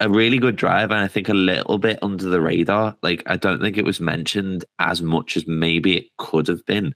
a 0.00 0.08
really 0.08 0.38
good 0.38 0.56
drive, 0.56 0.90
and 0.90 1.00
I 1.00 1.08
think 1.08 1.28
a 1.28 1.34
little 1.34 1.78
bit 1.78 1.98
under 2.02 2.24
the 2.24 2.40
radar. 2.40 2.96
Like 3.02 3.22
I 3.26 3.36
don't 3.36 3.60
think 3.60 3.76
it 3.76 3.84
was 3.84 4.00
mentioned 4.00 4.64
as 4.78 5.02
much 5.02 5.36
as 5.36 5.46
maybe 5.46 5.96
it 5.96 6.06
could 6.18 6.48
have 6.48 6.64
been. 6.66 6.94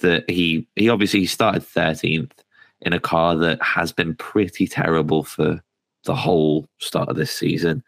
That 0.00 0.28
he 0.28 0.66
he 0.76 0.90
obviously 0.90 1.24
started 1.24 1.62
13th 1.62 2.32
in 2.82 2.92
a 2.92 3.00
car 3.00 3.34
that 3.36 3.62
has 3.62 3.92
been 3.92 4.14
pretty 4.14 4.66
terrible 4.66 5.24
for 5.24 5.62
the 6.04 6.14
whole 6.14 6.68
start 6.78 7.08
of 7.08 7.16
this 7.16 7.32
season, 7.32 7.82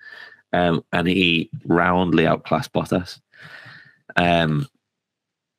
um, 0.53 0.82
and 0.93 1.07
he 1.07 1.51
roundly 1.66 2.26
outclassed 2.26 2.72
Bottas. 2.72 3.20
Um, 4.16 4.66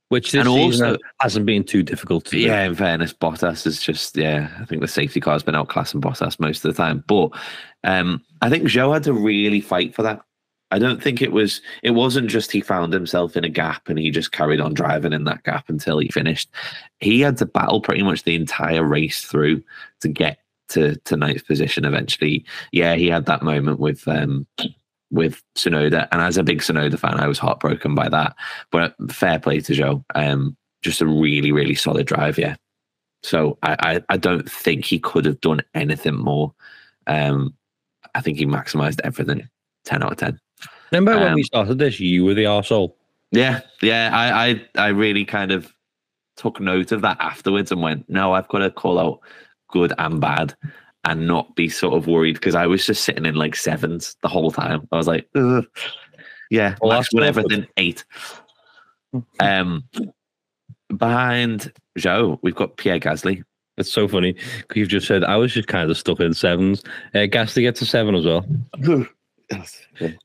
which 0.10 0.32
this 0.32 0.40
And 0.40 0.50
also- 0.50 0.98
hasn't 1.22 1.46
been 1.46 1.64
too 1.64 1.82
difficult 1.84 2.26
to 2.26 2.32
do. 2.32 2.40
Yeah, 2.40 2.66
in 2.66 2.76
fairness, 2.76 3.14
Bottas 3.14 3.66
is 3.66 3.82
just 3.82 4.18
yeah. 4.18 4.28
In 4.28 4.48
fairness, 4.48 4.48
Bottas 4.48 4.48
is 4.48 4.50
just 4.50 4.50
yeah. 4.50 4.50
I 4.60 4.66
think 4.66 4.82
the 4.82 4.88
safety 4.88 5.20
car's 5.20 5.44
been 5.44 5.56
outclassing 5.56 6.02
Bottas 6.02 6.40
most 6.40 6.66
of 6.66 6.76
the 6.76 6.78
time, 6.84 7.04
but 7.08 7.30
um, 7.84 8.22
I 8.42 8.50
think 8.50 8.68
Joe 8.68 8.92
had 8.92 9.04
to 9.04 9.14
really 9.14 9.62
fight 9.62 9.96
for 9.96 10.04
that. 10.04 10.22
I 10.72 10.78
don't 10.78 11.02
think 11.02 11.22
it 11.22 11.32
was. 11.32 11.62
It 11.82 11.92
wasn't 11.92 12.30
just 12.30 12.52
he 12.52 12.62
found 12.62 12.94
himself 12.94 13.36
in 13.36 13.44
a 13.44 13.50
gap 13.50 13.90
and 13.90 13.98
he 13.98 14.12
just 14.12 14.32
carried 14.32 14.60
on 14.60 14.74
driving 14.76 15.14
in 15.14 15.24
that 15.24 15.44
gap 15.44 15.68
until 15.68 15.98
he 15.98 16.10
finished. 16.10 16.50
He 17.00 17.22
had 17.22 17.38
to 17.38 17.48
battle 17.48 17.82
pretty 17.82 18.04
much 18.04 18.24
the 18.24 18.36
entire 18.36 18.84
race 18.84 19.24
through 19.24 19.64
to 20.02 20.08
get 20.08 20.40
to 20.70 20.96
to 20.96 21.18
ninth 21.18 21.48
position. 21.48 21.86
Eventually, 21.86 22.46
yeah, 22.72 22.94
he 22.96 23.08
had 23.08 23.26
that 23.26 23.42
moment 23.42 23.80
with 23.80 24.08
um, 24.08 24.46
with 25.12 25.42
Tsunoda, 25.56 26.08
and 26.12 26.22
as 26.22 26.38
a 26.38 26.44
big 26.44 26.60
Tsunoda 26.60 26.98
fan, 27.00 27.20
I 27.20 27.28
was 27.28 27.40
heartbroken 27.40 27.96
by 27.96 28.10
that. 28.10 28.36
But 28.72 28.96
fair 29.12 29.40
play 29.40 29.60
to 29.62 29.74
Joe. 29.74 30.04
Um, 30.16 30.56
just 30.82 31.02
a 31.02 31.08
really, 31.08 31.52
really 31.52 31.76
solid 31.76 32.08
drive, 32.08 32.38
yeah. 32.38 32.56
So 33.24 33.58
I, 33.64 33.76
I, 33.80 34.04
I 34.10 34.18
don't 34.18 34.50
think 34.50 34.86
he 34.86 35.00
could 35.00 35.26
have 35.26 35.42
done 35.42 35.62
anything 35.74 36.16
more. 36.16 36.54
Um, 37.08 37.54
I 38.16 38.22
think 38.22 38.38
he 38.38 38.46
maximized 38.46 39.02
everything. 39.04 39.50
Ten 39.84 40.04
out 40.04 40.14
of 40.14 40.18
ten. 40.18 40.40
Remember 40.92 41.20
when 41.20 41.30
Um, 41.30 41.36
we 41.36 41.44
started 41.44 41.78
this? 41.80 42.00
You 42.00 42.26
were 42.26 42.34
the 42.34 42.46
arsehole. 42.46 42.94
Yeah, 43.32 43.62
yeah. 43.82 44.10
I, 44.14 44.48
I, 44.48 44.66
I 44.76 44.88
really 44.88 45.26
kind 45.26 45.52
of 45.52 45.72
took 46.38 46.60
note 46.60 46.92
of 46.92 47.02
that 47.02 47.18
afterwards 47.20 47.72
and 47.72 47.82
went, 47.82 48.10
no, 48.10 48.34
I've 48.34 48.48
got 48.48 48.60
to 48.60 48.72
call 48.72 48.98
out 48.98 49.20
good 49.70 49.94
and 49.98 50.22
bad, 50.22 50.56
and 51.06 51.26
not 51.28 51.56
be 51.56 51.70
sort 51.70 51.94
of 51.96 52.08
worried 52.08 52.34
because 52.34 52.56
I 52.56 52.68
was 52.68 52.86
just 52.86 53.04
sitting 53.04 53.26
in 53.26 53.36
like 53.36 53.56
sevens 53.56 54.16
the 54.22 54.28
whole 54.28 54.52
time. 54.52 54.88
I 54.92 54.98
was 54.98 55.08
like, 55.08 55.28
Ugh. 55.36 55.66
yeah, 56.52 56.76
Well, 56.82 56.92
Max 56.92 57.08
that's 57.08 57.14
won 57.14 57.24
awkward. 57.24 57.46
everything 57.46 57.68
eight. 57.78 58.06
Um, 59.40 59.84
behind 60.96 61.72
Joe, 61.98 62.40
we've 62.44 62.56
got 62.56 62.78
Pierre 62.78 63.00
Gasly. 63.00 63.44
It's 63.78 63.92
so 63.92 64.08
funny 64.10 64.34
because 64.34 64.76
you've 64.78 64.90
just 64.90 65.08
said 65.08 65.24
I 65.24 65.38
was 65.38 65.54
just 65.54 65.70
kind 65.70 65.90
of 65.90 65.98
stuck 65.98 66.20
in 66.20 66.34
sevens. 66.34 66.84
Uh, 67.16 67.20
Gasly 67.20 67.62
gets 67.62 67.82
a 67.82 67.86
seven 67.86 68.16
as 68.16 68.26
well. 68.26 68.46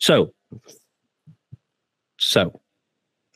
So, 0.00 0.34
so 2.18 2.60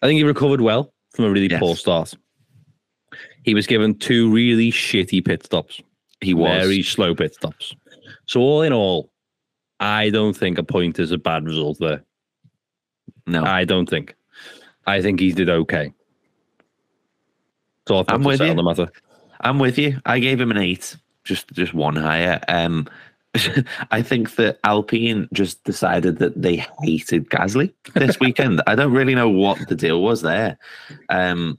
I 0.02 0.06
think 0.06 0.18
he 0.18 0.24
recovered 0.24 0.60
well 0.60 0.92
from 1.14 1.24
a 1.24 1.30
really 1.30 1.48
Yes. 1.48 1.60
poor 1.60 1.74
start. 1.76 2.12
He 3.44 3.54
was 3.54 3.66
given 3.66 3.94
two 3.98 4.30
really 4.30 4.70
shitty 4.70 5.24
pit 5.24 5.44
stops, 5.46 5.80
He 6.20 6.34
was. 6.34 6.62
very 6.62 6.82
slow 6.82 7.14
pit 7.14 7.34
stops. 7.34 7.74
So 8.26 8.40
all 8.40 8.62
in 8.62 8.72
all, 8.72 9.10
I 9.80 10.10
don't 10.10 10.36
think 10.36 10.58
a 10.58 10.62
point 10.62 10.98
is 10.98 11.12
a 11.12 11.18
bad 11.18 11.44
result 11.44 11.78
there. 11.78 12.04
no, 13.26 13.44
I 13.44 13.64
don't 13.64 13.88
think. 13.88 14.14
I 14.86 15.02
think 15.02 15.20
he 15.20 15.32
did 15.32 15.48
okay. 15.48 15.92
So 17.86 18.04
I'm 18.08 18.22
with 18.22 18.40
you. 18.40 18.48
on 18.48 18.56
the 18.56 18.62
matter. 18.62 18.90
I'm 19.40 19.58
with 19.58 19.78
you. 19.78 20.00
I 20.04 20.18
gave 20.18 20.40
him 20.40 20.50
an 20.50 20.58
eight, 20.58 20.96
just 21.24 21.50
just 21.52 21.74
one 21.74 21.96
higher. 21.96 22.40
Um, 22.48 22.88
I 23.90 24.02
think 24.02 24.36
that 24.36 24.58
Alpine 24.64 25.28
just 25.32 25.62
decided 25.64 26.18
that 26.18 26.40
they 26.40 26.66
hated 26.82 27.30
Gasly 27.30 27.72
this 27.94 28.18
weekend. 28.20 28.62
I 28.66 28.74
don't 28.74 28.92
really 28.92 29.14
know 29.14 29.28
what 29.28 29.58
the 29.68 29.74
deal 29.74 30.02
was 30.02 30.22
there, 30.22 30.58
um, 31.08 31.58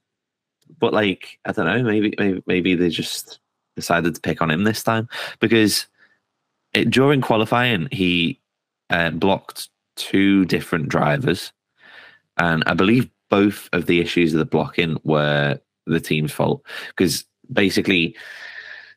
but 0.79 0.93
like 0.93 1.39
I 1.45 1.51
don't 1.51 1.65
know. 1.65 1.83
Maybe 1.83 2.13
maybe 2.17 2.43
maybe 2.45 2.75
they 2.75 2.89
just 2.89 3.39
decided 3.79 4.15
to 4.15 4.21
pick 4.21 4.41
on 4.41 4.51
him 4.51 4.63
this 4.63 4.83
time 4.83 5.07
because 5.39 5.87
it, 6.73 6.89
during 6.89 7.21
qualifying 7.21 7.87
he 7.91 8.39
uh, 8.89 9.11
blocked 9.11 9.69
two 9.95 10.45
different 10.45 10.89
drivers, 10.89 11.51
and 12.37 12.63
I 12.65 12.73
believe 12.73 13.09
both 13.29 13.69
of 13.73 13.85
the 13.85 13.99
issues 13.99 14.33
of 14.33 14.39
the 14.39 14.45
blocking 14.45 14.97
were 15.03 15.59
the 15.85 15.99
team's 15.99 16.31
fault 16.31 16.63
because 16.89 17.25
basically 17.51 18.15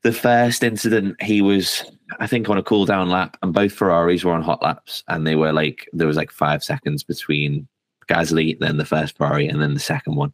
the 0.02 0.12
first 0.12 0.62
incident 0.62 1.20
he 1.22 1.40
was 1.40 1.84
i 2.20 2.26
think 2.26 2.48
on 2.48 2.58
a 2.58 2.62
cool 2.62 2.84
down 2.84 3.08
lap 3.08 3.36
and 3.42 3.54
both 3.54 3.72
ferraris 3.72 4.24
were 4.24 4.32
on 4.32 4.42
hot 4.42 4.62
laps 4.62 5.02
and 5.08 5.26
they 5.26 5.36
were 5.36 5.52
like 5.52 5.88
there 5.92 6.06
was 6.06 6.16
like 6.16 6.30
five 6.30 6.62
seconds 6.62 7.02
between 7.02 7.66
gasly 8.08 8.58
then 8.58 8.76
the 8.76 8.84
first 8.84 9.16
ferrari 9.16 9.46
and 9.46 9.60
then 9.60 9.74
the 9.74 9.80
second 9.80 10.16
one. 10.16 10.32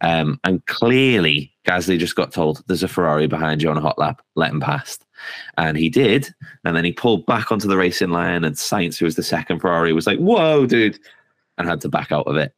Um, 0.00 0.40
and 0.44 0.64
clearly 0.66 1.52
gasly 1.66 1.98
just 1.98 2.16
got 2.16 2.32
told 2.32 2.62
there's 2.66 2.82
a 2.82 2.88
ferrari 2.88 3.26
behind 3.26 3.62
you 3.62 3.70
on 3.70 3.76
a 3.76 3.82
hot 3.82 3.98
lap. 3.98 4.22
Let 4.34 4.50
him 4.50 4.60
past. 4.60 5.04
And 5.56 5.76
he 5.76 5.88
did. 5.88 6.34
And 6.64 6.76
then 6.76 6.84
he 6.84 6.92
pulled 6.92 7.26
back 7.26 7.52
onto 7.52 7.68
the 7.68 7.76
racing 7.76 8.10
line 8.10 8.44
and 8.44 8.56
Sainz, 8.56 8.98
who 8.98 9.04
was 9.04 9.16
the 9.16 9.22
second 9.22 9.60
ferrari 9.60 9.92
was 9.92 10.06
like 10.06 10.18
whoa 10.18 10.66
dude 10.66 10.98
and 11.58 11.68
had 11.68 11.80
to 11.82 11.88
back 11.88 12.12
out 12.12 12.26
of 12.26 12.36
it. 12.36 12.54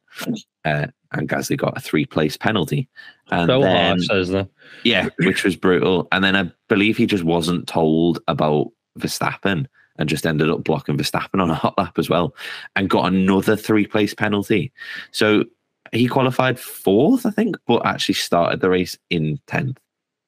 Uh, 0.63 0.87
and 1.11 1.29
gasly 1.29 1.57
got 1.57 1.77
a 1.77 1.81
three 1.81 2.05
place 2.05 2.37
penalty. 2.37 2.89
And 3.31 3.47
So 3.47 3.61
then, 3.61 3.97
harsh, 3.99 4.09
isn't 4.09 4.51
yeah, 4.83 5.09
which 5.19 5.43
was 5.43 5.55
brutal. 5.55 6.07
And 6.11 6.23
then 6.23 6.35
I 6.35 6.51
believe 6.67 6.97
he 6.97 7.05
just 7.05 7.23
wasn't 7.23 7.67
told 7.67 8.19
about 8.27 8.71
Verstappen 8.99 9.67
and 9.97 10.09
just 10.09 10.25
ended 10.25 10.49
up 10.49 10.63
blocking 10.63 10.97
Verstappen 10.97 11.41
on 11.41 11.49
a 11.49 11.55
hot 11.55 11.77
lap 11.77 11.97
as 11.97 12.09
well 12.09 12.35
and 12.75 12.89
got 12.89 13.11
another 13.11 13.55
three 13.55 13.85
place 13.85 14.13
penalty. 14.13 14.71
So 15.11 15.45
he 15.91 16.07
qualified 16.07 16.59
fourth, 16.59 17.25
I 17.25 17.31
think, 17.31 17.57
but 17.67 17.85
actually 17.85 18.15
started 18.15 18.61
the 18.61 18.69
race 18.69 18.97
in 19.09 19.39
10th, 19.47 19.77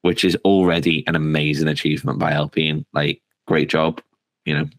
which 0.02 0.24
is 0.24 0.38
already 0.46 1.04
an 1.08 1.16
amazing 1.16 1.68
achievement 1.68 2.20
by 2.20 2.32
Alpine. 2.32 2.86
Like, 2.94 3.22
great 3.48 3.70
job, 3.70 4.02
you 4.46 4.58
know, 4.58 4.70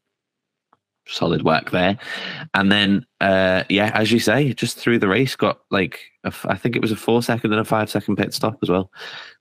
solid 1.06 1.42
work 1.42 1.70
there. 1.70 1.98
And 2.54 2.70
then, 2.70 3.06
uh, 3.20 3.64
yeah, 3.68 3.90
as 3.94 4.12
you 4.12 4.20
say, 4.20 4.52
just 4.52 4.78
through 4.78 4.98
the 4.98 5.08
race, 5.08 5.36
got 5.36 5.60
like, 5.70 6.00
a 6.24 6.32
I 6.44 6.56
think 6.56 6.76
it 6.76 6.82
was 6.82 6.92
a 6.92 6.96
four 6.96 7.22
second 7.22 7.52
and 7.52 7.60
a 7.60 7.64
five 7.64 7.90
second 7.90 8.16
pit 8.16 8.34
stop 8.34 8.58
as 8.62 8.68
well, 8.68 8.90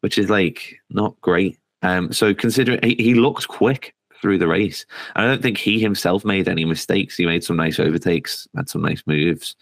which 0.02 0.18
is 0.18 0.30
like 0.30 0.80
not 0.90 1.20
great. 1.22 1.60
Um, 1.84 2.12
so 2.12 2.34
considering 2.34 2.80
he, 2.82 2.96
he 2.96 3.14
looked 3.14 3.48
quick 3.48 3.94
through 4.22 4.38
the 4.38 4.48
race, 4.48 4.86
And 5.16 5.26
I 5.26 5.28
don't 5.28 5.42
think 5.42 5.58
he 5.58 5.80
himself 5.80 6.26
made 6.26 6.48
any 6.48 6.66
mistakes. 6.66 7.18
He 7.18 7.26
made 7.26 7.44
some 7.44 7.58
nice 7.58 7.80
overtakes, 7.80 8.48
had 8.56 8.70
some 8.70 8.82
nice 8.82 9.04
moves. 9.06 9.56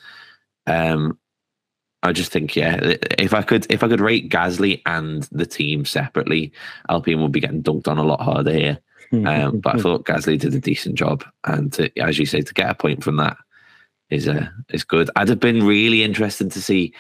Um, 0.68 1.18
I 2.04 2.12
just 2.12 2.32
think, 2.32 2.56
yeah, 2.56 2.78
if 3.18 3.34
I 3.34 3.42
could, 3.42 3.66
if 3.72 3.84
I 3.84 3.88
could 3.88 4.00
rate 4.00 4.30
Gasly 4.30 4.82
and 4.86 5.24
the 5.32 5.46
team 5.46 5.86
separately, 5.86 6.52
Alpine 6.90 7.22
would 7.22 7.32
be 7.32 7.40
getting 7.40 7.64
dunked 7.64 7.88
on 7.88 7.98
a 7.98 8.04
lot 8.04 8.22
harder 8.22 8.54
here. 8.54 8.80
Um, 9.12 9.60
but 9.60 9.76
I 9.76 9.80
thought 9.82 10.06
Gasly 10.06 10.38
did 10.40 10.54
a 10.54 10.60
decent 10.60 10.96
job, 10.96 11.24
and 11.46 11.72
to, 11.74 11.92
as 12.00 12.20
you 12.20 12.26
say, 12.26 12.42
to 12.42 12.54
get 12.54 12.70
a 12.70 12.76
point 12.76 13.04
from 13.04 13.18
that 13.18 13.38
is 14.10 14.28
uh, 14.28 14.48
is 14.70 14.84
good. 14.84 15.10
I'd 15.16 15.30
have 15.30 15.40
been 15.40 15.66
really 15.66 16.04
interested 16.04 16.52
to 16.52 16.62
see 16.62 16.94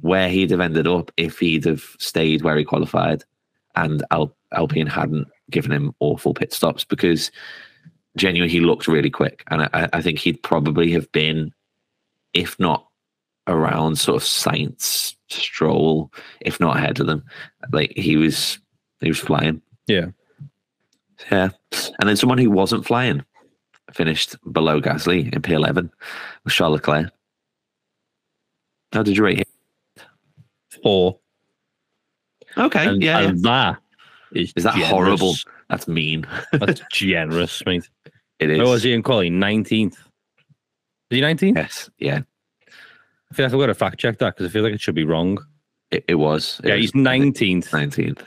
where 0.00 0.28
he'd 0.28 0.50
have 0.50 0.60
ended 0.60 0.86
up 0.86 1.10
if 1.16 1.38
he'd 1.38 1.64
have 1.64 1.84
stayed 1.98 2.42
where 2.42 2.56
he 2.56 2.64
qualified, 2.64 3.24
and 3.74 4.04
Al- 4.10 4.36
Alpine 4.52 4.86
hadn't 4.86 5.28
given 5.52 5.72
him 5.72 5.94
awful 6.00 6.34
pit 6.34 6.52
stops 6.52 6.84
because 6.84 7.30
genuinely 8.16 8.52
he 8.52 8.60
looked 8.60 8.88
really 8.88 9.10
quick, 9.10 9.44
and 9.48 9.62
I, 9.62 9.88
I 9.92 10.02
think 10.02 10.18
he'd 10.18 10.42
probably 10.42 10.90
have 10.92 11.10
been, 11.12 11.52
if 12.34 12.58
not 12.58 12.86
around 13.46 13.98
sort 13.98 14.22
of 14.22 14.26
Sainz 14.26 15.14
Stroll, 15.28 16.12
if 16.40 16.60
not 16.60 16.76
ahead 16.76 17.00
of 17.00 17.06
them. 17.06 17.24
Like 17.72 17.92
he 17.96 18.16
was, 18.16 18.58
he 19.00 19.08
was 19.08 19.18
flying. 19.18 19.62
Yeah. 19.86 20.06
Yeah. 21.30 21.50
And 21.98 22.08
then 22.08 22.16
someone 22.16 22.38
who 22.38 22.50
wasn't 22.50 22.86
flying 22.86 23.24
finished 23.92 24.36
below 24.52 24.80
Gasly 24.80 25.32
in 25.32 25.42
P11 25.42 25.90
with 26.44 26.52
Charles 26.52 26.74
Leclerc. 26.74 27.12
How 28.92 29.02
did 29.02 29.16
you 29.16 29.24
rate 29.24 29.38
him? 29.38 30.06
Four. 30.82 31.18
Okay. 32.56 32.86
And, 32.86 33.02
yeah, 33.02 33.20
yeah. 33.20 33.32
that 33.36 33.81
is 34.34 34.52
Is 34.56 34.64
that 34.64 34.74
generous. 34.74 34.90
horrible? 34.90 35.34
That's 35.68 35.88
mean. 35.88 36.26
That's 36.52 36.80
generous, 36.92 37.62
mate. 37.66 37.88
It 38.38 38.50
is. 38.50 38.58
Where 38.58 38.68
was 38.68 38.82
he 38.82 38.92
in 38.92 39.02
quality? 39.02 39.30
19th. 39.30 39.92
Is 39.92 39.96
he 41.10 41.20
19th? 41.20 41.56
Yes. 41.56 41.90
Yeah. 41.98 42.20
I 43.30 43.34
feel 43.34 43.46
like 43.46 43.54
I've 43.54 43.60
got 43.60 43.66
to 43.66 43.74
fact 43.74 43.98
check 43.98 44.18
that 44.18 44.34
because 44.36 44.50
I 44.50 44.52
feel 44.52 44.62
like 44.62 44.72
it 44.74 44.80
should 44.80 44.94
be 44.94 45.04
wrong. 45.04 45.38
It, 45.90 46.04
it 46.08 46.14
was. 46.16 46.60
It 46.64 46.68
yeah, 46.68 46.74
was 46.74 46.82
he's 46.82 46.92
19th. 46.92 47.68
19th. 47.68 48.26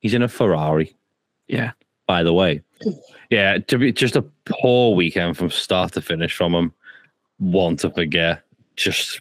He's 0.00 0.14
in 0.14 0.22
a 0.22 0.28
Ferrari, 0.28 0.96
Yeah. 1.48 1.72
by 2.06 2.22
the 2.22 2.32
way. 2.32 2.62
Yeah, 3.30 3.58
to 3.58 3.78
be 3.78 3.92
just 3.92 4.14
a 4.16 4.22
poor 4.44 4.94
weekend 4.94 5.36
from 5.36 5.50
start 5.50 5.92
to 5.94 6.00
finish 6.02 6.34
from 6.34 6.54
him. 6.54 6.72
Want 7.40 7.80
to 7.80 7.90
forget. 7.90 8.42
Just, 8.76 9.20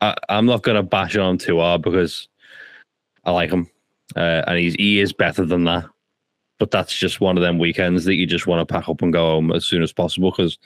I, 0.00 0.14
I'm 0.28 0.46
not 0.46 0.62
going 0.62 0.76
to 0.76 0.82
bash 0.82 1.16
on 1.16 1.32
him 1.32 1.38
too 1.38 1.58
hard 1.58 1.82
because 1.82 2.28
I 3.24 3.32
like 3.32 3.50
him, 3.50 3.68
uh, 4.16 4.42
and 4.46 4.58
he's 4.58 4.74
he 4.74 5.00
is 5.00 5.12
better 5.12 5.44
than 5.44 5.64
that. 5.64 5.84
But 6.58 6.70
that's 6.70 6.96
just 6.96 7.20
one 7.20 7.36
of 7.36 7.42
them 7.42 7.58
weekends 7.58 8.04
that 8.04 8.14
you 8.14 8.26
just 8.26 8.46
want 8.46 8.66
to 8.66 8.72
pack 8.72 8.88
up 8.88 9.02
and 9.02 9.12
go 9.12 9.26
home 9.26 9.52
as 9.52 9.64
soon 9.64 9.82
as 9.82 9.92
possible 9.92 10.30
because 10.30 10.58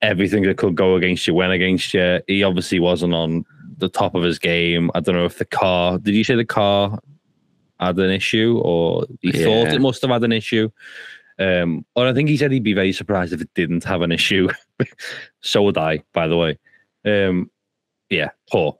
everything 0.00 0.42
that 0.42 0.58
could 0.58 0.74
go 0.74 0.96
against 0.96 1.26
you 1.26 1.34
went 1.34 1.52
against 1.52 1.94
you. 1.94 2.20
He 2.26 2.42
obviously 2.42 2.80
wasn't 2.80 3.14
on 3.14 3.44
the 3.78 3.88
top 3.88 4.14
of 4.14 4.24
his 4.24 4.38
game. 4.38 4.90
I 4.94 5.00
don't 5.00 5.14
know 5.14 5.24
if 5.24 5.38
the 5.38 5.44
car. 5.44 5.98
Did 5.98 6.14
you 6.14 6.24
say 6.24 6.34
the 6.34 6.44
car 6.44 6.98
had 7.78 7.98
an 7.98 8.10
issue, 8.10 8.60
or 8.64 9.06
he 9.20 9.32
thought 9.32 9.68
it 9.68 9.80
must 9.80 10.02
have 10.02 10.10
had 10.10 10.24
an 10.24 10.32
issue? 10.32 10.70
Um, 11.38 11.84
or 11.96 12.06
I 12.06 12.12
think 12.12 12.28
he 12.28 12.36
said 12.36 12.52
he'd 12.52 12.62
be 12.62 12.74
very 12.74 12.92
surprised 12.92 13.32
if 13.32 13.40
it 13.40 13.52
didn't 13.54 13.84
have 13.84 14.02
an 14.02 14.12
issue. 14.12 14.48
so 15.40 15.62
would 15.62 15.78
I, 15.78 16.02
by 16.12 16.28
the 16.28 16.36
way. 16.36 16.58
Um, 17.04 17.50
yeah, 18.10 18.30
poor. 18.50 18.78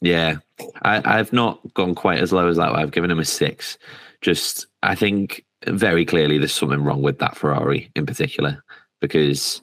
Yeah, 0.00 0.36
I, 0.82 1.18
I've 1.18 1.32
not 1.32 1.60
gone 1.74 1.94
quite 1.94 2.20
as 2.20 2.32
low 2.32 2.48
as 2.48 2.56
that. 2.56 2.74
I've 2.74 2.92
given 2.92 3.10
him 3.10 3.18
a 3.18 3.24
six. 3.24 3.78
Just, 4.20 4.66
I 4.82 4.94
think 4.94 5.44
very 5.66 6.04
clearly 6.04 6.38
there's 6.38 6.54
something 6.54 6.82
wrong 6.82 7.02
with 7.02 7.18
that 7.18 7.36
Ferrari 7.36 7.90
in 7.94 8.06
particular 8.06 8.62
because 9.00 9.62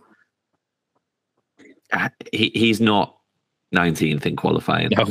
uh, 1.92 2.10
he, 2.32 2.52
he's 2.54 2.82
not 2.82 3.18
19th 3.76 4.26
in 4.26 4.36
qualifying. 4.36 4.90
No. 4.90 5.08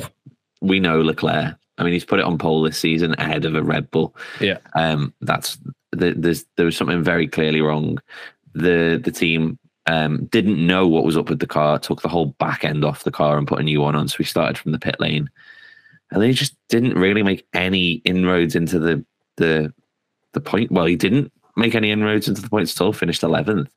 We 0.61 0.81
know 0.81 1.01
Leclerc. 1.01 1.57
I 1.79 1.85
mean, 1.85 1.93
he's 1.93 2.05
put 2.05 2.19
it 2.19 2.25
on 2.25 2.39
pole 2.39 2.63
this 2.63 2.79
season 2.79 3.15
ahead 3.19 3.45
of 3.45 3.55
a 3.55 3.63
Red 3.63 3.91
Bull. 3.91 4.15
Yeah. 4.41 4.59
Um, 4.75 5.13
that's 5.21 5.59
the, 5.93 6.15
there's 6.17 6.45
there 6.57 6.67
was 6.67 6.77
something 6.77 7.03
very 7.03 7.29
clearly 7.29 7.61
wrong. 7.61 8.01
The 8.55 9.01
the 9.03 9.11
team 9.11 9.59
um, 9.87 10.25
didn't 10.27 10.65
know 10.65 10.89
what 10.89 11.05
was 11.05 11.17
up 11.17 11.29
with 11.29 11.39
the 11.39 11.47
car, 11.47 11.79
took 11.79 12.03
the 12.03 12.09
whole 12.09 12.27
back 12.39 12.65
end 12.65 12.85
off 12.85 13.05
the 13.05 13.11
car 13.11 13.39
and 13.39 13.47
put 13.47 13.61
a 13.61 13.65
new 13.65 13.81
one 13.81 13.95
on. 13.95 14.09
So 14.09 14.17
we 14.19 14.25
started 14.25 14.59
from 14.59 14.73
the 14.73 14.79
pit 14.79 14.97
lane, 14.99 15.31
and 16.11 16.23
they 16.23 16.33
just 16.33 16.55
didn't 16.69 16.95
really 16.95 17.23
make 17.23 17.47
any 17.53 17.95
inroads 18.05 18.55
into 18.55 18.79
the 18.79 19.05
the 19.37 19.73
the 20.33 20.41
point. 20.41 20.71
Well, 20.73 20.87
he 20.87 20.97
didn't 20.97 21.33
make 21.57 21.75
any 21.75 21.91
inroads 21.91 22.29
into 22.29 22.43
the 22.43 22.49
points 22.49 22.75
at 22.79 22.85
all. 22.85 22.93
Finished 22.93 23.23
eleventh. 23.23 23.71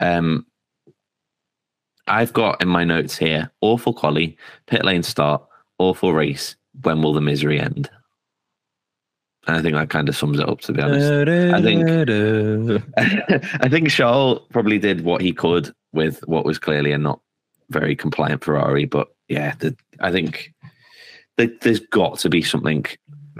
Um, 0.00 0.46
I've 2.06 2.32
got 2.32 2.62
in 2.62 2.68
my 2.68 2.84
notes 2.84 3.16
here: 3.16 3.50
awful 3.60 3.92
quali, 3.92 4.36
pit 4.66 4.84
lane 4.84 5.02
start, 5.02 5.42
awful 5.78 6.12
race. 6.14 6.56
When 6.82 7.02
will 7.02 7.12
the 7.12 7.20
misery 7.20 7.60
end? 7.60 7.90
And 9.46 9.56
I 9.56 9.62
think 9.62 9.74
that 9.74 9.90
kind 9.90 10.08
of 10.08 10.16
sums 10.16 10.38
it 10.38 10.48
up. 10.48 10.60
To 10.62 10.72
be 10.72 10.80
honest, 10.82 11.06
I 11.54 11.62
think- 11.62 11.88
I 13.62 13.68
think 13.68 13.90
Charles 13.90 14.40
probably 14.50 14.78
did 14.78 15.02
what 15.04 15.20
he 15.22 15.32
could 15.32 15.72
with 15.92 16.20
what 16.28 16.44
was 16.44 16.58
clearly 16.58 16.92
a 16.92 16.98
not 16.98 17.20
very 17.70 17.96
compliant 17.96 18.44
Ferrari. 18.44 18.84
But 18.84 19.08
yeah, 19.28 19.54
the, 19.58 19.74
I 20.00 20.12
think 20.12 20.34
th- 20.34 20.50
there's 21.46 21.80
got 21.80 22.18
to 22.20 22.28
be 22.28 22.42
something 22.42 22.84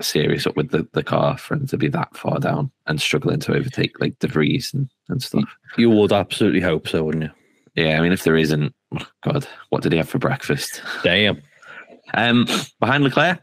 serious 0.01 0.47
up 0.47 0.57
with 0.57 0.71
the, 0.71 0.87
the 0.93 1.03
car 1.03 1.37
for 1.37 1.55
him 1.55 1.67
to 1.67 1.77
be 1.77 1.89
that 1.89 2.17
far 2.17 2.39
down 2.39 2.71
and 2.87 3.01
struggling 3.01 3.41
to 3.41 3.55
overtake 3.55 4.01
like 4.01 4.19
De 4.21 4.29
Vries 4.29 4.73
and, 4.73 4.89
and 5.09 5.23
stuff. 5.23 5.45
You 5.77 5.91
would 5.91 6.13
absolutely 6.13 6.61
hope 6.61 6.89
so, 6.89 7.05
wouldn't 7.05 7.25
you? 7.25 7.31
Yeah, 7.75 7.99
I 7.99 8.01
mean, 8.01 8.13
if 8.13 8.25
there 8.25 8.37
isn't, 8.37 8.75
oh 8.99 9.07
God, 9.23 9.47
what 9.71 9.83
did 9.83 9.93
he 9.93 9.99
have 9.99 10.09
for 10.09 10.19
breakfast? 10.19 10.83
Damn. 11.03 11.43
Um, 12.15 12.47
behind 12.81 13.05
Leclerc, 13.05 13.41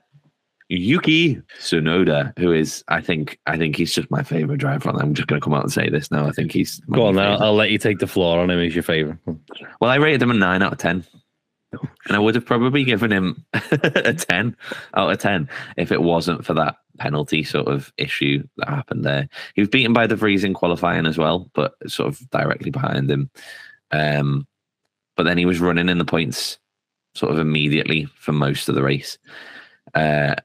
Yuki 0.70 1.36
Tsunoda, 1.60 2.38
who 2.40 2.52
is, 2.52 2.84
I 2.88 3.00
think, 3.00 3.40
I 3.46 3.58
think 3.58 3.76
he's 3.76 3.94
just 3.94 4.10
my 4.10 4.24
favorite 4.24 4.58
driver. 4.58 4.90
I'm 4.90 5.14
just 5.14 5.28
going 5.28 5.40
to 5.40 5.44
come 5.44 5.54
out 5.54 5.64
and 5.64 5.72
say 5.72 5.90
this 5.90 6.10
now. 6.10 6.26
I 6.26 6.32
think 6.32 6.52
he's 6.52 6.80
Go 6.92 7.06
on 7.06 7.16
now. 7.16 7.38
I'll 7.38 7.54
let 7.54 7.70
you 7.70 7.78
take 7.78 8.00
the 8.00 8.08
floor 8.08 8.40
on 8.40 8.50
him. 8.50 8.60
He's 8.60 8.74
your 8.74 8.84
favorite. 8.84 9.20
Well, 9.80 9.92
I 9.92 9.96
rated 9.96 10.24
him 10.24 10.32
a 10.32 10.34
nine 10.34 10.64
out 10.64 10.74
of 10.74 10.80
ten, 10.80 11.06
and 12.08 12.16
I 12.16 12.20
would 12.20 12.36
have 12.36 12.46
probably 12.46 12.84
given 12.84 13.12
him 13.12 13.46
a 13.54 14.14
ten 14.14 14.56
out 14.94 15.12
of 15.12 15.20
ten 15.20 15.50
if 15.78 15.92
it 15.92 16.02
wasn't 16.02 16.46
for 16.46 16.54
that 16.56 16.78
penalty 16.98 17.44
sort 17.44 17.68
of 17.68 17.92
issue 17.98 18.44
that 18.58 18.70
happened 18.70 19.06
there. 19.06 19.28
He 19.54 19.62
was 19.62 19.70
beaten 19.70 19.94
by 19.94 20.08
De 20.08 20.16
Vries 20.16 20.44
in 20.44 20.54
qualifying 20.54 21.06
as 21.06 21.18
well, 21.18 21.50
but 21.54 21.76
sort 21.88 22.08
of 22.08 22.30
directly 22.30 22.72
behind 22.72 23.10
him. 23.10 23.30
Um, 23.92 24.48
but 25.16 25.24
then 25.24 25.38
he 25.38 25.46
was 25.46 25.60
running 25.60 25.90
in 25.90 25.98
the 25.98 26.06
points 26.06 26.58
sort 27.14 27.32
of 27.32 27.40
immediately 27.40 28.08
for 28.18 28.34
most 28.34 28.70
of 28.70 28.76
the 28.76 28.84
race. 28.84 29.18
Uh, 29.94 30.36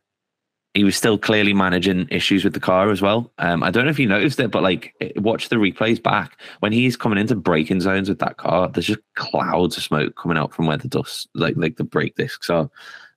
he 0.74 0.84
was 0.84 0.96
still 0.96 1.18
clearly 1.18 1.52
managing 1.52 2.06
issues 2.10 2.44
with 2.44 2.54
the 2.54 2.60
car 2.60 2.90
as 2.90 3.02
well. 3.02 3.32
Um, 3.38 3.62
I 3.62 3.70
don't 3.70 3.84
know 3.84 3.90
if 3.90 3.98
you 3.98 4.06
noticed 4.06 4.38
it, 4.38 4.52
but 4.52 4.62
like 4.62 4.94
watch 5.16 5.48
the 5.48 5.56
replays 5.56 6.00
back 6.00 6.40
when 6.60 6.72
he's 6.72 6.96
coming 6.96 7.18
into 7.18 7.34
braking 7.34 7.80
zones 7.80 8.08
with 8.08 8.20
that 8.20 8.36
car. 8.36 8.68
There's 8.68 8.86
just 8.86 9.00
clouds 9.16 9.76
of 9.76 9.82
smoke 9.82 10.14
coming 10.16 10.38
out 10.38 10.54
from 10.54 10.66
where 10.66 10.76
the 10.76 10.88
dust, 10.88 11.28
like 11.34 11.56
like 11.56 11.76
the 11.76 11.84
brake 11.84 12.14
discs 12.14 12.50
are. 12.50 12.70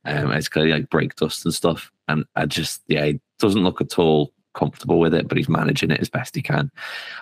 Um, 0.06 0.32
it's 0.32 0.50
clearly 0.50 0.72
like 0.72 0.90
brake 0.90 1.16
dust 1.16 1.46
and 1.46 1.54
stuff. 1.54 1.92
And 2.08 2.26
I 2.36 2.48
just 2.48 2.82
yeah, 2.88 3.06
he 3.06 3.20
doesn't 3.38 3.64
look 3.64 3.82
at 3.82 4.00
all 4.00 4.34
comfortable 4.56 5.00
with 5.00 5.14
it, 5.14 5.28
but 5.28 5.38
he's 5.38 5.50
managing 5.50 5.92
it 5.92 6.00
as 6.00 6.10
best 6.10 6.36
he 6.36 6.42
can. 6.42 6.72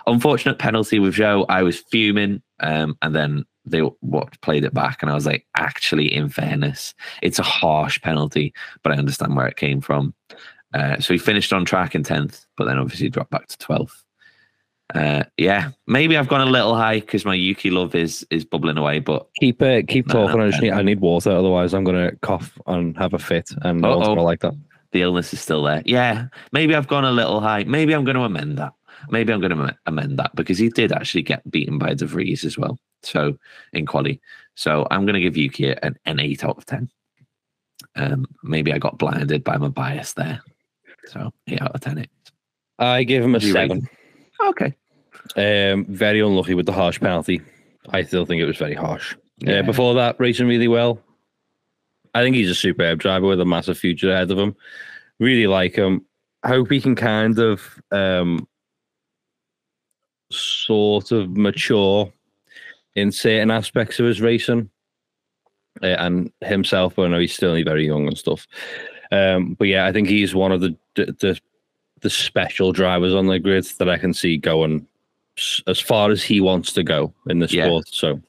Unfortunate 0.06 0.58
penalty 0.58 0.98
with 0.98 1.14
Joe. 1.14 1.44
I 1.48 1.62
was 1.62 1.78
fuming, 1.78 2.42
um, 2.60 2.96
and 3.02 3.14
then 3.14 3.44
they 3.64 3.80
what 3.80 4.40
played 4.40 4.64
it 4.64 4.74
back, 4.74 5.02
and 5.02 5.10
I 5.10 5.14
was 5.14 5.26
like, 5.26 5.46
actually, 5.56 6.12
in 6.14 6.28
fairness, 6.28 6.94
it's 7.22 7.38
a 7.38 7.42
harsh 7.44 8.00
penalty, 8.02 8.52
but 8.82 8.92
I 8.92 8.96
understand 8.96 9.36
where 9.36 9.46
it 9.46 9.56
came 9.56 9.80
from. 9.80 10.14
Uh, 10.74 10.98
so 11.00 11.12
he 11.14 11.18
finished 11.18 11.52
on 11.52 11.64
track 11.64 11.94
in 11.94 12.02
tenth, 12.02 12.46
but 12.56 12.64
then 12.64 12.78
obviously 12.78 13.08
dropped 13.10 13.30
back 13.30 13.46
to 13.48 13.58
twelfth. 13.58 14.02
Uh, 14.94 15.22
yeah, 15.38 15.70
maybe 15.86 16.18
I've 16.18 16.28
gone 16.28 16.46
a 16.46 16.50
little 16.50 16.74
high 16.74 17.00
because 17.00 17.24
my 17.24 17.34
Yuki 17.34 17.70
love 17.70 17.94
is 17.94 18.26
is 18.30 18.44
bubbling 18.44 18.76
away, 18.76 18.98
but 18.98 19.26
Keep 19.40 19.62
uh, 19.62 19.82
keep 19.88 20.06
No, 20.08 20.26
talking. 20.26 20.40
I 20.40 20.50
just 20.50 20.62
need, 20.62 20.72
I 20.72 20.82
need 20.82 21.00
water, 21.00 21.30
otherwise 21.30 21.72
I'm 21.72 21.84
gonna 21.84 22.12
cough 22.20 22.58
and 22.66 22.96
have 22.98 23.14
a 23.14 23.18
fit, 23.18 23.50
and 23.62 23.80
no 23.80 23.96
one's 23.96 24.08
Uh-oh. 24.08 24.14
gonna 24.16 24.22
like 24.26 24.40
that. 24.40 24.54
the 24.90 25.00
illness 25.02 25.32
is 25.32 25.40
still 25.40 25.62
there. 25.62 25.82
Yeah, 25.86 26.26
maybe 26.52 26.74
I've 26.74 26.88
gone 26.88 27.04
a 27.06 27.10
little 27.12 27.40
high. 27.40 27.64
Maybe 27.64 27.94
I'm 27.94 28.04
going 28.04 28.16
to 28.16 28.24
amend 28.24 28.58
that. 28.58 28.74
Maybe 29.10 29.32
I'm 29.32 29.40
going 29.40 29.56
to 29.56 29.74
amend 29.86 30.18
that 30.18 30.34
because 30.36 30.58
he 30.58 30.68
did 30.68 30.92
actually 30.92 31.22
get 31.22 31.50
beaten 31.50 31.78
by 31.78 31.94
De 31.94 32.04
Vries 32.04 32.44
as 32.44 32.58
well. 32.58 32.78
So 33.02 33.38
in 33.72 33.86
quali, 33.86 34.20
so 34.54 34.86
I'm 34.90 35.04
going 35.04 35.14
to 35.14 35.20
give 35.20 35.36
Yuki 35.36 35.70
an, 35.70 35.98
an 36.04 36.20
eight 36.20 36.44
out 36.44 36.58
of 36.58 36.66
ten. 36.66 36.90
Um, 37.96 38.26
maybe 38.42 38.72
I 38.72 38.78
got 38.78 38.98
blinded 38.98 39.44
by 39.44 39.56
my 39.58 39.68
bias 39.68 40.12
there. 40.14 40.40
So 41.06 41.32
eight 41.48 41.60
out 41.60 41.74
of 41.74 41.80
ten. 41.80 41.98
It. 41.98 42.10
I 42.78 43.04
give 43.04 43.24
him 43.24 43.34
a 43.34 43.40
seven. 43.40 43.88
Okay. 44.44 44.74
Um, 45.36 45.84
very 45.86 46.20
unlucky 46.20 46.54
with 46.54 46.66
the 46.66 46.72
harsh 46.72 47.00
penalty. 47.00 47.40
I 47.90 48.02
still 48.02 48.26
think 48.26 48.40
it 48.40 48.46
was 48.46 48.56
very 48.56 48.74
harsh. 48.74 49.14
Yeah. 49.38 49.60
Uh, 49.60 49.62
before 49.62 49.94
that, 49.94 50.16
racing 50.18 50.46
really 50.46 50.68
well. 50.68 51.00
I 52.14 52.22
think 52.22 52.36
he's 52.36 52.50
a 52.50 52.54
superb 52.54 52.98
driver 52.98 53.26
with 53.26 53.40
a 53.40 53.44
massive 53.44 53.78
future 53.78 54.12
ahead 54.12 54.30
of 54.30 54.38
him. 54.38 54.54
Really 55.18 55.46
like 55.46 55.74
him. 55.74 56.04
Hope 56.44 56.70
he 56.70 56.80
can 56.80 56.94
kind 56.94 57.38
of 57.38 57.80
um, 57.90 58.46
sort 60.30 61.12
of 61.12 61.36
mature 61.36 62.12
in 62.94 63.12
certain 63.12 63.50
aspects 63.50 63.98
of 64.00 64.06
his 64.06 64.20
racing 64.20 64.70
uh, 65.82 65.86
and 65.86 66.30
himself. 66.42 66.94
But 66.96 67.04
I 67.04 67.08
know 67.08 67.18
he's 67.18 67.34
still 67.34 67.50
only 67.50 67.62
very 67.62 67.86
young 67.86 68.06
and 68.06 68.18
stuff. 68.18 68.46
Um, 69.10 69.54
but 69.54 69.68
yeah, 69.68 69.86
I 69.86 69.92
think 69.92 70.08
he's 70.08 70.34
one 70.34 70.52
of 70.52 70.60
the 70.60 70.76
the, 70.94 71.06
the 71.20 71.40
the 72.00 72.10
special 72.10 72.72
drivers 72.72 73.14
on 73.14 73.26
the 73.26 73.38
grid 73.38 73.64
that 73.78 73.88
I 73.88 73.96
can 73.98 74.12
see 74.12 74.36
going 74.36 74.86
as 75.66 75.78
far 75.80 76.10
as 76.10 76.22
he 76.22 76.40
wants 76.40 76.72
to 76.74 76.82
go 76.82 77.14
in 77.28 77.38
the 77.38 77.46
Yeah. 77.46 77.64
sport. 77.66 77.88
So 77.88 78.20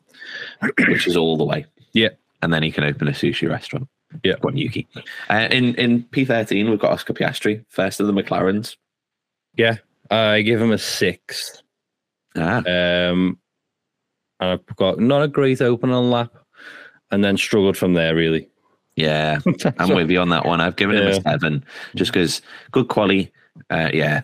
which 0.88 1.08
is 1.08 1.18
all 1.18 1.38
the 1.38 1.44
way. 1.44 1.66
Yeah. 1.94 2.10
And 2.42 2.54
then 2.54 2.64
he 2.64 2.72
can 2.72 2.84
open 2.84 3.08
a 3.08 3.12
sushi 3.12 3.50
restaurant. 3.50 3.88
Yeah. 4.24 4.36
One 4.42 4.56
Yuki. 4.58 4.88
Uh, 5.30 5.48
in 5.50 5.74
in 5.76 6.04
P13, 6.04 6.70
we've 6.70 6.80
got 6.80 6.92
Oscar 6.92 7.14
Piastri, 7.14 7.66
first 7.70 8.00
of 8.00 8.06
the 8.08 8.14
McLarens. 8.14 8.76
Yeah, 9.56 9.78
I 10.12 10.42
give 10.42 10.62
him 10.62 10.72
a 10.72 10.78
six. 10.78 11.64
Ah, 12.36 12.62
Um, 12.68 13.40
and 14.44 14.60
I've 14.70 14.76
got 14.76 15.00
not 15.00 15.24
a 15.24 15.28
great 15.28 15.62
opening 15.62 16.10
lap, 16.10 16.34
and 17.12 17.24
then 17.24 17.38
struggled 17.38 17.78
from 17.78 17.94
there. 17.94 18.16
Really, 18.16 18.50
yeah. 18.96 19.40
I'm 19.80 19.96
with 19.96 20.12
you 20.12 20.20
on 20.20 20.30
that 20.30 20.46
one. 20.46 20.62
I've 20.62 20.76
given 20.76 20.98
him 20.98 21.08
a 21.08 21.22
seven 21.22 21.64
just 21.96 22.12
because 22.12 22.42
good 22.72 22.88
quality. 22.88 23.32
Uh, 23.70 23.90
yeah, 23.94 24.22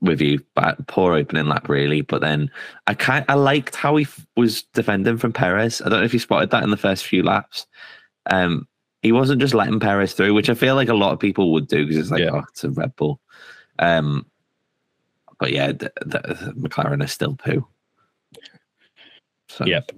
with 0.00 0.20
you, 0.20 0.40
but 0.54 0.84
poor 0.88 1.14
opening 1.14 1.46
lap 1.46 1.68
really. 1.68 2.00
But 2.00 2.20
then 2.20 2.50
I 2.88 2.94
kind 2.94 3.24
I 3.28 3.34
liked 3.34 3.76
how 3.76 3.94
he 3.96 4.04
f- 4.04 4.26
was 4.36 4.62
defending 4.74 5.18
from 5.18 5.32
Perez. 5.32 5.80
I 5.80 5.88
don't 5.88 6.00
know 6.00 6.04
if 6.04 6.12
you 6.12 6.18
spotted 6.18 6.50
that 6.50 6.64
in 6.64 6.70
the 6.70 6.76
first 6.76 7.06
few 7.06 7.22
laps. 7.22 7.66
Um, 8.28 8.66
he 9.02 9.12
wasn't 9.12 9.40
just 9.40 9.54
letting 9.54 9.78
Perez 9.78 10.14
through, 10.14 10.34
which 10.34 10.50
I 10.50 10.54
feel 10.54 10.74
like 10.74 10.88
a 10.88 10.94
lot 10.94 11.12
of 11.12 11.20
people 11.20 11.52
would 11.52 11.68
do 11.68 11.84
because 11.86 11.96
it's 11.96 12.10
like, 12.10 12.22
Yeah. 12.22 12.30
oh, 12.32 12.42
it's 12.50 12.64
a 12.64 12.70
Red 12.70 12.96
Bull. 12.96 13.20
Um, 13.78 14.26
but 15.38 15.52
yeah, 15.52 15.68
the, 15.68 15.92
the, 16.04 16.54
McLaren 16.58 17.04
is 17.04 17.12
still 17.12 17.36
poo. 17.36 17.66
So, 19.56 19.64
Yep. 19.64 19.90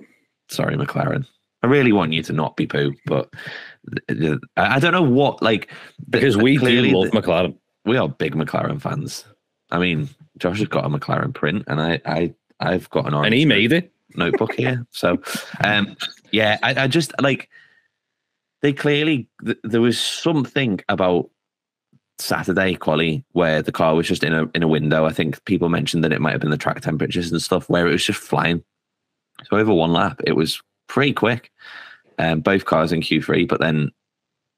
sorry, 0.49 0.77
McLaren. 0.77 1.27
I 1.63 1.67
really 1.67 1.93
want 1.93 2.13
you 2.13 2.23
to 2.23 2.33
not 2.33 2.57
be 2.57 2.67
poo, 2.69 2.95
but 3.07 3.29
I 4.57 4.79
don't 4.79 4.93
know 4.93 5.03
what 5.03 5.43
like 5.43 5.73
because 6.09 6.37
we 6.37 6.55
do 6.55 6.61
clearly 6.61 6.93
love 6.93 7.11
the- 7.11 7.21
McLaren. 7.21 7.57
we 7.85 7.97
are 7.97 8.09
big 8.09 8.35
McLaren 8.37 8.81
fans. 8.81 9.25
I 9.71 9.79
mean, 9.81 10.09
Josh 10.39 10.61
has 10.61 10.69
got 10.69 10.85
a 10.85 10.89
McLaren 10.89 11.35
print, 11.35 11.65
and 11.67 11.81
I, 11.81 12.01
I, 12.07 12.35
I've 12.61 12.89
got 12.91 13.07
an 13.07 13.15
orange 13.15 13.27
And 13.27 13.35
he 13.35 13.45
made 13.45 13.73
it. 13.73 13.93
notebook 14.15 14.55
here. 14.55 14.87
So, 14.93 15.21
um, 15.65 15.97
yeah, 16.31 16.59
I, 16.63 16.85
I 16.85 16.87
just 16.87 17.13
like 17.21 17.49
they 18.63 18.73
clearly 18.73 19.29
th- 19.45 19.59
there 19.65 19.81
was 19.81 19.99
something 20.01 20.81
about 20.89 21.29
Saturday 22.21 22.75
quali 22.77 23.25
where 23.33 23.63
the 23.63 23.73
car 23.73 23.95
was 23.97 24.07
just 24.07 24.23
in 24.23 24.33
a 24.33 24.49
in 24.55 24.63
a 24.63 24.69
window. 24.69 25.05
I 25.07 25.13
think 25.13 25.45
people 25.45 25.69
mentioned 25.69 26.05
that 26.05 26.13
it 26.13 26.21
might 26.21 26.33
have 26.33 26.41
been 26.41 26.51
the 26.51 26.57
track 26.57 26.81
temperatures 26.83 27.33
and 27.33 27.43
stuff 27.43 27.69
where 27.69 27.87
it 27.89 27.93
was 27.93 28.05
just 28.05 28.21
flying. 28.21 28.63
So 29.45 29.57
over 29.57 29.73
one 29.73 29.93
lap, 29.93 30.21
it 30.27 30.33
was 30.33 30.61
pretty 30.87 31.13
quick. 31.13 31.53
Um, 32.19 32.41
both 32.41 32.65
cars 32.65 32.93
in 32.93 33.01
Q3, 33.01 33.47
but 33.47 33.61
then 33.61 33.93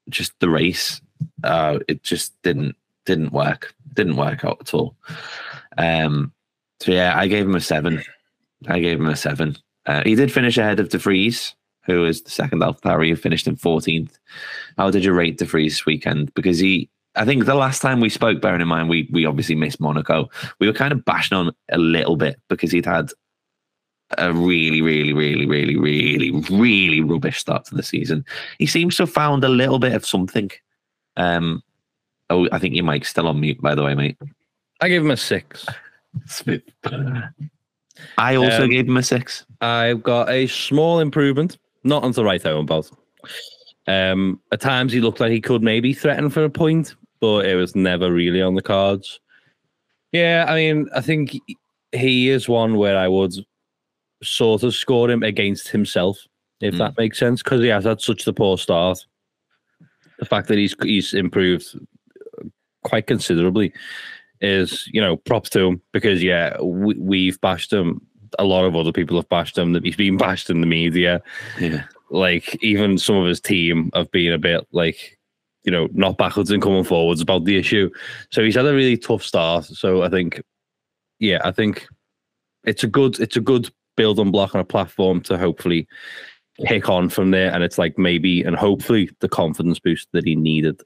just 0.09 0.33
the 0.39 0.49
race, 0.49 0.99
uh, 1.43 1.79
it 1.87 2.03
just 2.03 2.39
didn't 2.41 2.75
didn't 3.05 3.33
work. 3.33 3.73
Didn't 3.93 4.15
work 4.15 4.43
out 4.45 4.57
at 4.61 4.73
all. 4.73 4.95
Um, 5.77 6.31
so 6.79 6.91
yeah, 6.91 7.13
I 7.15 7.27
gave 7.27 7.45
him 7.45 7.55
a 7.55 7.61
seven. 7.61 8.01
I 8.67 8.79
gave 8.79 8.99
him 8.99 9.07
a 9.07 9.15
seven. 9.15 9.57
Uh, 9.85 10.03
he 10.03 10.15
did 10.15 10.31
finish 10.31 10.57
ahead 10.57 10.79
of 10.79 10.89
De 10.89 10.97
Vries, 10.97 11.55
who 11.85 12.05
is 12.05 12.21
the 12.21 12.29
second 12.29 12.61
AlphaTauri 12.61 13.09
who 13.09 13.15
finished 13.15 13.47
in 13.47 13.55
14th. 13.55 14.17
How 14.77 14.91
did 14.91 15.03
you 15.03 15.13
rate 15.13 15.37
De 15.37 15.45
Vries 15.45 15.73
this 15.73 15.85
weekend? 15.85 16.33
Because 16.33 16.59
he, 16.59 16.89
I 17.15 17.25
think 17.25 17.45
the 17.45 17.55
last 17.55 17.81
time 17.81 17.99
we 17.99 18.09
spoke, 18.09 18.41
bearing 18.41 18.61
in 18.61 18.67
mind 18.67 18.89
we 18.89 19.09
we 19.11 19.25
obviously 19.25 19.55
missed 19.55 19.79
Monaco, 19.79 20.29
we 20.59 20.67
were 20.67 20.73
kind 20.73 20.91
of 20.91 21.03
bashing 21.05 21.37
on 21.37 21.51
a 21.71 21.77
little 21.77 22.15
bit 22.15 22.39
because 22.47 22.71
he'd 22.71 22.85
had 22.85 23.11
a 24.17 24.33
really, 24.33 24.81
really, 24.81 25.13
really, 25.13 25.45
really, 25.45 25.77
really, 25.77 26.31
really 26.49 27.01
rubbish 27.01 27.39
start 27.39 27.65
to 27.65 27.75
the 27.75 27.83
season. 27.83 28.25
He 28.57 28.65
seems 28.65 28.95
to 28.97 29.03
have 29.03 29.11
found 29.11 29.43
a 29.43 29.49
little 29.49 29.79
bit 29.79 29.93
of 29.93 30.05
something. 30.05 30.51
Um, 31.17 31.63
oh, 32.29 32.47
I 32.51 32.59
think 32.59 32.75
your 32.75 32.85
mic's 32.85 33.09
still 33.09 33.27
on 33.27 33.39
mute, 33.39 33.61
by 33.61 33.75
the 33.75 33.83
way, 33.83 33.95
mate. 33.95 34.17
I 34.81 34.89
gave 34.89 35.01
him 35.01 35.11
a 35.11 35.17
six. 35.17 35.65
I 38.17 38.35
also 38.35 38.63
Um, 38.63 38.69
gave 38.69 38.87
him 38.87 38.97
a 38.97 39.03
six. 39.03 39.45
I've 39.61 40.01
got 40.03 40.29
a 40.29 40.47
small 40.47 40.99
improvement, 40.99 41.57
not 41.83 42.03
on 42.03 42.11
the 42.11 42.23
right 42.23 42.41
home 42.41 42.65
both. 42.65 42.91
Um, 43.87 44.39
at 44.51 44.61
times 44.61 44.93
he 44.93 45.01
looked 45.01 45.19
like 45.19 45.31
he 45.31 45.41
could 45.41 45.61
maybe 45.61 45.93
threaten 45.93 46.29
for 46.29 46.43
a 46.43 46.49
point, 46.49 46.95
but 47.19 47.45
it 47.45 47.55
was 47.55 47.75
never 47.75 48.11
really 48.11 48.41
on 48.41 48.55
the 48.55 48.61
cards. 48.61 49.19
Yeah, 50.11 50.45
I 50.47 50.55
mean, 50.55 50.89
I 50.95 51.01
think 51.01 51.37
he 51.91 52.29
is 52.29 52.49
one 52.49 52.75
where 52.77 52.97
I 52.97 53.07
would 53.07 53.33
sort 54.23 54.63
of 54.63 54.73
score 54.73 55.09
him 55.09 55.23
against 55.23 55.69
himself, 55.69 56.17
if 56.61 56.75
Mm. 56.75 56.77
that 56.79 56.97
makes 56.97 57.17
sense, 57.19 57.41
because 57.41 57.61
he 57.61 57.67
has 57.67 57.85
had 57.85 58.01
such 58.01 58.27
a 58.27 58.33
poor 58.33 58.57
start. 58.57 59.05
The 60.19 60.25
fact 60.25 60.47
that 60.49 60.57
he's 60.57 60.75
he's 60.83 61.13
improved 61.13 61.77
quite 62.83 63.07
considerably 63.07 63.73
is, 64.39 64.87
you 64.91 65.01
know, 65.01 65.17
props 65.17 65.49
to 65.51 65.59
him 65.59 65.81
because 65.93 66.23
yeah, 66.23 66.59
we, 66.61 66.95
we've 66.95 67.41
bashed 67.41 67.71
him. 67.73 68.01
A 68.39 68.43
lot 68.43 68.65
of 68.65 68.75
other 68.75 68.91
people 68.91 69.17
have 69.17 69.29
bashed 69.29 69.57
him. 69.57 69.73
That 69.73 69.83
he's 69.83 69.95
been 69.95 70.17
bashed 70.17 70.49
in 70.49 70.61
the 70.61 70.67
media. 70.67 71.21
Yeah. 71.59 71.83
Like 72.09 72.57
even 72.63 72.97
some 72.97 73.15
of 73.15 73.27
his 73.27 73.41
team 73.41 73.89
have 73.93 74.11
been 74.11 74.31
a 74.31 74.37
bit 74.37 74.65
like, 74.71 75.17
you 75.63 75.71
know, 75.71 75.87
not 75.93 76.17
backwards 76.17 76.51
and 76.51 76.61
coming 76.61 76.83
forwards 76.83 77.21
about 77.21 77.45
the 77.45 77.57
issue. 77.57 77.89
So 78.31 78.43
he's 78.43 78.55
had 78.55 78.65
a 78.65 78.73
really 78.73 78.97
tough 78.97 79.23
start. 79.23 79.65
So 79.65 80.03
I 80.03 80.09
think, 80.09 80.41
yeah, 81.19 81.39
I 81.43 81.51
think 81.51 81.87
it's 82.63 82.83
a 82.83 82.87
good 82.87 83.19
it's 83.19 83.37
a 83.37 83.41
good 83.41 83.69
building 84.01 84.31
block 84.31 84.55
on 84.55 84.61
a 84.61 84.65
platform 84.65 85.21
to 85.21 85.37
hopefully 85.37 85.87
kick 86.67 86.89
on 86.89 87.07
from 87.07 87.29
there. 87.29 87.53
And 87.53 87.63
it's 87.63 87.77
like 87.77 87.99
maybe 87.99 88.41
and 88.41 88.55
hopefully 88.55 89.11
the 89.19 89.29
confidence 89.29 89.77
boost 89.77 90.07
that 90.13 90.25
he 90.25 90.35
needed. 90.35 90.81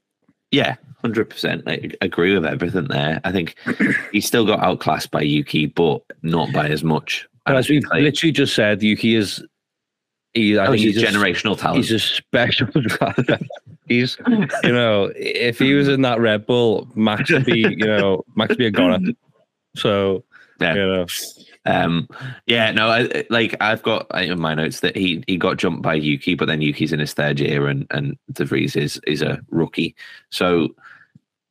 Yeah, 0.50 0.76
hundred 1.00 1.30
percent. 1.30 1.62
I 1.66 1.90
agree 2.02 2.34
with 2.34 2.44
everything 2.44 2.88
there. 2.88 3.22
I 3.24 3.32
think 3.32 3.56
he 4.12 4.20
still 4.20 4.44
got 4.44 4.60
outclassed 4.60 5.10
by 5.10 5.22
Yuki, 5.22 5.64
but 5.64 6.02
not 6.22 6.52
by 6.52 6.68
as 6.68 6.84
much. 6.84 7.26
But 7.46 7.56
as 7.56 7.70
we've 7.70 7.84
like, 7.84 8.02
literally 8.02 8.32
just 8.32 8.54
said, 8.54 8.82
Yuki 8.82 9.14
is. 9.16 9.42
He, 10.34 10.58
I 10.58 10.66
oh, 10.66 10.72
think 10.72 10.82
he's 10.82 11.02
a 11.02 11.06
generational 11.06 11.58
talent. 11.58 11.78
He's 11.78 11.92
a 11.92 11.98
special 11.98 12.66
driver. 12.72 13.38
he's, 13.86 14.18
you 14.28 14.46
know, 14.72 15.10
if 15.16 15.58
he 15.58 15.72
was 15.72 15.88
in 15.88 16.02
that 16.02 16.20
Red 16.20 16.44
Bull, 16.44 16.86
Max 16.94 17.32
would 17.32 17.46
be, 17.46 17.60
you 17.60 17.86
know, 17.86 18.22
Max 18.34 18.50
would 18.50 18.58
be 18.58 18.66
a 18.66 18.70
goner. 18.70 18.98
So, 19.76 20.24
Yeah. 20.60 20.74
you 20.74 20.86
know, 20.86 21.06
Um, 21.66 22.08
yeah, 22.46 22.70
no, 22.70 22.88
I, 22.88 23.24
like 23.28 23.56
I've 23.60 23.82
got 23.82 24.06
in 24.14 24.40
my 24.40 24.54
notes 24.54 24.80
that 24.80 24.96
he 24.96 25.22
he 25.26 25.36
got 25.36 25.56
jumped 25.56 25.82
by 25.82 25.94
Yuki, 25.94 26.34
but 26.34 26.46
then 26.46 26.60
Yuki's 26.60 26.92
in 26.92 27.00
his 27.00 27.12
third 27.12 27.40
year, 27.40 27.66
and 27.66 27.86
and 27.90 28.16
De 28.32 28.44
Vries 28.44 28.76
is 28.76 29.00
is 29.06 29.22
a 29.22 29.40
rookie. 29.50 29.94
So, 30.30 30.74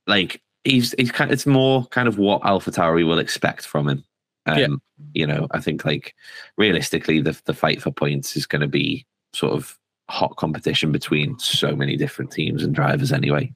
like 0.08 0.42
he's 0.64 0.96
he's 0.98 1.12
kind. 1.12 1.32
It's 1.32 1.46
more 1.46 1.86
kind 1.88 2.08
of 2.08 2.18
what 2.18 2.42
AlphaTauri 2.44 3.06
will 3.06 3.20
expect 3.20 3.68
from 3.68 3.90
him. 3.90 4.04
Um, 4.46 4.58
Yeah. 4.58 4.68
You 5.14 5.28
know, 5.28 5.48
I 5.52 5.60
think 5.60 5.84
like 5.84 6.16
realistically, 6.58 7.22
the 7.22 7.40
the 7.46 7.54
fight 7.54 7.82
for 7.82 7.92
points 7.92 8.38
is 8.38 8.46
going 8.46 8.62
to 8.62 8.68
be 8.68 9.06
sort 9.34 9.54
of 9.54 9.78
hot 10.08 10.36
competition 10.38 10.92
between 10.92 11.38
so 11.40 11.76
many 11.76 11.98
different 11.98 12.32
teams 12.32 12.64
and 12.64 12.74
drivers. 12.74 13.12
Anyway, 13.12 13.54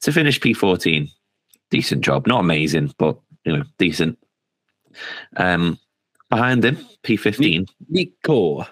to 0.00 0.12
finish 0.12 0.40
P 0.40 0.52
fourteen, 0.52 1.08
decent 1.70 2.02
job, 2.02 2.26
not 2.26 2.40
amazing, 2.40 2.92
but 2.98 3.16
you 3.44 3.56
know, 3.56 3.62
decent. 3.78 4.18
Um, 5.36 5.78
behind 6.30 6.64
him, 6.64 6.76
P15. 7.02 7.68
Nico. 7.88 8.64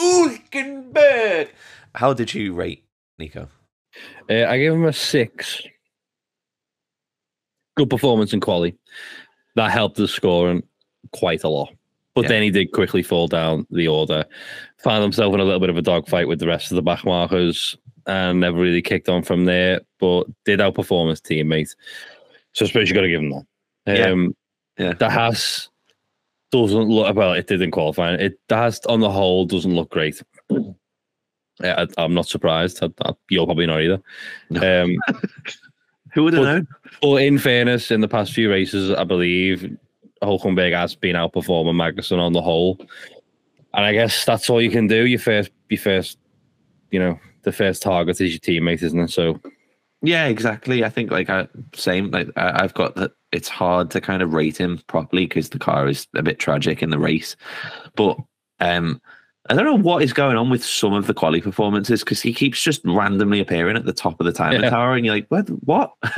Hulkenberg. 0.00 1.48
How 1.94 2.12
did 2.12 2.34
you 2.34 2.52
rate 2.54 2.84
Nico? 3.18 3.48
Uh, 4.28 4.44
I 4.46 4.58
gave 4.58 4.72
him 4.72 4.84
a 4.84 4.92
six. 4.92 5.62
Good 7.76 7.90
performance 7.90 8.32
in 8.32 8.40
quality. 8.40 8.76
That 9.56 9.70
helped 9.70 9.96
the 9.96 10.08
scoring 10.08 10.62
quite 11.12 11.44
a 11.44 11.48
lot. 11.48 11.72
But 12.14 12.22
Yeah. 12.22 12.28
then 12.28 12.42
he 12.42 12.50
did 12.50 12.72
quickly 12.72 13.02
fall 13.02 13.26
down 13.26 13.66
the 13.70 13.88
order, 13.88 14.24
found 14.78 15.02
himself 15.02 15.34
in 15.34 15.40
a 15.40 15.44
little 15.44 15.60
bit 15.60 15.70
of 15.70 15.76
a 15.76 15.82
dogfight 15.82 16.28
with 16.28 16.38
the 16.38 16.46
rest 16.46 16.70
of 16.70 16.76
the 16.76 16.82
back 16.82 17.04
markers, 17.04 17.76
and 18.06 18.38
never 18.40 18.58
really 18.58 18.82
kicked 18.82 19.08
on 19.08 19.22
from 19.22 19.44
there. 19.44 19.80
But 19.98 20.24
did 20.44 20.60
outperform 20.60 21.10
his 21.10 21.20
teammate. 21.20 21.74
So 22.52 22.64
I 22.64 22.68
suppose 22.68 22.88
you've 22.88 22.94
got 22.94 23.02
to 23.02 23.08
give 23.08 23.20
him 23.22 23.30
that. 23.30 23.44
Yeah. 23.86 24.06
Um, 24.10 24.36
Yeah. 24.78 24.92
The 24.94 25.08
Haas 25.10 25.68
doesn't 26.54 26.88
look 26.88 27.16
well. 27.16 27.32
It 27.32 27.48
didn't 27.48 27.72
qualify. 27.72 28.14
It 28.14 28.38
Haas 28.48 28.80
on 28.86 29.00
the 29.00 29.10
whole 29.10 29.44
doesn't 29.44 29.74
look 29.74 29.90
great. 29.90 30.22
I, 31.62 31.86
I'm 31.98 32.14
not 32.14 32.28
surprised. 32.28 32.82
I, 32.82 32.90
I, 33.04 33.12
you're 33.28 33.46
probably 33.46 33.66
not 33.66 33.82
either. 33.82 34.02
Um, 34.82 34.96
Who 36.12 36.24
would 36.24 36.34
have 36.34 36.44
known? 36.44 36.68
but 37.02 37.16
in 37.16 37.38
fairness, 37.38 37.90
in 37.90 38.00
the 38.00 38.08
past 38.08 38.32
few 38.32 38.48
races, 38.48 38.92
I 38.92 39.02
believe 39.02 39.76
Hulkenberg 40.22 40.72
has 40.72 40.94
been 40.94 41.16
outperforming 41.16 41.74
Magnussen 41.74 42.18
on 42.18 42.32
the 42.32 42.42
whole. 42.42 42.78
And 43.72 43.84
I 43.84 43.92
guess 43.92 44.24
that's 44.24 44.48
all 44.48 44.62
you 44.62 44.70
can 44.70 44.86
do. 44.86 45.06
Your 45.06 45.18
first, 45.18 45.50
your 45.68 45.80
first, 45.80 46.18
you 46.92 47.00
know, 47.00 47.18
the 47.42 47.50
first 47.50 47.82
target 47.82 48.20
is 48.20 48.30
your 48.30 48.38
teammate, 48.38 48.82
isn't 48.84 49.00
it? 49.00 49.10
So 49.10 49.40
Yeah, 50.02 50.26
exactly. 50.26 50.84
I 50.84 50.88
think 50.88 51.10
like 51.10 51.30
I 51.30 51.48
same 51.74 52.12
like 52.12 52.28
I, 52.36 52.62
I've 52.62 52.74
got 52.74 52.94
that. 52.94 53.10
It's 53.34 53.48
hard 53.48 53.90
to 53.90 54.00
kind 54.00 54.22
of 54.22 54.32
rate 54.32 54.56
him 54.56 54.80
properly 54.86 55.26
because 55.26 55.50
the 55.50 55.58
car 55.58 55.88
is 55.88 56.06
a 56.14 56.22
bit 56.22 56.38
tragic 56.38 56.82
in 56.82 56.90
the 56.90 56.98
race. 56.98 57.36
But 57.96 58.16
um, 58.60 59.00
I 59.50 59.54
don't 59.54 59.64
know 59.64 59.76
what 59.76 60.02
is 60.02 60.12
going 60.12 60.36
on 60.36 60.48
with 60.48 60.64
some 60.64 60.94
of 60.94 61.06
the 61.06 61.12
quality 61.14 61.42
performances 61.42 62.02
because 62.02 62.22
he 62.22 62.32
keeps 62.32 62.62
just 62.62 62.80
randomly 62.84 63.40
appearing 63.40 63.76
at 63.76 63.84
the 63.84 63.92
top 63.92 64.18
of 64.20 64.24
the 64.24 64.32
time 64.32 64.52
Yeah. 64.52 64.70
tower, 64.70 64.94
and 64.94 65.04
you're 65.04 65.14
like, 65.16 65.26
what? 65.28 65.48
What? 65.64 65.92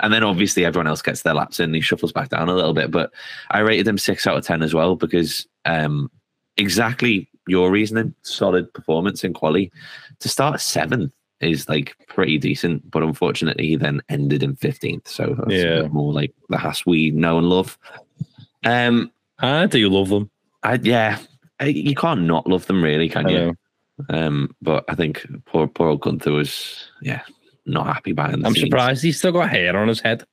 and 0.00 0.12
then 0.12 0.22
obviously 0.22 0.64
everyone 0.64 0.86
else 0.86 1.02
gets 1.02 1.22
their 1.22 1.34
laps 1.34 1.60
in, 1.60 1.64
and 1.64 1.74
he 1.74 1.80
shuffles 1.80 2.12
back 2.12 2.30
down 2.30 2.48
a 2.48 2.54
little 2.54 2.72
bit. 2.72 2.90
But 2.90 3.12
I 3.50 3.58
rated 3.58 3.88
him 3.88 3.98
six 3.98 4.26
out 4.26 4.36
of 4.36 4.46
ten 4.46 4.62
as 4.62 4.72
well 4.72 4.96
because 4.96 5.46
um, 5.64 6.10
exactly 6.56 7.28
your 7.48 7.70
reasoning, 7.70 8.14
solid 8.22 8.72
performance 8.72 9.24
in 9.24 9.34
quali. 9.34 9.70
To 10.20 10.28
start 10.28 10.60
seventh 10.60 11.12
is 11.40 11.68
like 11.68 11.96
pretty 12.08 12.38
decent, 12.38 12.90
but 12.90 13.02
unfortunately 13.02 13.66
he 13.68 13.76
then 13.76 14.00
ended 14.08 14.42
in 14.42 14.56
fifteenth. 14.56 15.08
So 15.08 15.34
that's 15.38 15.50
a 15.50 15.52
Yeah. 15.66 15.82
bit 15.82 15.92
more 15.92 16.12
like 16.12 16.32
the 16.48 16.56
Haas 16.56 16.86
we 16.86 17.10
know 17.10 17.38
and 17.38 17.48
love. 17.48 17.78
Um, 18.64 19.10
I 19.40 19.66
do 19.66 19.88
love 19.88 20.08
them. 20.08 20.30
I 20.62 20.78
yeah, 20.82 21.18
I, 21.60 21.66
you 21.66 21.94
can't 21.94 22.22
not 22.22 22.46
love 22.46 22.66
them, 22.66 22.82
really, 22.82 23.08
can 23.08 23.26
I 23.26 23.30
you? 23.30 23.38
know. 23.38 23.54
Um, 24.08 24.54
but 24.62 24.84
I 24.88 24.94
think 24.94 25.26
poor 25.46 25.66
poor 25.66 25.88
old 25.88 26.00
Gunther 26.00 26.32
was 26.32 26.88
yeah 27.02 27.22
not 27.66 27.86
happy 27.86 28.12
behind 28.12 28.42
the 28.42 28.46
I'm 28.48 28.54
scenes. 28.54 28.66
surprised 28.66 29.02
he's 29.02 29.18
still 29.18 29.32
got 29.32 29.50
hair 29.50 29.76
on 29.76 29.88
his 29.88 30.00
head. 30.00 30.24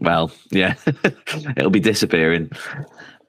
Well, 0.00 0.30
yeah, 0.50 0.74
it'll 1.56 1.70
be 1.70 1.80
disappearing 1.80 2.50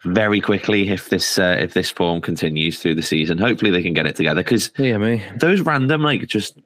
very 0.05 0.39
quickly 0.41 0.89
if 0.89 1.09
this 1.09 1.37
uh, 1.39 1.57
if 1.59 1.73
this 1.73 1.89
form 1.91 2.21
continues 2.21 2.79
through 2.79 2.95
the 2.95 3.01
season. 3.01 3.37
Hopefully, 3.37 3.71
they 3.71 3.83
can 3.83 3.93
get 3.93 4.05
it 4.05 4.15
together 4.15 4.41
because 4.43 4.71
Yeah, 4.77 4.97
me. 4.97 5.23
those 5.37 5.61
random 5.61 6.01
like 6.03 6.25
just 6.27 6.57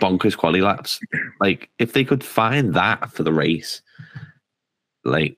bonkers 0.00 0.36
quality 0.36 0.62
laps, 0.62 1.00
like 1.40 1.70
if 1.78 1.92
they 1.92 2.04
could 2.04 2.24
find 2.24 2.74
that 2.74 3.10
for 3.12 3.22
the 3.22 3.32
race, 3.32 3.82
like 5.04 5.36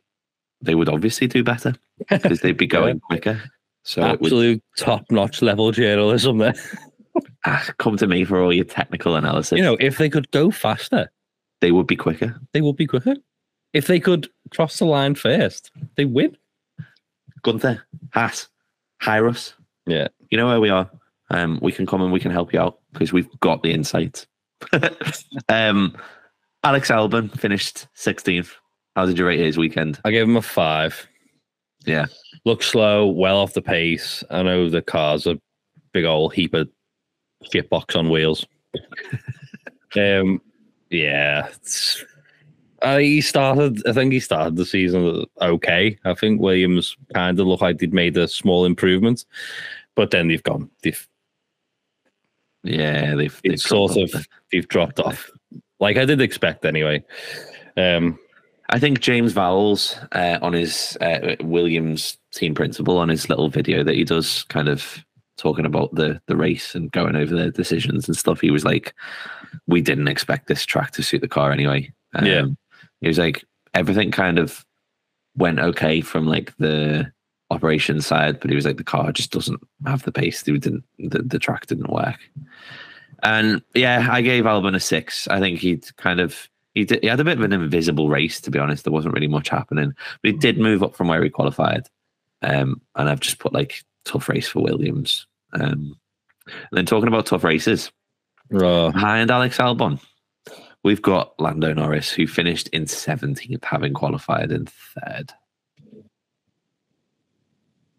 they 0.60 0.74
would 0.74 0.88
obviously 0.88 1.26
do 1.26 1.44
better 1.44 1.74
because 2.08 2.40
they'd 2.40 2.56
be 2.56 2.66
going 2.66 3.00
quicker. 3.00 3.42
So 3.86 4.00
would 4.02 4.20
Absolute 4.22 4.62
top-notch 4.78 5.42
level 5.42 5.70
journalism 5.70 6.38
there. 6.38 6.54
ah, 7.44 7.66
come 7.78 7.98
to 7.98 8.06
me 8.06 8.24
for 8.24 8.40
all 8.40 8.50
your 8.52 8.64
technical 8.64 9.14
analysis. 9.14 9.58
You 9.58 9.62
know, 9.62 9.76
if 9.78 9.98
they 9.98 10.08
could 10.08 10.30
go 10.30 10.50
faster, 10.50 11.10
they 11.60 11.70
would 11.70 11.86
be 11.86 11.96
quicker. 11.96 12.34
they 12.52 12.62
would 12.62 12.76
be 12.76 12.86
quicker. 12.86 13.14
If 13.74 13.86
they 13.86 14.00
could 14.00 14.28
cross 14.50 14.78
the 14.78 14.86
line 14.86 15.16
first, 15.16 15.70
they 15.96 16.06
win. 16.06 16.34
Gunther, 17.44 17.86
Haas, 18.12 18.48
hire 19.00 19.28
us. 19.28 19.54
Yeah. 19.86 20.08
You 20.30 20.38
know 20.38 20.48
where 20.48 20.60
we 20.60 20.70
are. 20.70 20.90
Um, 21.30 21.58
we 21.62 21.70
can 21.72 21.86
come 21.86 22.02
and 22.02 22.12
we 22.12 22.20
can 22.20 22.32
help 22.32 22.52
you 22.52 22.60
out 22.60 22.80
because 22.92 23.12
we've 23.12 23.28
got 23.40 23.62
the 23.62 23.72
insights. 23.72 24.26
um, 25.48 25.96
Alex 26.64 26.90
Albon 26.90 27.38
finished 27.38 27.86
16th. 27.96 28.50
How 28.96 29.06
did 29.06 29.18
you 29.18 29.26
rate 29.26 29.40
his 29.40 29.58
weekend? 29.58 30.00
I 30.04 30.10
gave 30.10 30.24
him 30.24 30.36
a 30.36 30.42
five. 30.42 31.06
Yeah. 31.84 32.06
Looks 32.44 32.66
slow, 32.66 33.06
well 33.06 33.38
off 33.38 33.52
the 33.52 33.62
pace. 33.62 34.24
I 34.30 34.42
know 34.42 34.68
the 34.70 34.82
car's 34.82 35.26
a 35.26 35.38
big 35.92 36.04
old 36.04 36.34
heap 36.34 36.54
of 36.54 36.68
shit 37.52 37.68
box 37.68 37.94
on 37.94 38.08
wheels. 38.10 38.46
um, 39.96 40.40
yeah. 40.90 41.46
it's- 41.48 42.04
Uh, 42.84 42.98
he 42.98 43.20
started, 43.20 43.82
I 43.88 43.92
think 43.92 44.12
he 44.12 44.20
started 44.20 44.56
the 44.56 44.66
season 44.66 45.24
okay. 45.40 45.98
I 46.04 46.14
think 46.14 46.40
Williams 46.40 46.96
kind 47.14 47.40
of 47.40 47.46
looked 47.46 47.62
like 47.62 47.78
they'd 47.78 47.94
made 47.94 48.16
a 48.16 48.28
small 48.28 48.66
improvement, 48.66 49.24
but 49.94 50.10
then 50.10 50.28
they've 50.28 50.42
gone, 50.42 50.70
they've 50.82 51.08
Yeah, 52.62 53.14
they've, 53.14 53.40
they've 53.42 53.60
sort 53.60 53.96
of 53.96 54.26
they've 54.52 54.68
dropped 54.68 55.00
off, 55.00 55.30
like 55.80 55.96
I 55.96 56.04
did 56.04 56.20
expect 56.20 56.64
anyway. 56.64 57.02
Um, 57.76 58.18
I 58.70 58.78
think 58.78 59.00
James 59.00 59.32
Vowles 59.32 59.96
uh, 60.12 60.38
on 60.42 60.52
his 60.52 60.96
uh, 61.00 61.36
Williams 61.40 62.18
team 62.32 62.54
principal 62.54 62.98
on 62.98 63.08
his 63.08 63.28
little 63.28 63.48
video 63.48 63.82
that 63.84 63.94
he 63.94 64.04
does, 64.04 64.44
kind 64.44 64.68
of 64.68 65.04
talking 65.36 65.66
about 65.66 65.94
the 65.94 66.20
the 66.26 66.36
race 66.36 66.74
and 66.74 66.92
going 66.92 67.16
over 67.16 67.34
their 67.34 67.50
decisions 67.50 68.08
and 68.08 68.16
stuff. 68.16 68.40
He 68.40 68.50
was 68.50 68.64
like, 68.64 68.94
"We 69.66 69.80
didn't 69.80 70.08
expect 70.08 70.48
this 70.48 70.64
track 70.64 70.92
to 70.92 71.02
suit 71.02 71.20
the 71.20 71.28
car 71.28 71.52
anyway." 71.52 71.92
Um, 72.14 72.26
Yeah. 72.26 72.44
He 73.04 73.08
was 73.08 73.18
like, 73.18 73.44
everything 73.74 74.10
kind 74.10 74.38
of 74.38 74.64
went 75.36 75.58
okay 75.58 76.00
from 76.00 76.26
like 76.26 76.56
the 76.58 77.10
operation 77.50 78.00
side, 78.00 78.40
but 78.40 78.50
he 78.50 78.56
was 78.56 78.64
like, 78.64 78.76
the 78.76 78.84
car 78.84 79.12
just 79.12 79.30
doesn't 79.30 79.60
have 79.86 80.02
the 80.02 80.12
pace. 80.12 80.46
It 80.46 80.60
didn't 80.60 80.84
the, 80.98 81.22
the 81.22 81.38
track 81.38 81.66
didn't 81.66 81.90
work. 81.90 82.18
And 83.22 83.62
yeah, 83.74 84.08
I 84.10 84.20
gave 84.20 84.44
Albon 84.44 84.74
a 84.74 84.80
six. 84.80 85.28
I 85.28 85.40
think 85.40 85.58
he'd 85.58 85.96
kind 85.96 86.20
of 86.20 86.48
he 86.74 86.84
did, 86.84 87.02
he 87.02 87.08
had 87.08 87.20
a 87.20 87.24
bit 87.24 87.38
of 87.38 87.44
an 87.44 87.52
invisible 87.52 88.08
race 88.08 88.40
to 88.42 88.50
be 88.50 88.58
honest. 88.58 88.84
There 88.84 88.92
wasn't 88.92 89.14
really 89.14 89.28
much 89.28 89.48
happening, 89.48 89.94
but 90.22 90.32
he 90.32 90.36
did 90.36 90.58
move 90.58 90.82
up 90.82 90.94
from 90.94 91.08
where 91.08 91.22
he 91.22 91.30
qualified. 91.30 91.88
Um, 92.42 92.80
and 92.96 93.08
I've 93.08 93.20
just 93.20 93.38
put 93.38 93.54
like 93.54 93.84
tough 94.04 94.28
race 94.28 94.48
for 94.48 94.62
Williams. 94.62 95.26
Um, 95.52 95.96
and 96.46 96.72
then 96.72 96.86
talking 96.86 97.08
about 97.08 97.26
tough 97.26 97.44
races, 97.44 97.90
raw. 98.50 98.90
behind 98.90 99.30
Alex 99.30 99.56
Albon, 99.58 99.98
we've 100.84 101.02
got 101.02 101.38
Lando 101.40 101.72
Norris, 101.72 102.10
who 102.10 102.26
finished 102.26 102.68
in 102.68 102.84
17th, 102.84 103.64
having 103.64 103.92
qualified 103.94 104.52
in 104.52 104.66
third. 104.66 105.32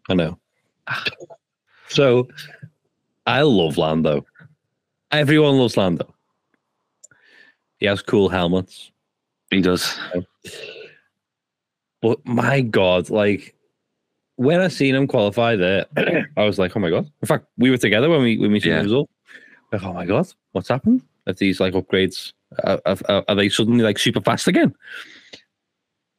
I 0.08 0.14
know. 0.14 0.38
So 1.88 2.26
I 3.26 3.42
love 3.42 3.78
Lando. 3.78 4.26
Everyone 5.12 5.56
loves 5.56 5.76
Lando. 5.76 6.12
He 7.78 7.86
has 7.86 8.02
cool 8.02 8.28
helmets. 8.28 8.90
He 9.52 9.60
does. 9.62 9.96
But 12.02 12.26
my 12.26 12.62
God, 12.62 13.08
like 13.08 13.54
when 14.34 14.60
I 14.60 14.66
seen 14.66 14.96
him 14.96 15.06
qualify 15.06 15.54
there, 15.54 15.86
I 16.36 16.44
was 16.44 16.58
like, 16.58 16.76
oh 16.76 16.80
my 16.80 16.90
God. 16.90 17.08
In 17.22 17.28
fact, 17.28 17.46
we 17.56 17.70
were 17.70 17.78
together 17.78 18.10
when 18.10 18.20
we 18.22 18.36
when 18.36 18.50
we 18.50 18.58
seen 18.58 18.72
Yeah. 18.72 18.78
the 18.78 18.84
result. 18.84 19.08
Like, 19.72 19.84
oh 19.84 19.92
my 19.92 20.06
God, 20.06 20.26
what's 20.50 20.68
happened? 20.68 21.02
Are 21.28 21.34
these 21.34 21.60
like 21.60 21.74
upgrades? 21.74 22.32
Are, 22.64 22.80
are, 22.86 23.24
are 23.28 23.34
they 23.34 23.48
suddenly 23.48 23.84
like 23.84 23.98
super 23.98 24.20
fast 24.20 24.46
again? 24.48 24.74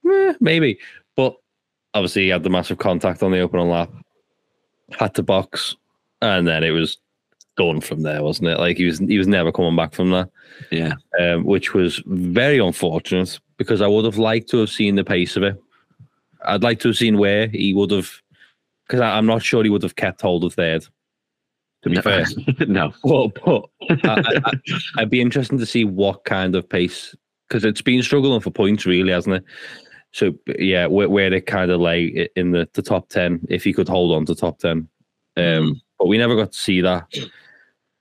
Eh, 0.10 0.34
maybe. 0.40 0.80
But 1.16 1.36
obviously, 1.94 2.24
he 2.24 2.30
had 2.30 2.44
the 2.44 2.50
massive 2.50 2.78
contact 2.78 3.24
on 3.24 3.32
the 3.32 3.40
opening 3.40 3.70
lap, 3.70 3.92
had 4.92 5.16
to 5.16 5.24
box, 5.24 5.76
and 6.22 6.48
then 6.48 6.64
it 6.64 6.72
was 6.72 6.98
done 7.56 7.82
from 7.82 8.02
there, 8.04 8.22
wasn't 8.24 8.48
it? 8.50 8.60
Like 8.60 8.78
he 8.78 8.86
was 8.86 9.00
he 9.00 9.18
was 9.18 9.28
never 9.28 9.52
coming 9.52 9.76
back 9.76 9.94
from 9.94 10.12
that 10.12 10.30
Yeah. 10.72 10.94
um, 11.20 11.44
which 11.44 11.74
was 11.74 12.02
very 12.06 12.60
unfortunate 12.60 13.40
because 13.58 13.82
I 13.82 13.88
would 13.88 14.06
have 14.06 14.20
liked 14.20 14.50
to 14.50 14.60
have 14.60 14.70
seen 14.70 14.96
the 14.96 15.04
pace 15.04 15.36
of 15.36 15.44
it. 15.44 15.60
I'd 16.46 16.62
like 16.64 16.80
to 16.82 16.90
have 16.90 16.98
seen 16.98 17.18
where 17.18 17.48
he 17.48 17.74
would 17.74 17.90
have, 17.90 18.12
because 18.86 19.02
I'm 19.02 19.26
not 19.26 19.42
sure 19.42 19.64
he 19.64 19.72
would 19.72 19.82
have 19.82 19.96
kept 19.96 20.22
hold 20.22 20.44
of 20.44 20.54
third. 20.54 20.86
To 21.84 21.90
be 21.90 21.96
no, 21.96 22.02
fair, 22.02 22.26
no. 22.68 22.94
but, 23.04 23.28
but 23.46 23.66
I, 24.04 24.42
I'd 24.98 25.10
be 25.10 25.22
interested 25.22 25.60
to 25.60 25.66
see 25.66 25.84
what 25.86 26.26
kind 26.26 26.56
of 26.56 26.68
pace 26.68 27.16
because 27.48 27.64
it's 27.64 27.82
been 27.82 28.04
struggling 28.04 28.42
for 28.42 28.52
points, 28.52 28.86
really, 28.86 29.12
hasn't 29.12 29.36
it? 29.38 29.44
So 30.12 30.34
yeah, 30.58 30.88
where, 30.88 31.10
where 31.10 31.32
it 31.34 31.46
kind 31.46 31.70
of 31.72 31.80
lay 31.80 32.28
in 32.36 32.52
the, 32.52 32.68
the 32.74 32.82
top 32.82 33.10
ten, 33.10 33.40
if 33.50 33.64
he 33.64 33.74
could 33.74 33.88
hold 33.88 34.16
on 34.16 34.26
to 34.26 34.36
top 34.36 34.60
ten, 34.60 34.72
um, 34.78 34.88
Mm. 35.38 35.82
but 36.00 36.08
we 36.08 36.18
never 36.18 36.36
got 36.36 36.52
to 36.52 36.58
see 36.58 36.82
that. 36.82 37.06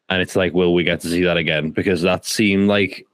And 0.09 0.22
it's 0.22 0.37
like, 0.37 0.55
will 0.55 0.72
we 0.72 0.85
get 0.85 1.01
to 1.01 1.09
see 1.09 1.22
that 1.24 1.37
again? 1.37 1.70
Because 1.70 2.01
that 2.03 2.24
seemed 2.24 2.68
like, 2.68 3.05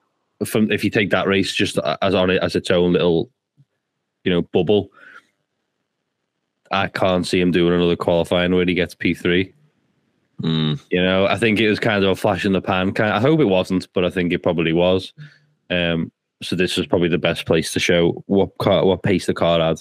from 0.44 0.70
if 0.70 0.84
you 0.84 0.90
take 0.90 1.10
that 1.10 1.26
race 1.26 1.52
just 1.54 1.78
as 2.02 2.14
on 2.14 2.30
it 2.30 2.42
as 2.42 2.54
its 2.54 2.70
own 2.70 2.92
little, 2.92 3.30
you 4.24 4.30
know, 4.32 4.42
bubble, 4.42 4.90
I 6.70 6.86
can't 6.88 7.26
see 7.26 7.40
him 7.40 7.50
doing 7.50 7.74
another 7.74 7.96
qualifying 7.96 8.54
where 8.54 8.64
he 8.64 8.74
gets 8.74 8.94
P 8.94 9.14
three. 9.14 9.52
Mm, 10.42 10.80
You 10.90 11.02
know, 11.02 11.26
I 11.26 11.38
think 11.38 11.60
it 11.60 11.68
was 11.68 11.78
kind 11.78 12.02
of 12.04 12.10
a 12.10 12.16
flash 12.16 12.44
in 12.44 12.52
the 12.52 12.60
pan. 12.60 12.92
Kind 12.92 13.12
I 13.12 13.20
hope 13.20 13.40
it 13.40 13.44
wasn't, 13.46 13.88
but 13.92 14.04
I 14.04 14.10
think 14.10 14.32
it 14.32 14.42
probably 14.42 14.72
was. 14.72 15.12
Um, 15.70 16.10
so 16.42 16.56
this 16.56 16.76
was 16.76 16.86
probably 16.86 17.08
the 17.08 17.18
best 17.18 17.46
place 17.46 17.72
to 17.72 17.80
show 17.80 18.22
what 18.26 18.56
car, 18.58 18.84
what 18.84 19.02
pace 19.02 19.26
the 19.26 19.34
car 19.34 19.60
had. 19.60 19.80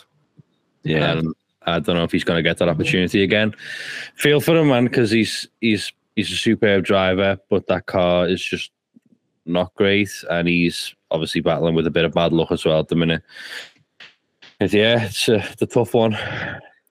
yeah. 0.84 1.14
Um, 1.14 1.34
I 1.64 1.80
don't 1.80 1.95
know 1.95 2.03
if 2.03 2.12
he's 2.12 2.24
going 2.24 2.38
to 2.38 2.47
get 2.47 2.57
that 2.57 2.70
opportunity 2.70 3.22
again. 3.24 3.53
Feel 4.16 4.41
for 4.41 4.55
him, 4.55 4.70
man, 4.70 4.86
because 4.86 5.12
he's 5.12 5.47
he's 5.62 5.91
he's 6.16 6.32
a 6.32 6.36
superb 6.36 6.84
driver, 6.86 7.38
but 7.49 7.68
that 7.68 7.86
car 7.86 8.28
is 8.28 8.43
just 8.43 8.72
not 9.45 9.74
great, 9.76 10.09
and 10.30 10.47
he's 10.47 10.95
obviously 11.12 11.41
battling 11.41 11.76
with 11.76 11.86
a 11.88 11.91
bit 11.91 12.05
of 12.05 12.14
bad 12.14 12.34
luck 12.34 12.51
as 12.51 12.66
well 12.66 12.80
at 12.80 12.88
the 12.88 12.95
minute. 12.95 13.22
But 14.59 14.74
yeah, 14.74 15.05
it's 15.05 15.28
a, 15.28 15.36
it's 15.36 15.62
a 15.62 15.66
tough 15.68 15.93
one. 15.93 16.18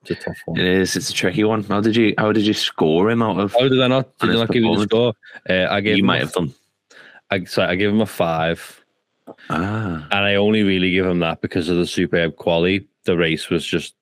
It's 0.03 0.11
a 0.11 0.15
tough 0.15 0.37
one. 0.45 0.59
it 0.59 0.65
is. 0.65 0.95
It's 0.95 1.09
a 1.09 1.13
tricky 1.13 1.43
one. 1.43 1.63
How 1.63 1.79
did 1.81 1.95
you 1.95 2.13
how 2.17 2.31
did 2.31 2.45
you 2.45 2.53
score 2.53 3.11
him 3.11 3.21
out 3.21 3.39
of 3.39 3.53
How 3.53 3.67
did 3.67 3.81
I 3.81 3.87
not? 3.87 4.17
Did 4.19 4.31
I 4.31 4.33
not 4.33 4.49
give 4.51 4.63
you 4.63 4.75
the 4.75 4.83
score? 4.83 5.13
Uh, 5.49 5.67
I 5.69 5.81
gave 5.81 5.97
you 5.97 6.03
him 6.03 6.07
might 6.07 6.17
a- 6.17 6.25
have 6.25 6.33
done. 6.33 6.53
I, 7.29 7.43
sorry, 7.45 7.69
I 7.69 7.75
gave 7.75 7.89
him 7.89 8.01
a 8.01 8.05
five, 8.05 8.83
Ah. 9.49 10.05
and 10.11 10.25
I 10.25 10.35
only 10.35 10.63
really 10.63 10.91
give 10.91 11.05
him 11.05 11.19
that 11.19 11.39
because 11.41 11.69
of 11.69 11.77
the 11.77 11.87
superb 11.87 12.35
quality. 12.35 12.87
The 13.05 13.15
race 13.17 13.49
was 13.49 13.65
just 13.65 13.95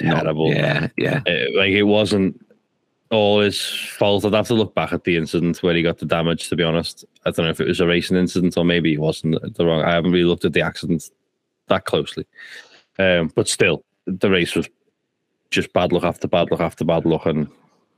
not- 0.00 0.22
terrible. 0.22 0.52
Yeah, 0.54 0.88
yeah. 0.96 1.20
Uh, 1.26 1.56
like 1.58 1.72
it 1.72 1.82
wasn't 1.82 2.40
all 3.10 3.40
his 3.40 3.60
fault. 3.60 4.24
I'd 4.24 4.34
have 4.34 4.46
to 4.48 4.54
look 4.54 4.74
back 4.74 4.92
at 4.92 5.04
the 5.04 5.16
incident 5.16 5.62
where 5.62 5.74
he 5.74 5.82
got 5.82 5.98
the 5.98 6.06
damage. 6.06 6.48
To 6.48 6.56
be 6.56 6.62
honest, 6.62 7.04
I 7.26 7.30
don't 7.32 7.44
know 7.46 7.50
if 7.50 7.60
it 7.60 7.66
was 7.68 7.80
a 7.80 7.86
racing 7.86 8.16
incident 8.16 8.56
or 8.56 8.64
maybe 8.64 8.92
it 8.94 9.00
wasn't 9.00 9.54
the 9.56 9.66
wrong. 9.66 9.82
I 9.82 9.92
haven't 9.92 10.12
really 10.12 10.24
looked 10.24 10.44
at 10.44 10.52
the 10.52 10.62
accident 10.62 11.10
that 11.66 11.84
closely, 11.86 12.24
um, 12.98 13.30
but 13.34 13.48
still, 13.48 13.84
the 14.06 14.30
race 14.30 14.54
was 14.54 14.68
just 15.50 15.72
bad 15.72 15.92
luck 15.92 16.04
after 16.04 16.28
bad 16.28 16.50
luck 16.50 16.60
after 16.60 16.84
bad 16.84 17.04
luck, 17.04 17.26
and 17.26 17.48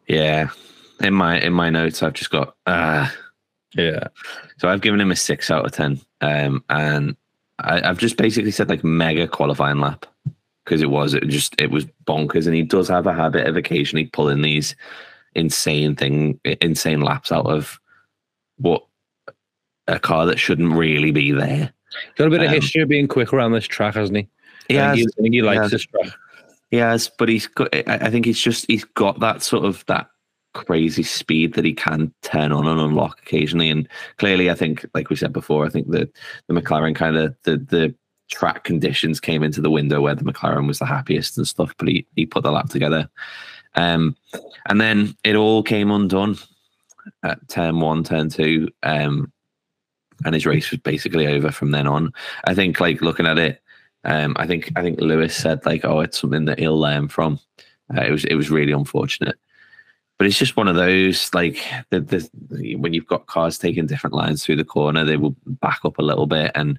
Yeah. 0.06 0.50
In 1.02 1.14
my 1.14 1.40
in 1.40 1.52
my 1.52 1.70
notes 1.70 2.02
I've 2.02 2.12
just 2.12 2.30
got 2.30 2.54
ah 2.66 3.12
yeah, 3.76 4.08
So 4.58 4.68
I've 4.68 4.80
given 4.80 5.00
him 5.00 5.12
a 5.12 5.16
six 5.16 5.50
out 5.50 5.64
of 5.64 5.72
ten, 5.72 6.00
um, 6.20 6.64
and 6.70 7.16
I, 7.60 7.88
I've 7.88 7.98
just 7.98 8.16
basically 8.16 8.50
said 8.50 8.68
like 8.68 8.82
mega 8.82 9.28
qualifying 9.28 9.78
lap 9.78 10.06
because 10.64 10.82
it 10.82 10.90
was 10.90 11.14
it 11.14 11.28
just 11.28 11.60
it 11.60 11.70
was 11.70 11.86
bonkers, 12.04 12.46
and 12.46 12.54
he 12.54 12.62
does 12.62 12.88
have 12.88 13.06
a 13.06 13.14
habit 13.14 13.46
of 13.46 13.56
occasionally 13.56 14.06
pulling 14.06 14.42
these 14.42 14.74
insane 15.36 15.94
thing, 15.94 16.40
insane 16.60 17.00
laps 17.00 17.30
out 17.30 17.46
of 17.46 17.78
what 18.58 18.84
a 19.86 20.00
car 20.00 20.26
that 20.26 20.38
shouldn't 20.38 20.72
really 20.72 21.12
be 21.12 21.30
there. 21.30 21.72
got 22.16 22.26
a 22.26 22.30
bit 22.30 22.42
of 22.42 22.48
Um, 22.48 22.54
history 22.54 22.82
of 22.82 22.88
being 22.88 23.08
quick 23.08 23.32
around 23.32 23.52
this 23.52 23.66
track, 23.66 23.94
hasn't 23.94 24.18
he? 24.18 24.28
Yeah, 24.68 24.90
I 24.90 24.94
think 24.96 24.98
he, 24.98 25.14
I 25.18 25.22
think 25.22 25.34
he 25.34 25.42
likes 25.42 25.62
yeah. 25.62 25.68
this 25.68 25.84
track. 25.84 26.08
He 26.70 26.76
has, 26.76 27.10
but 27.18 27.28
he's 27.28 27.46
got. 27.46 27.68
I 27.88 28.10
think 28.10 28.24
he's 28.24 28.40
just 28.40 28.66
he's 28.68 28.84
got 28.84 29.20
that 29.20 29.42
sort 29.42 29.64
of 29.64 29.84
that 29.86 30.08
crazy 30.54 31.02
speed 31.02 31.54
that 31.54 31.64
he 31.64 31.72
can 31.72 32.12
turn 32.22 32.52
on 32.52 32.66
and 32.66 32.80
unlock 32.80 33.20
occasionally. 33.20 33.70
And 33.70 33.88
clearly, 34.18 34.50
I 34.50 34.54
think, 34.54 34.84
like 34.94 35.10
we 35.10 35.16
said 35.16 35.32
before, 35.32 35.64
I 35.64 35.68
think 35.68 35.90
that 35.90 36.10
the 36.46 36.54
McLaren 36.54 36.94
kind 36.94 37.16
of 37.16 37.34
the 37.44 37.56
the 37.56 37.94
track 38.30 38.62
conditions 38.62 39.18
came 39.18 39.42
into 39.42 39.60
the 39.60 39.70
window 39.70 40.00
where 40.00 40.14
the 40.14 40.24
McLaren 40.24 40.68
was 40.68 40.78
the 40.78 40.86
happiest 40.86 41.36
and 41.36 41.46
stuff. 41.46 41.74
But 41.78 41.88
he 41.88 42.06
he 42.14 42.26
put 42.26 42.44
the 42.44 42.52
lap 42.52 42.68
together, 42.68 43.08
um, 43.74 44.16
and 44.68 44.80
then 44.80 45.16
it 45.24 45.36
all 45.36 45.62
came 45.62 45.90
undone 45.90 46.36
at 47.24 47.48
turn 47.48 47.80
one, 47.80 48.04
turn 48.04 48.28
two, 48.28 48.68
um, 48.84 49.32
and 50.24 50.34
his 50.34 50.46
race 50.46 50.70
was 50.70 50.80
basically 50.80 51.26
over 51.26 51.50
from 51.50 51.72
then 51.72 51.86
on. 51.86 52.12
I 52.44 52.54
think, 52.54 52.80
like 52.80 53.02
looking 53.02 53.26
at 53.26 53.38
it. 53.38 53.60
Um, 54.04 54.34
I 54.36 54.46
think 54.46 54.72
I 54.76 54.82
think 54.82 55.00
Lewis 55.00 55.36
said 55.36 55.64
like, 55.66 55.84
"Oh, 55.84 56.00
it's 56.00 56.20
something 56.20 56.46
that 56.46 56.58
he'll 56.58 56.78
learn 56.78 57.08
from." 57.08 57.38
Uh, 57.94 58.02
it 58.02 58.10
was 58.10 58.24
it 58.24 58.34
was 58.34 58.50
really 58.50 58.72
unfortunate, 58.72 59.38
but 60.18 60.26
it's 60.26 60.38
just 60.38 60.56
one 60.56 60.68
of 60.68 60.76
those 60.76 61.32
like 61.34 61.62
the, 61.90 62.00
the 62.00 62.76
when 62.76 62.94
you've 62.94 63.06
got 63.06 63.26
cars 63.26 63.58
taking 63.58 63.86
different 63.86 64.14
lines 64.14 64.44
through 64.44 64.56
the 64.56 64.64
corner, 64.64 65.04
they 65.04 65.16
will 65.16 65.34
back 65.46 65.80
up 65.84 65.98
a 65.98 66.02
little 66.02 66.26
bit, 66.26 66.52
and 66.54 66.78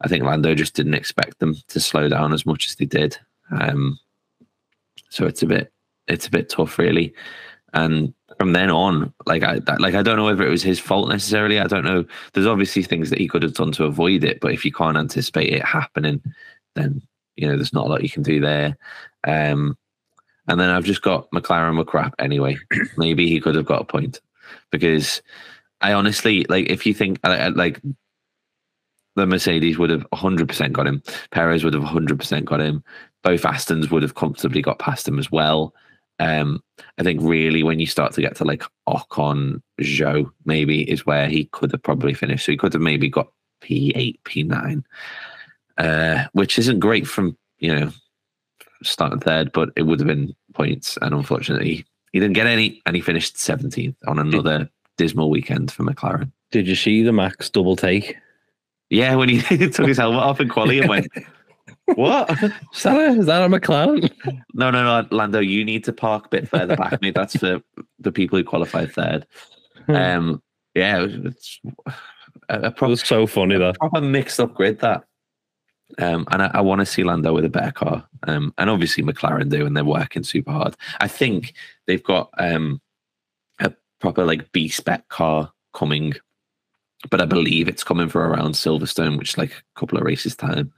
I 0.00 0.08
think 0.08 0.24
Lando 0.24 0.54
just 0.54 0.74
didn't 0.74 0.94
expect 0.94 1.38
them 1.38 1.56
to 1.68 1.80
slow 1.80 2.08
down 2.08 2.32
as 2.32 2.46
much 2.46 2.68
as 2.68 2.76
they 2.76 2.86
did. 2.86 3.16
Um, 3.50 3.98
so 5.10 5.26
it's 5.26 5.42
a 5.42 5.46
bit 5.46 5.72
it's 6.08 6.26
a 6.26 6.30
bit 6.30 6.48
tough, 6.48 6.78
really. 6.78 7.14
And 7.72 8.14
from 8.38 8.52
then 8.52 8.70
on, 8.70 9.12
like 9.26 9.42
I 9.42 9.60
like 9.78 9.94
I 9.94 10.02
don't 10.02 10.16
know 10.16 10.24
whether 10.24 10.46
it 10.46 10.50
was 10.50 10.62
his 10.62 10.78
fault 10.78 11.08
necessarily. 11.08 11.58
I 11.58 11.66
don't 11.66 11.84
know. 11.84 12.04
There's 12.32 12.46
obviously 12.46 12.82
things 12.82 13.10
that 13.10 13.18
he 13.18 13.28
could 13.28 13.42
have 13.42 13.54
done 13.54 13.72
to 13.72 13.84
avoid 13.84 14.24
it, 14.24 14.40
but 14.40 14.52
if 14.52 14.64
you 14.64 14.72
can't 14.72 14.96
anticipate 14.96 15.52
it 15.52 15.64
happening, 15.64 16.22
then 16.74 17.02
you 17.36 17.48
know 17.48 17.56
there's 17.56 17.72
not 17.72 17.86
a 17.86 17.88
lot 17.88 18.02
you 18.02 18.10
can 18.10 18.22
do 18.22 18.40
there. 18.40 18.76
Um, 19.26 19.76
and 20.46 20.60
then 20.60 20.68
I've 20.68 20.84
just 20.84 21.02
got 21.02 21.30
McLaren 21.30 21.76
were 21.76 21.84
crap 21.84 22.14
anyway. 22.18 22.56
Maybe 22.96 23.28
he 23.28 23.40
could 23.40 23.54
have 23.54 23.64
got 23.64 23.82
a 23.82 23.86
point 23.86 24.20
because 24.70 25.22
I 25.80 25.92
honestly 25.92 26.44
like 26.48 26.68
if 26.68 26.86
you 26.86 26.94
think 26.94 27.18
like 27.22 27.80
the 29.16 29.26
Mercedes 29.26 29.78
would 29.78 29.90
have 29.90 30.06
100% 30.12 30.72
got 30.72 30.86
him, 30.86 31.02
Perez 31.30 31.64
would 31.64 31.74
have 31.74 31.84
100% 31.84 32.44
got 32.44 32.60
him, 32.60 32.82
both 33.22 33.42
Astons 33.42 33.90
would 33.90 34.02
have 34.02 34.16
comfortably 34.16 34.60
got 34.60 34.78
past 34.78 35.06
him 35.06 35.18
as 35.18 35.30
well. 35.30 35.72
Um, 36.18 36.62
I 36.98 37.02
think 37.02 37.20
really 37.22 37.62
when 37.62 37.80
you 37.80 37.86
start 37.86 38.12
to 38.14 38.20
get 38.20 38.36
to 38.36 38.44
like 38.44 38.62
Ocon, 38.88 39.62
Zhou, 39.80 40.30
maybe 40.44 40.88
is 40.88 41.06
where 41.06 41.28
he 41.28 41.46
could 41.46 41.72
have 41.72 41.82
probably 41.82 42.14
finished. 42.14 42.46
So 42.46 42.52
he 42.52 42.58
could 42.58 42.72
have 42.72 42.82
maybe 42.82 43.08
got 43.08 43.32
P8, 43.62 44.18
P9, 44.24 44.84
uh, 45.78 46.24
which 46.32 46.58
isn't 46.58 46.80
great 46.80 47.06
from, 47.06 47.36
you 47.58 47.74
know, 47.74 47.90
starting 48.82 49.20
third, 49.20 49.52
but 49.52 49.70
it 49.76 49.82
would 49.82 50.00
have 50.00 50.06
been 50.06 50.34
points. 50.54 50.98
And 51.02 51.14
unfortunately, 51.14 51.84
he 52.12 52.20
didn't 52.20 52.34
get 52.34 52.46
any, 52.46 52.80
and 52.86 52.94
he 52.96 53.02
finished 53.02 53.36
17th 53.36 53.96
on 54.06 54.18
another 54.18 54.68
dismal 54.96 55.30
weekend 55.30 55.72
for 55.72 55.82
McLaren. 55.82 56.30
Did 56.50 56.68
you 56.68 56.76
see 56.76 57.02
the 57.02 57.12
Max 57.12 57.50
double 57.50 57.76
take? 57.76 58.16
Yeah, 58.90 59.14
when 59.16 59.28
he 59.28 59.40
took 59.70 59.88
his 59.88 59.98
helmet 59.98 60.22
off 60.22 60.40
in 60.40 60.48
quali 60.48 60.78
and 60.78 60.88
went, 60.88 61.08
What? 61.96 62.30
Is 62.42 62.82
that 62.82 62.96
a, 62.96 63.18
is 63.18 63.26
that 63.26 63.42
a 63.42 63.48
McLaren? 63.48 64.10
No, 64.54 64.70
no, 64.70 64.82
no, 65.02 65.06
Lando, 65.10 65.40
you 65.40 65.64
need 65.64 65.84
to 65.84 65.92
park 65.92 66.26
a 66.26 66.28
bit 66.30 66.48
further 66.48 66.76
back, 66.76 67.00
mate. 67.02 67.14
That's 67.14 67.36
for 67.36 67.60
the 67.98 68.12
people 68.12 68.38
who 68.38 68.44
qualified 68.44 68.92
third. 68.92 69.26
Um, 69.88 70.42
yeah, 70.74 71.06
it's 71.06 71.60
a, 72.48 72.58
a 72.60 72.66
It 72.68 72.80
was 72.80 73.02
so 73.02 73.26
funny 73.26 73.58
that. 73.58 73.76
proper 73.78 74.00
mixed 74.00 74.40
up 74.40 74.54
grid 74.54 74.80
that. 74.80 75.04
Um, 75.98 76.26
and 76.30 76.42
I, 76.42 76.50
I 76.54 76.60
want 76.60 76.80
to 76.80 76.86
see 76.86 77.04
Lando 77.04 77.32
with 77.32 77.44
a 77.44 77.48
better 77.50 77.72
car. 77.72 78.04
Um, 78.26 78.52
and 78.58 78.70
obviously 78.70 79.04
McLaren 79.04 79.50
do, 79.50 79.66
and 79.66 79.76
they're 79.76 79.84
working 79.84 80.24
super 80.24 80.50
hard. 80.52 80.74
I 81.00 81.08
think 81.08 81.54
they've 81.86 82.02
got 82.02 82.30
um 82.38 82.80
a 83.60 83.72
proper 84.00 84.24
like 84.24 84.50
B 84.52 84.68
spec 84.68 85.08
car 85.08 85.52
coming, 85.72 86.14
but 87.10 87.20
I 87.20 87.26
believe 87.26 87.68
it's 87.68 87.84
coming 87.84 88.08
for 88.08 88.26
around 88.26 88.52
Silverstone, 88.54 89.18
which 89.18 89.30
is 89.30 89.38
like 89.38 89.52
a 89.52 89.78
couple 89.80 89.98
of 89.98 90.04
races 90.04 90.34
time. 90.34 90.72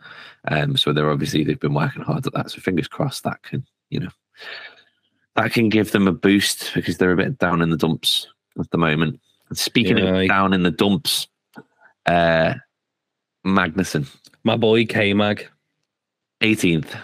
Um, 0.48 0.76
so 0.76 0.92
they're 0.92 1.10
obviously 1.10 1.44
they've 1.44 1.58
been 1.60 1.74
working 1.74 2.02
hard 2.02 2.26
at 2.26 2.32
that. 2.34 2.50
So 2.50 2.60
fingers 2.60 2.88
crossed 2.88 3.24
that 3.24 3.42
can 3.42 3.64
you 3.90 4.00
know 4.00 4.10
that 5.36 5.52
can 5.52 5.68
give 5.68 5.92
them 5.92 6.08
a 6.08 6.12
boost 6.12 6.72
because 6.74 6.98
they're 6.98 7.12
a 7.12 7.16
bit 7.16 7.38
down 7.38 7.62
in 7.62 7.70
the 7.70 7.76
dumps 7.76 8.26
at 8.58 8.70
the 8.70 8.78
moment. 8.78 9.20
And 9.48 9.56
speaking 9.56 9.98
Yeah, 9.98 10.04
of 10.06 10.14
I- 10.16 10.26
down 10.26 10.52
in 10.52 10.62
the 10.64 10.70
dumps, 10.72 11.28
uh, 12.06 12.54
Magnussen. 13.46 14.08
My 14.46 14.56
boy 14.56 14.86
K 14.86 15.12
Mag. 15.12 15.48
18th. 16.40 16.94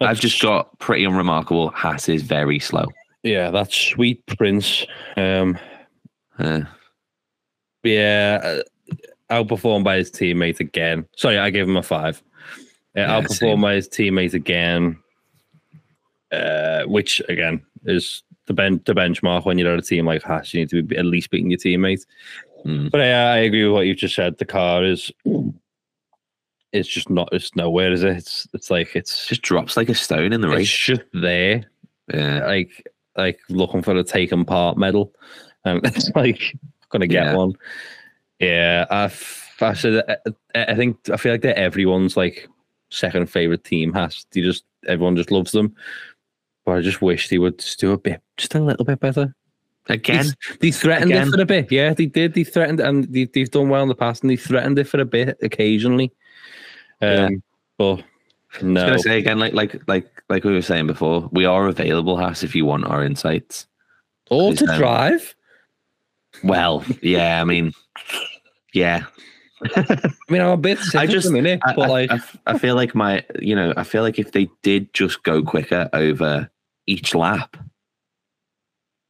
I've 0.00 0.20
just 0.20 0.40
got 0.40 0.78
pretty 0.78 1.04
unremarkable. 1.04 1.70
Haas 1.70 2.08
is 2.08 2.22
very 2.22 2.60
slow. 2.60 2.86
Yeah, 3.24 3.50
that's 3.50 3.76
sweet 3.76 4.24
prince. 4.26 4.86
Um, 5.16 5.58
Uh, 6.38 6.60
yeah, 7.82 8.38
uh, 8.42 8.62
outperformed 9.30 9.82
by 9.82 9.96
his 9.96 10.10
teammate 10.12 10.60
again. 10.60 11.04
Sorry, 11.16 11.36
I 11.36 11.50
gave 11.50 11.68
him 11.68 11.76
a 11.76 11.82
five. 11.82 12.22
Uh, 12.96 13.00
Yeah, 13.00 13.20
outperformed 13.20 13.34
same. 13.56 13.60
by 13.60 13.74
his 13.74 13.88
teammate 13.88 14.34
again, 14.34 14.98
uh, 16.30 16.84
which 16.84 17.20
again 17.28 17.60
is 17.86 18.22
the 18.46 18.54
ben- 18.54 18.80
the 18.86 18.94
benchmark 18.94 19.44
when 19.44 19.58
you're 19.58 19.72
at 19.72 19.78
a 19.80 19.82
team 19.82 20.06
like 20.06 20.22
Haas. 20.22 20.54
You 20.54 20.60
need 20.60 20.70
to 20.70 20.82
be 20.84 20.96
at 20.96 21.04
least 21.04 21.30
beating 21.30 21.50
your 21.50 21.58
teammate. 21.58 22.06
mm, 22.64 22.88
But 22.92 22.98
yeah, 23.00 23.32
I 23.32 23.38
agree 23.38 23.64
with 23.64 23.72
what 23.74 23.86
you've 23.86 23.98
just 23.98 24.14
said. 24.14 24.38
The 24.38 24.44
car 24.44 24.84
is. 24.84 25.10
It's 26.72 26.88
just 26.88 27.10
not. 27.10 27.28
It's 27.32 27.54
nowhere, 27.56 27.92
is 27.92 28.02
it? 28.04 28.16
It's. 28.16 28.46
It's 28.52 28.70
like 28.70 28.94
it's. 28.94 29.26
just 29.26 29.42
drops 29.42 29.76
like 29.76 29.88
a 29.88 29.94
stone 29.94 30.32
in 30.32 30.40
the 30.40 30.48
race. 30.48 30.68
It's 30.68 30.78
just 30.78 31.02
there. 31.12 31.64
Yeah. 32.12 32.46
like 32.46 32.86
like 33.16 33.38
looking 33.48 33.82
for 33.82 33.94
a 33.96 34.04
taken 34.04 34.44
part 34.44 34.76
medal. 34.78 35.12
Um, 35.64 35.80
and 35.84 35.86
it's 35.96 36.10
like 36.14 36.40
gonna 36.90 37.06
get 37.06 37.24
Yeah. 37.24 37.34
one. 37.34 37.52
Yeah, 38.38 38.86
I've, 38.90 39.48
I, 39.60 39.74
said 39.74 40.02
uh, 40.08 40.16
uh, 40.26 40.30
I 40.54 40.74
think 40.74 40.96
I 41.10 41.16
feel 41.18 41.32
like 41.32 41.42
they're 41.42 41.56
everyone's 41.58 42.16
like 42.16 42.48
second 42.90 43.26
favorite 43.28 43.64
team. 43.64 43.92
Has 43.92 44.24
they 44.32 44.40
just 44.40 44.64
everyone 44.88 45.16
just 45.16 45.30
loves 45.30 45.52
them, 45.52 45.74
but 46.64 46.72
I 46.72 46.80
just 46.80 47.02
wish 47.02 47.28
they 47.28 47.38
would 47.38 47.58
just 47.58 47.78
do 47.80 47.92
a 47.92 47.98
bit, 47.98 48.22
just 48.38 48.54
a 48.54 48.60
little 48.60 48.84
bit 48.84 48.98
better. 49.00 49.34
Again, 49.88 50.26
They, 50.50 50.56
they 50.68 50.70
threatened 50.70 51.10
Again. 51.10 51.28
it 51.28 51.30
for 51.32 51.40
a 51.42 51.44
bit. 51.46 51.70
Yeah, 51.72 51.92
they 51.94 52.06
did. 52.06 52.34
They 52.34 52.44
threatened, 52.44 52.80
and 52.80 53.12
they, 53.12 53.24
they've 53.24 53.50
done 53.50 53.68
well 53.68 53.82
in 53.82 53.88
the 53.88 53.94
past, 53.94 54.22
and 54.22 54.30
they 54.30 54.36
threatened 54.36 54.78
it 54.78 54.86
for 54.88 55.00
a 55.00 55.04
bit 55.04 55.36
occasionally. 55.42 56.12
Um, 57.02 57.08
Yeah. 57.08 57.28
but 57.78 57.94
I 58.60 58.64
was 58.64 58.74
gonna 58.84 58.98
say 58.98 59.18
again, 59.18 59.38
like 59.38 59.52
like 59.54 59.80
like 59.88 60.22
like 60.28 60.44
we 60.44 60.52
were 60.52 60.62
saying 60.62 60.86
before, 60.86 61.28
we 61.32 61.44
are 61.44 61.66
available, 61.68 62.16
Haas, 62.16 62.42
if 62.42 62.54
you 62.54 62.64
want 62.64 62.84
our 62.86 63.04
insights. 63.04 63.66
or 64.30 64.52
to 64.54 64.64
um, 64.66 64.78
drive. 64.78 65.34
Well, 66.44 66.84
yeah, 67.02 67.40
I 67.40 67.44
mean, 67.44 67.72
yeah. 68.72 69.04
I 69.76 70.08
mean, 70.30 70.40
I'm 70.40 70.50
a 70.50 70.56
bit 70.56 70.78
sick 70.78 71.00
I 71.00 71.06
just- 71.06 71.26
the 71.26 71.32
minute, 71.32 71.60
I, 71.64 71.74
but 71.74 71.86
I- 71.86 71.88
like, 71.88 72.10
I 72.12 72.20
I 72.46 72.58
feel 72.58 72.74
like 72.76 72.94
my, 72.94 73.24
you 73.40 73.54
know, 73.54 73.74
I 73.76 73.82
feel 73.84 74.02
like 74.02 74.18
if 74.18 74.32
they 74.32 74.48
did 74.62 74.92
just 74.94 75.22
go 75.22 75.42
quicker 75.42 75.88
over 75.92 76.48
each 76.86 77.14
lap, 77.14 77.56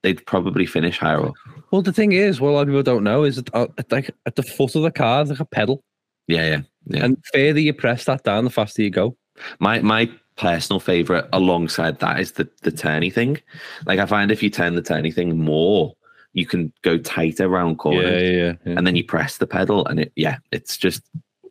they'd 0.03 0.25
probably 0.27 0.67
finish 0.67 0.99
higher 0.99 1.25
up. 1.27 1.35
Well, 1.71 1.83
the 1.83 1.93
thing 1.93 2.13
is, 2.13 2.41
what 2.41 2.49
a 2.51 2.53
lot 2.53 2.63
of 2.63 2.69
people 2.69 2.83
don't 2.83 3.05
know 3.05 3.25
is 3.25 3.37
that 3.37 3.55
uh, 3.55 3.69
at, 3.79 3.93
like 3.93 4.11
at 4.27 4.37
the 4.37 4.43
foot 4.43 4.75
of 4.75 4.83
the 4.83 4.91
car, 4.91 5.25
there's 5.25 5.39
like 5.39 5.47
a 5.47 5.51
pedal, 5.55 5.85
Yeah, 6.27 6.47
yeah, 6.49 6.61
yeah. 6.87 7.05
and 7.05 7.17
the 7.17 7.23
further 7.33 7.61
you 7.61 7.73
press 7.73 8.05
that 8.05 8.25
down, 8.25 8.45
the 8.45 8.51
faster 8.51 8.83
you 8.83 8.91
go. 8.91 9.17
My 9.59 9.81
my 9.81 10.11
personal 10.37 10.81
favorite 10.81 11.29
alongside 11.33 11.99
that 12.01 12.21
is 12.21 12.33
the 12.33 12.49
the 12.63 12.73
turny 12.73 13.13
thing. 13.13 13.41
Like 13.87 13.99
I 13.99 14.07
find 14.07 14.31
if 14.31 14.43
you 14.43 14.51
turn 14.51 14.75
the 14.75 14.83
turny 14.83 15.13
thing 15.15 15.39
more, 15.39 15.95
you 16.33 16.47
can 16.47 16.73
go 16.83 16.99
tighter 16.99 17.47
around 17.47 17.77
corners, 17.79 18.23
yeah, 18.23 18.53
yeah. 18.65 18.79
and 18.79 18.87
then 18.87 18.97
you 18.97 19.05
press 19.05 19.39
the 19.39 19.47
pedal, 19.47 19.87
and 19.87 20.01
it 20.01 20.13
yeah, 20.17 20.39
it's 20.53 20.77
just 20.77 21.03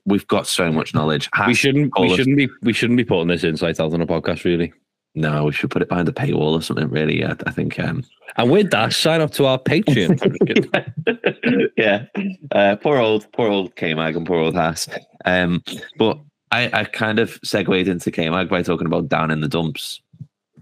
we've 0.06 0.28
got 0.28 0.48
so 0.48 0.72
much 0.72 0.94
knowledge. 0.94 1.30
we 1.46 1.54
shouldn't, 1.54 1.92
we 2.00 2.16
shouldn't 2.16 2.38
be, 2.38 2.50
we 2.64 2.74
shouldn't 2.74 2.98
be 2.98 3.04
putting 3.06 3.28
this 3.28 3.44
insight 3.44 3.80
out 3.80 3.94
on 3.94 4.02
a 4.02 4.08
podcast, 4.08 4.44
really. 4.44 4.74
no, 5.16 5.46
we 5.46 5.52
should 5.52 5.70
put 5.70 5.82
it 5.82 5.90
behind 5.90 6.08
a 6.08 6.12
paywall 6.12 6.54
or 6.54 6.62
something. 6.62 6.90
Really, 6.90 7.20
yeah, 7.20 7.34
I 7.46 7.52
think. 7.52 7.80
um 7.80 8.04
And 8.38 8.50
with 8.50 8.72
that, 8.72 8.94
sign 8.94 9.22
up 9.22 9.32
to 9.32 9.46
our 9.46 9.60
Patreon. 9.60 10.22
I'm 10.22 10.32
just 10.32 10.46
kidding. 10.46 11.70
yeah, 11.78 12.06
uh, 12.52 12.76
poor 12.78 12.98
old, 12.98 13.32
poor 13.34 13.50
old 13.50 13.76
K 13.76 13.94
Mag 13.94 14.16
and 14.16 14.26
poor 14.26 14.40
old 14.40 14.56
Haas. 14.56 14.88
Um, 15.26 15.64
but 15.98 16.20
I, 16.52 16.70
I 16.82 16.84
kind 16.86 17.20
of 17.20 17.40
segued 17.44 17.88
into 17.88 18.12
K 18.12 18.30
Mag 18.30 18.50
by 18.50 18.64
talking 18.64 18.88
about 18.88 19.10
down 19.10 19.32
in 19.32 19.42
the 19.42 19.48
dumps, 19.48 20.02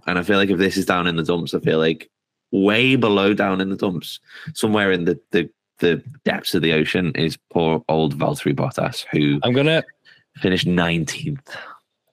and 0.06 0.20
I 0.20 0.24
feel 0.24 0.38
like 0.38 0.50
if 0.50 0.58
this 0.58 0.78
is 0.78 0.86
down 0.86 1.08
in 1.08 1.16
the 1.16 1.24
dumps, 1.24 1.54
I 1.54 1.60
feel 1.60 1.78
like 1.80 2.10
way 2.52 2.96
below 2.96 3.34
down 3.34 3.62
in 3.62 3.70
the 3.70 3.76
dumps, 3.76 4.20
somewhere 4.54 4.92
in 4.92 5.06
the 5.06 5.20
the, 5.32 5.50
the 5.80 6.04
depths 6.26 6.54
of 6.56 6.62
the 6.62 6.74
ocean, 6.74 7.12
is 7.16 7.38
poor 7.52 7.84
old 7.88 8.18
Valtteri 8.18 8.54
Bottas, 8.56 9.06
who 9.12 9.40
I'm 9.44 9.54
gonna, 9.54 9.84
finish 10.38 10.66
nineteenth. 10.66 11.56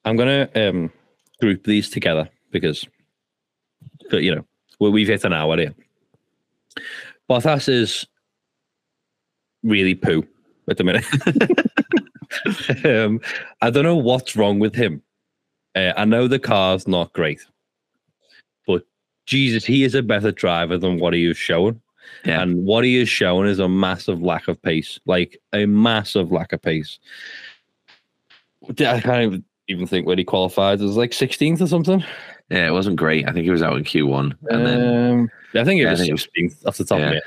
I'm 0.05 0.17
gonna 0.17 0.49
um 0.55 0.93
group 1.41 1.65
these 1.65 1.91
together 1.91 2.29
because, 2.53 2.87
but 4.11 4.23
you 4.23 4.35
know, 4.35 4.45
we 4.79 4.91
we've 4.91 5.09
hit 5.09 5.25
an 5.25 5.33
hour 5.33 5.57
here. 5.57 5.75
Bottas 7.29 7.69
is 7.69 8.07
really 9.65 9.95
poo 9.95 10.25
at 10.69 10.77
the 10.77 10.85
minute. 10.85 11.05
um, 12.85 13.21
I 13.61 13.71
don't 13.71 13.85
know 13.85 13.97
what's 13.97 14.37
wrong 14.37 14.59
with 14.59 14.75
him. 14.75 15.03
Uh, 15.75 15.93
I 15.97 16.05
know 16.05 16.29
the 16.29 16.39
car's 16.39 16.87
not 16.87 17.13
great, 17.13 17.41
but 18.67 18.85
Jesus, 19.27 19.65
he 19.65 19.85
is 19.85 19.95
a 19.95 20.03
better 20.03 20.31
driver 20.31 20.79
than 20.79 20.99
what 20.99 21.15
he 21.15 21.27
is 21.27 21.37
showing. 21.37 21.81
Yeah. 22.25 22.43
And 22.43 22.65
what 22.65 22.85
he 22.85 22.97
is 22.97 23.09
showing 23.09 23.49
is 23.49 23.59
a 23.59 23.69
massive 23.69 24.23
lack 24.23 24.49
of 24.49 24.61
pace, 24.63 25.01
like 25.07 25.41
a 25.53 25.67
massive 25.67 26.31
lack 26.31 26.53
of 26.53 26.63
pace. 26.63 26.99
I 28.69 29.01
can't 29.01 29.45
even, 29.69 29.87
think 29.87 30.07
where 30.07 30.17
he 30.17 30.25
qualified. 30.25 30.81
It 30.81 30.85
was 30.85 30.97
like 30.97 31.11
16th 31.11 31.61
or 31.61 31.67
something. 31.67 32.05
Yeah, 32.51 32.69
it 32.69 32.73
wasn't 32.73 32.97
great. 32.97 33.27
I 33.29 33.33
think 33.33 33.45
he 33.45 33.51
was 33.51 33.63
out 33.63 33.77
in 33.77 33.85
Q 33.85 34.07
one, 34.07 34.37
and 34.51 34.67
then 34.67 35.11
um, 35.11 35.31
I 35.55 35.65
think 35.65 35.81
it 35.81 35.87
was 35.87 36.01
it 36.03 36.13
was- 36.13 36.29
16th 36.37 36.67
off 36.67 36.77
the 36.77 36.85
top 36.85 36.99
Yeah. 37.01 37.11
of 37.11 37.13
it. 37.15 37.23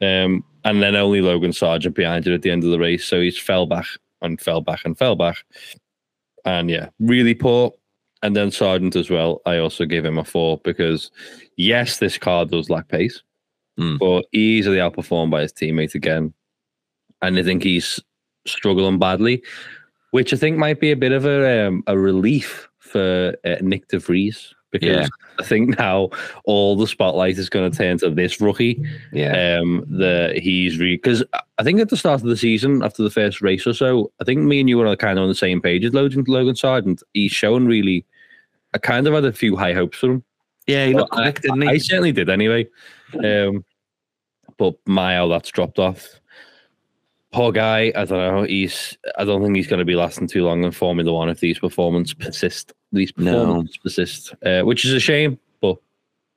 Um, 0.00 0.44
and 0.64 0.82
then 0.82 0.94
only 0.94 1.20
Logan 1.20 1.50
Sargeant 1.52 1.94
behind 1.94 2.26
it 2.26 2.34
at 2.34 2.42
the 2.42 2.50
end 2.50 2.64
of 2.64 2.70
the 2.70 2.78
race. 2.78 3.04
So 3.04 3.20
he's 3.20 3.38
fell 3.38 3.66
back 3.66 3.86
and 4.22 4.40
fell 4.40 4.60
back 4.60 4.80
and 4.84 4.96
fell 4.96 5.16
back. 5.16 5.36
And 6.44 6.70
yeah, 6.70 6.88
really 6.98 7.34
poor. 7.34 7.72
And 8.22 8.34
then 8.34 8.48
Sargeant 8.50 8.96
as 8.96 9.10
well. 9.10 9.40
I 9.46 9.58
also 9.58 9.84
gave 9.84 10.04
him 10.04 10.18
a 10.18 10.24
four 10.24 10.58
because, 10.64 11.10
yes, 11.56 11.98
this 11.98 12.18
car 12.18 12.44
does 12.44 12.70
lack 12.70 12.88
pace, 12.88 13.22
Mm. 13.78 13.98
but 13.98 14.26
easily 14.32 14.78
outperformed 14.78 15.30
by 15.30 15.42
his 15.42 15.52
teammate 15.52 15.94
again. 15.94 16.34
And 17.22 17.38
I 17.38 17.44
think 17.44 17.62
he's 17.62 18.00
struggling 18.44 18.98
badly, 18.98 19.42
which 20.10 20.32
I 20.32 20.36
think 20.36 20.56
might 20.58 20.80
be 20.80 20.90
a 20.90 20.96
bit 20.96 21.12
of 21.12 21.26
a 21.26 21.68
um, 21.68 21.84
a 21.86 21.96
relief 21.96 22.68
for 22.78 23.36
uh, 23.44 23.56
Nyck 23.60 23.86
De 23.88 23.98
Vries 24.00 24.52
because 24.70 24.88
Yeah. 24.88 25.06
I 25.38 25.44
think 25.44 25.78
now 25.78 26.10
all 26.44 26.76
the 26.76 26.86
spotlight 26.86 27.38
is 27.38 27.48
going 27.48 27.70
to 27.70 27.76
turn 27.76 27.98
to 27.98 28.10
this 28.10 28.40
rookie. 28.40 28.82
yeah, 29.12 29.58
Um, 29.60 29.84
the 29.88 30.32
he's 30.42 30.78
really 30.78 30.96
because 30.96 31.22
I 31.58 31.62
think 31.62 31.80
at 31.80 31.88
the 31.88 31.96
start 31.96 32.20
of 32.20 32.26
the 32.28 32.36
season, 32.36 32.82
after 32.82 33.02
the 33.02 33.10
first 33.10 33.40
race 33.40 33.66
or 33.66 33.72
so, 33.72 34.10
I 34.20 34.24
think 34.24 34.40
me 34.40 34.60
and 34.60 34.68
you 34.68 34.78
were 34.78 34.96
kind 34.96 35.18
of 35.18 35.22
on 35.22 35.28
the 35.28 35.34
same 35.34 35.60
page 35.60 35.84
with 35.84 35.94
Logan 35.94 36.24
Logan 36.26 36.54
Sargeant. 36.54 37.02
He's 37.14 37.32
shown 37.32 37.66
really. 37.66 38.04
I 38.74 38.78
kind 38.78 39.06
of 39.06 39.14
had 39.14 39.24
a 39.24 39.32
few 39.32 39.56
high 39.56 39.72
hopes 39.72 39.98
for 39.98 40.10
him. 40.10 40.24
yeah, 40.66 40.86
he 40.86 40.92
looked 40.94 41.12
Well, 41.12 41.20
I, 41.22 41.30
quick, 41.32 41.42
didn't 41.42 41.62
he? 41.62 41.68
I 41.68 41.78
certainly 41.78 42.12
did 42.12 42.28
anyway. 42.28 42.66
Um, 43.24 43.64
but 44.58 44.74
my 44.86 45.14
how 45.14 45.28
that's 45.28 45.50
dropped 45.50 45.78
off. 45.78 46.06
Poor 47.32 47.52
guy. 47.52 47.92
I 47.94 48.04
don't 48.04 48.18
know. 48.36 48.42
He's. 48.44 48.96
I 49.18 49.24
don't 49.24 49.42
think 49.42 49.54
he's 49.56 49.66
going 49.66 49.80
to 49.80 49.84
be 49.84 49.96
lasting 49.96 50.28
too 50.28 50.44
long 50.44 50.64
in 50.64 50.70
Formula 50.72 51.12
One 51.12 51.28
if 51.28 51.40
these 51.40 51.58
performances 51.58 52.14
persist. 52.14 52.72
These 52.92 53.12
No. 53.18 53.32
performances 53.40 53.76
persist, 53.78 54.34
uh, 54.46 54.62
which 54.62 54.84
is 54.86 54.94
a 54.94 55.00
shame. 55.00 55.38
But 55.60 55.76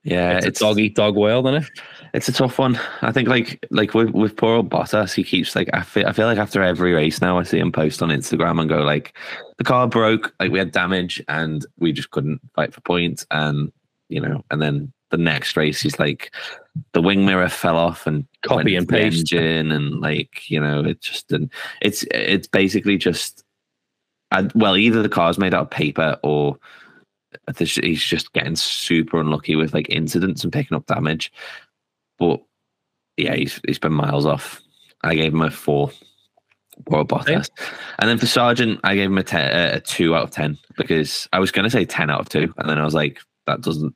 Yeah, 0.03 0.37
it's, 0.37 0.45
it's 0.47 0.61
a 0.61 0.65
dog 0.65 0.79
eat 0.79 0.95
dog 0.95 1.15
world, 1.15 1.45
isn't 1.47 1.63
it? 1.63 1.69
It's 2.13 2.27
a 2.27 2.33
tough 2.33 2.59
one. 2.59 2.77
I 3.01 3.13
think 3.13 3.29
like 3.29 3.65
like 3.71 3.93
with, 3.93 4.09
with 4.09 4.35
poor 4.35 4.55
old 4.55 4.69
Bottas, 4.69 5.13
he 5.13 5.23
keeps 5.23 5.55
like 5.55 5.69
I 5.73 5.81
feel 5.81 6.05
I 6.07 6.11
feel 6.11 6.25
like 6.27 6.37
after 6.39 6.61
every 6.61 6.91
race 6.93 7.21
now 7.21 7.39
I 7.39 7.43
see 7.43 7.59
him 7.59 7.71
post 7.71 8.01
on 8.01 8.09
Instagram 8.09 8.59
and 8.59 8.67
go 8.69 8.81
like 8.81 9.17
the 9.59 9.63
car 9.63 9.87
broke, 9.87 10.33
like 10.41 10.51
we 10.51 10.59
had 10.59 10.71
damage 10.73 11.23
and 11.29 11.65
we 11.79 11.93
just 11.93 12.11
couldn't 12.11 12.41
fight 12.53 12.73
for 12.73 12.81
points 12.81 13.25
and 13.31 13.71
you 14.09 14.19
know, 14.19 14.43
and 14.51 14.61
then 14.61 14.91
the 15.11 15.17
next 15.17 15.55
race 15.55 15.81
he's 15.81 15.99
like 15.99 16.33
the 16.93 17.01
wing 17.01 17.25
mirror 17.25 17.49
fell 17.49 17.77
off 17.77 18.07
and 18.07 18.25
Copy 18.43 18.75
and 18.75 18.87
paste. 18.87 19.19
engine 19.19 19.71
and 19.71 19.99
like 19.99 20.49
you 20.49 20.59
know 20.59 20.83
it 20.83 21.01
just 21.01 21.31
and 21.31 21.51
it's 21.81 22.03
it's 22.11 22.47
basically 22.47 22.97
just 22.97 23.43
I, 24.31 24.49
well 24.55 24.77
either 24.77 25.01
the 25.01 25.09
car's 25.09 25.37
made 25.37 25.53
out 25.53 25.63
of 25.63 25.69
paper 25.69 26.17
or 26.23 26.57
he's 27.57 28.03
just 28.03 28.33
getting 28.33 28.55
super 28.55 29.19
unlucky 29.19 29.55
with 29.55 29.73
like 29.73 29.89
incidents 29.89 30.43
and 30.43 30.51
picking 30.51 30.75
up 30.75 30.85
damage 30.85 31.31
but 32.17 32.41
yeah 33.17 33.35
he's 33.35 33.59
he's 33.67 33.79
been 33.79 33.93
miles 33.93 34.25
off 34.25 34.61
I 35.03 35.15
gave 35.15 35.33
him 35.33 35.41
a 35.41 35.51
four 35.51 35.91
Poor 36.85 37.05
Bottas. 37.05 37.49
And 37.99 38.09
then 38.09 38.17
for 38.17 38.25
Sargeant, 38.25 38.79
I 38.83 38.95
gave 38.95 39.09
him 39.09 39.17
a, 39.17 39.23
ten, 39.23 39.51
uh, 39.51 39.77
a 39.77 39.79
two 39.79 40.15
out 40.15 40.23
of 40.23 40.31
10 40.31 40.57
because 40.77 41.27
I 41.33 41.39
was 41.39 41.51
going 41.51 41.63
to 41.63 41.69
say 41.69 41.85
10 41.85 42.09
out 42.09 42.19
of 42.19 42.29
two. 42.29 42.53
And 42.57 42.69
then 42.69 42.77
I 42.77 42.85
was 42.85 42.93
like, 42.93 43.19
that 43.45 43.61
doesn't, 43.61 43.93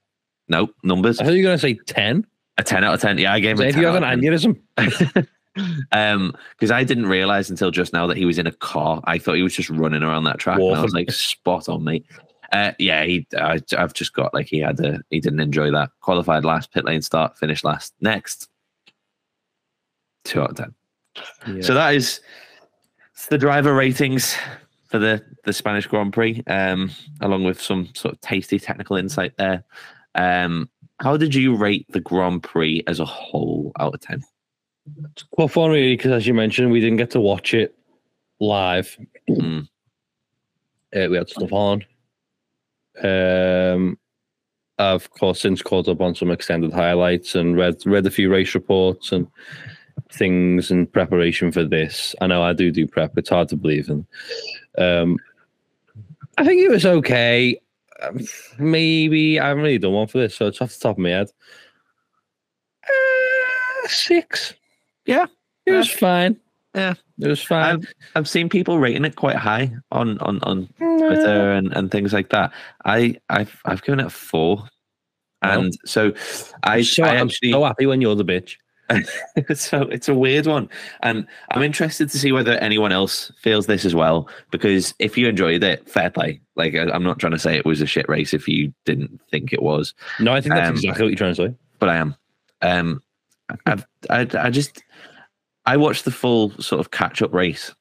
nope, 0.47 0.73
numbers. 0.83 1.19
I 1.19 1.25
thought 1.25 1.33
you 1.33 1.43
were 1.43 1.49
going 1.49 1.57
to 1.57 1.61
say 1.61 1.73
10. 1.85 2.25
A 2.57 2.63
10 2.63 2.83
out 2.83 2.93
of 2.93 3.01
10. 3.01 3.17
Yeah, 3.17 3.33
I 3.33 3.39
gave 3.39 3.59
him 3.59 3.65
a 3.65 3.67
If 3.69 3.73
10 3.75 3.81
you 3.81 3.87
have 3.87 3.95
an 3.95 4.03
of 4.03 4.09
10. 4.09 4.19
aneurysm. 4.21 5.27
um 5.93 6.35
because 6.51 6.69
i 6.69 6.83
didn't 6.83 7.05
realize 7.05 7.49
until 7.49 7.71
just 7.71 7.93
now 7.93 8.05
that 8.05 8.17
he 8.17 8.25
was 8.25 8.37
in 8.37 8.45
a 8.45 8.51
car 8.51 9.01
i 9.05 9.17
thought 9.17 9.35
he 9.35 9.41
was 9.41 9.55
just 9.55 9.69
running 9.69 10.03
around 10.03 10.25
that 10.25 10.37
track 10.37 10.59
and 10.59 10.75
i 10.75 10.81
was 10.81 10.93
like 10.93 11.09
spot 11.09 11.69
on 11.69 11.81
mate 11.81 12.05
uh 12.51 12.73
yeah 12.77 13.05
he 13.05 13.25
I, 13.37 13.61
i've 13.77 13.93
just 13.93 14.11
got 14.13 14.33
like 14.33 14.47
he 14.47 14.59
had 14.59 14.77
a 14.81 14.99
he 15.11 15.21
didn't 15.21 15.39
enjoy 15.39 15.71
that 15.71 15.91
qualified 16.01 16.43
last 16.43 16.73
pit 16.73 16.83
lane 16.83 17.01
start 17.01 17.37
finished 17.37 17.63
last 17.63 17.93
next 18.01 18.49
two 20.25 20.41
out 20.41 20.49
of 20.49 20.57
ten 20.57 21.61
so 21.61 21.73
that 21.73 21.95
is 21.95 22.19
the 23.29 23.37
driver 23.37 23.73
ratings 23.73 24.35
for 24.89 24.99
the 24.99 25.23
the 25.45 25.53
spanish 25.53 25.87
grand 25.87 26.11
prix 26.11 26.43
um 26.47 26.91
along 27.21 27.45
with 27.45 27.61
some 27.61 27.87
sort 27.95 28.13
of 28.13 28.19
tasty 28.19 28.59
technical 28.59 28.97
insight 28.97 29.37
there 29.37 29.63
um 30.15 30.69
how 30.99 31.17
did 31.17 31.35
you 31.35 31.55
rate 31.55 31.85
the 31.89 31.99
grand 31.99 32.41
prix 32.41 32.83
as 32.87 32.99
a 32.99 33.05
whole 33.05 33.71
out 33.79 33.93
of 33.93 34.01
10 34.01 34.23
Tough 35.37 35.55
one, 35.55 35.71
really, 35.71 35.95
because 35.95 36.11
as 36.11 36.27
you 36.27 36.33
mentioned, 36.33 36.71
we 36.71 36.79
didn't 36.79 36.97
get 36.97 37.11
to 37.11 37.19
watch 37.19 37.53
it 37.53 37.75
live. 38.39 38.97
Mm. 39.29 39.67
Uh, 40.95 41.07
we 41.09 41.17
had 41.17 41.29
stuff 41.29 41.51
on. 41.51 41.83
Um, 43.01 43.97
I've, 44.77 45.05
of 45.05 45.09
course, 45.11 45.41
since 45.41 45.61
caught 45.61 45.87
up 45.87 46.01
on 46.01 46.15
some 46.15 46.31
extended 46.31 46.71
highlights 46.71 47.33
and 47.33 47.57
read 47.57 47.77
read 47.85 48.05
a 48.05 48.11
few 48.11 48.29
race 48.29 48.53
reports 48.53 49.11
and 49.11 49.27
things 50.11 50.69
in 50.69 50.85
preparation 50.87 51.51
for 51.51 51.63
this. 51.63 52.13
I 52.21 52.27
know 52.27 52.43
I 52.43 52.53
do 52.53 52.71
do 52.71 52.87
prep. 52.87 53.17
It's 53.17 53.29
hard 53.29 53.49
to 53.49 53.55
believe, 53.55 53.89
and 53.89 54.05
um, 54.77 55.17
I 56.37 56.45
think 56.45 56.61
it 56.61 56.69
was 56.69 56.85
okay. 56.85 57.59
Um, 58.01 58.19
maybe 58.59 59.39
I 59.39 59.47
haven't 59.49 59.63
really 59.63 59.77
done 59.77 59.93
one 59.93 60.07
for 60.07 60.19
this, 60.19 60.35
so 60.35 60.47
it's 60.47 60.61
off 60.61 60.73
the 60.73 60.79
top 60.79 60.97
of 60.97 61.03
my 61.03 61.09
head. 61.09 61.27
Uh, 62.83 63.87
six. 63.87 64.53
Yeah. 65.05 65.27
it 65.65 65.71
was 65.71 65.89
fine. 65.89 66.37
Yeah. 66.73 66.95
it 67.19 67.27
was 67.27 67.41
fine. 67.41 67.75
I've, 67.75 67.93
I've 68.15 68.29
seen 68.29 68.49
people 68.49 68.79
rating 68.79 69.05
it 69.05 69.15
quite 69.15 69.37
high 69.37 69.73
on 69.91 70.17
on 70.19 70.39
on 70.43 70.67
Twitter 70.77 71.53
and, 71.53 71.71
and 71.73 71.89
things 71.89 72.11
like 72.11 72.29
that. 72.29 72.51
I 72.83 73.15
I've 73.29 73.61
I've 73.63 73.81
given 73.83 74.01
it 74.01 74.07
a 74.07 74.09
four, 74.09 74.67
and 75.41 75.73
so 75.85 76.11
I, 76.63 76.77
I'm 76.77 76.83
so, 76.83 77.03
I 77.03 77.15
actually 77.15 77.51
so 77.51 77.63
happy 77.63 77.85
when 77.85 78.01
you're 78.01 78.15
the 78.15 78.25
bitch. 78.25 78.57
So 79.55 79.81
it's 79.89 80.07
a 80.09 80.13
weird 80.13 80.45
one, 80.45 80.69
and 81.03 81.25
I'm 81.51 81.63
interested 81.63 82.09
to 82.09 82.17
see 82.19 82.31
whether 82.31 82.53
anyone 82.57 82.91
else 82.91 83.31
feels 83.41 83.65
this 83.67 83.85
as 83.85 83.95
well. 83.95 84.29
Because 84.51 84.93
if 84.99 85.17
you 85.17 85.27
enjoyed 85.27 85.63
it, 85.63 85.87
fair 85.89 86.09
play. 86.09 86.39
Like 86.55 86.75
I- 86.75 86.91
I'm 86.91 87.03
not 87.03 87.19
trying 87.19 87.31
to 87.33 87.39
say 87.39 87.55
it 87.57 87.65
was 87.65 87.81
a 87.81 87.85
shit 87.87 88.07
race 88.09 88.33
if 88.33 88.47
you 88.47 88.73
didn't 88.85 89.19
think 89.31 89.53
it 89.53 89.61
was, 89.63 89.93
No, 90.19 90.33
I 90.33 90.41
think 90.41 90.55
that's 90.55 90.69
Um, 90.69 90.75
exactly 90.75 91.03
what 91.03 91.09
you're 91.09 91.17
trying 91.17 91.35
to 91.35 91.47
say. 91.49 91.55
but 91.79 91.89
I 91.89 91.95
am. 91.97 92.15
Um, 92.61 93.01
I've 93.65 93.85
I 94.09 94.27
I 94.39 94.49
just 94.49 94.83
I 95.65 95.77
watched 95.77 96.05
the 96.05 96.11
full 96.11 96.51
sort 96.61 96.79
of 96.79 96.91
catch 96.91 97.21
up 97.21 97.33
race, 97.33 97.73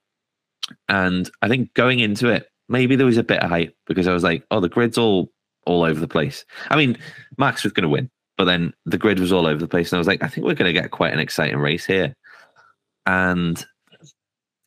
and 0.88 1.30
I 1.42 1.48
think 1.48 1.72
going 1.74 2.00
into 2.00 2.28
it, 2.28 2.48
maybe 2.68 2.96
there 2.96 3.06
was 3.06 3.18
a 3.18 3.22
bit 3.22 3.42
of 3.42 3.50
hype 3.50 3.76
because 3.86 4.06
I 4.08 4.12
was 4.14 4.22
like, 4.24 4.44
oh, 4.50 4.60
the 4.60 4.68
grid's 4.68 4.98
all 4.98 5.30
all 5.66 5.82
over 5.82 5.98
the 6.00 6.08
place. 6.08 6.44
I 6.70 6.76
mean, 6.76 6.98
Max 7.38 7.64
was 7.64 7.72
going 7.72 7.84
to 7.84 7.88
win, 7.88 8.10
but 8.36 8.44
then 8.44 8.72
the 8.86 8.98
grid 8.98 9.20
was 9.20 9.32
all 9.32 9.46
over 9.46 9.60
the 9.60 9.68
place, 9.68 9.92
and 9.92 9.96
I 9.96 10.00
was 10.00 10.08
like, 10.08 10.22
I 10.22 10.28
think 10.28 10.46
we're 10.46 10.54
going 10.54 10.72
to 10.72 10.80
get 10.80 10.90
quite 10.90 11.12
an 11.12 11.20
exciting 11.20 11.58
race 11.58 11.86
here. 11.86 12.14
And 13.06 13.64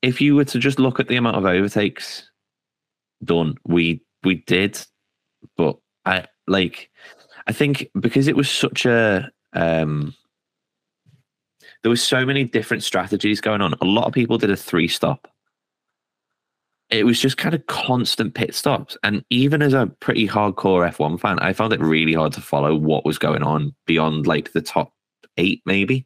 if 0.02 0.22
you 0.22 0.36
were 0.36 0.46
to 0.46 0.60
just 0.60 0.80
look 0.80 1.00
at 1.00 1.08
the 1.08 1.16
amount 1.16 1.38
of 1.38 1.46
overtakes 1.46 2.30
done, 3.24 3.56
we 3.66 4.02
we 4.24 4.36
did, 4.48 4.80
but 5.56 5.78
I 6.06 6.26
like 6.48 6.90
I 7.48 7.52
think 7.52 7.90
because 8.00 8.28
it 8.28 8.36
was 8.36 8.50
such 8.50 8.86
a 8.86 9.30
um 9.54 10.14
there 11.84 11.90
was 11.90 12.02
so 12.02 12.26
many 12.26 12.44
different 12.44 12.84
strategies 12.84 13.42
going 13.42 13.62
on. 13.62 13.74
A 13.82 13.86
lot 13.86 14.06
of 14.06 14.14
people 14.14 14.38
did 14.38 14.52
a 14.52 14.56
three 14.56 14.88
stop. 14.88 15.28
It 16.90 17.06
was 17.06 17.20
just 17.20 17.38
kind 17.38 17.54
of 17.54 17.66
constant 17.68 18.34
pit 18.34 18.56
stops. 18.56 18.98
And 19.04 19.24
even 19.30 19.62
as 19.62 19.74
a 19.74 19.88
pretty 20.00 20.28
hardcore 20.28 20.90
F1 20.90 21.20
fan, 21.20 21.40
I 21.40 21.52
found 21.52 21.74
it 21.74 21.82
really 21.82 22.14
hard 22.14 22.32
to 22.34 22.42
follow 22.42 22.76
what 22.76 23.06
was 23.06 23.18
going 23.18 23.44
on 23.44 23.76
beyond 23.86 24.26
like 24.26 24.54
the 24.54 24.62
top 24.62 24.94
eight, 25.38 25.62
maybe. 25.66 26.06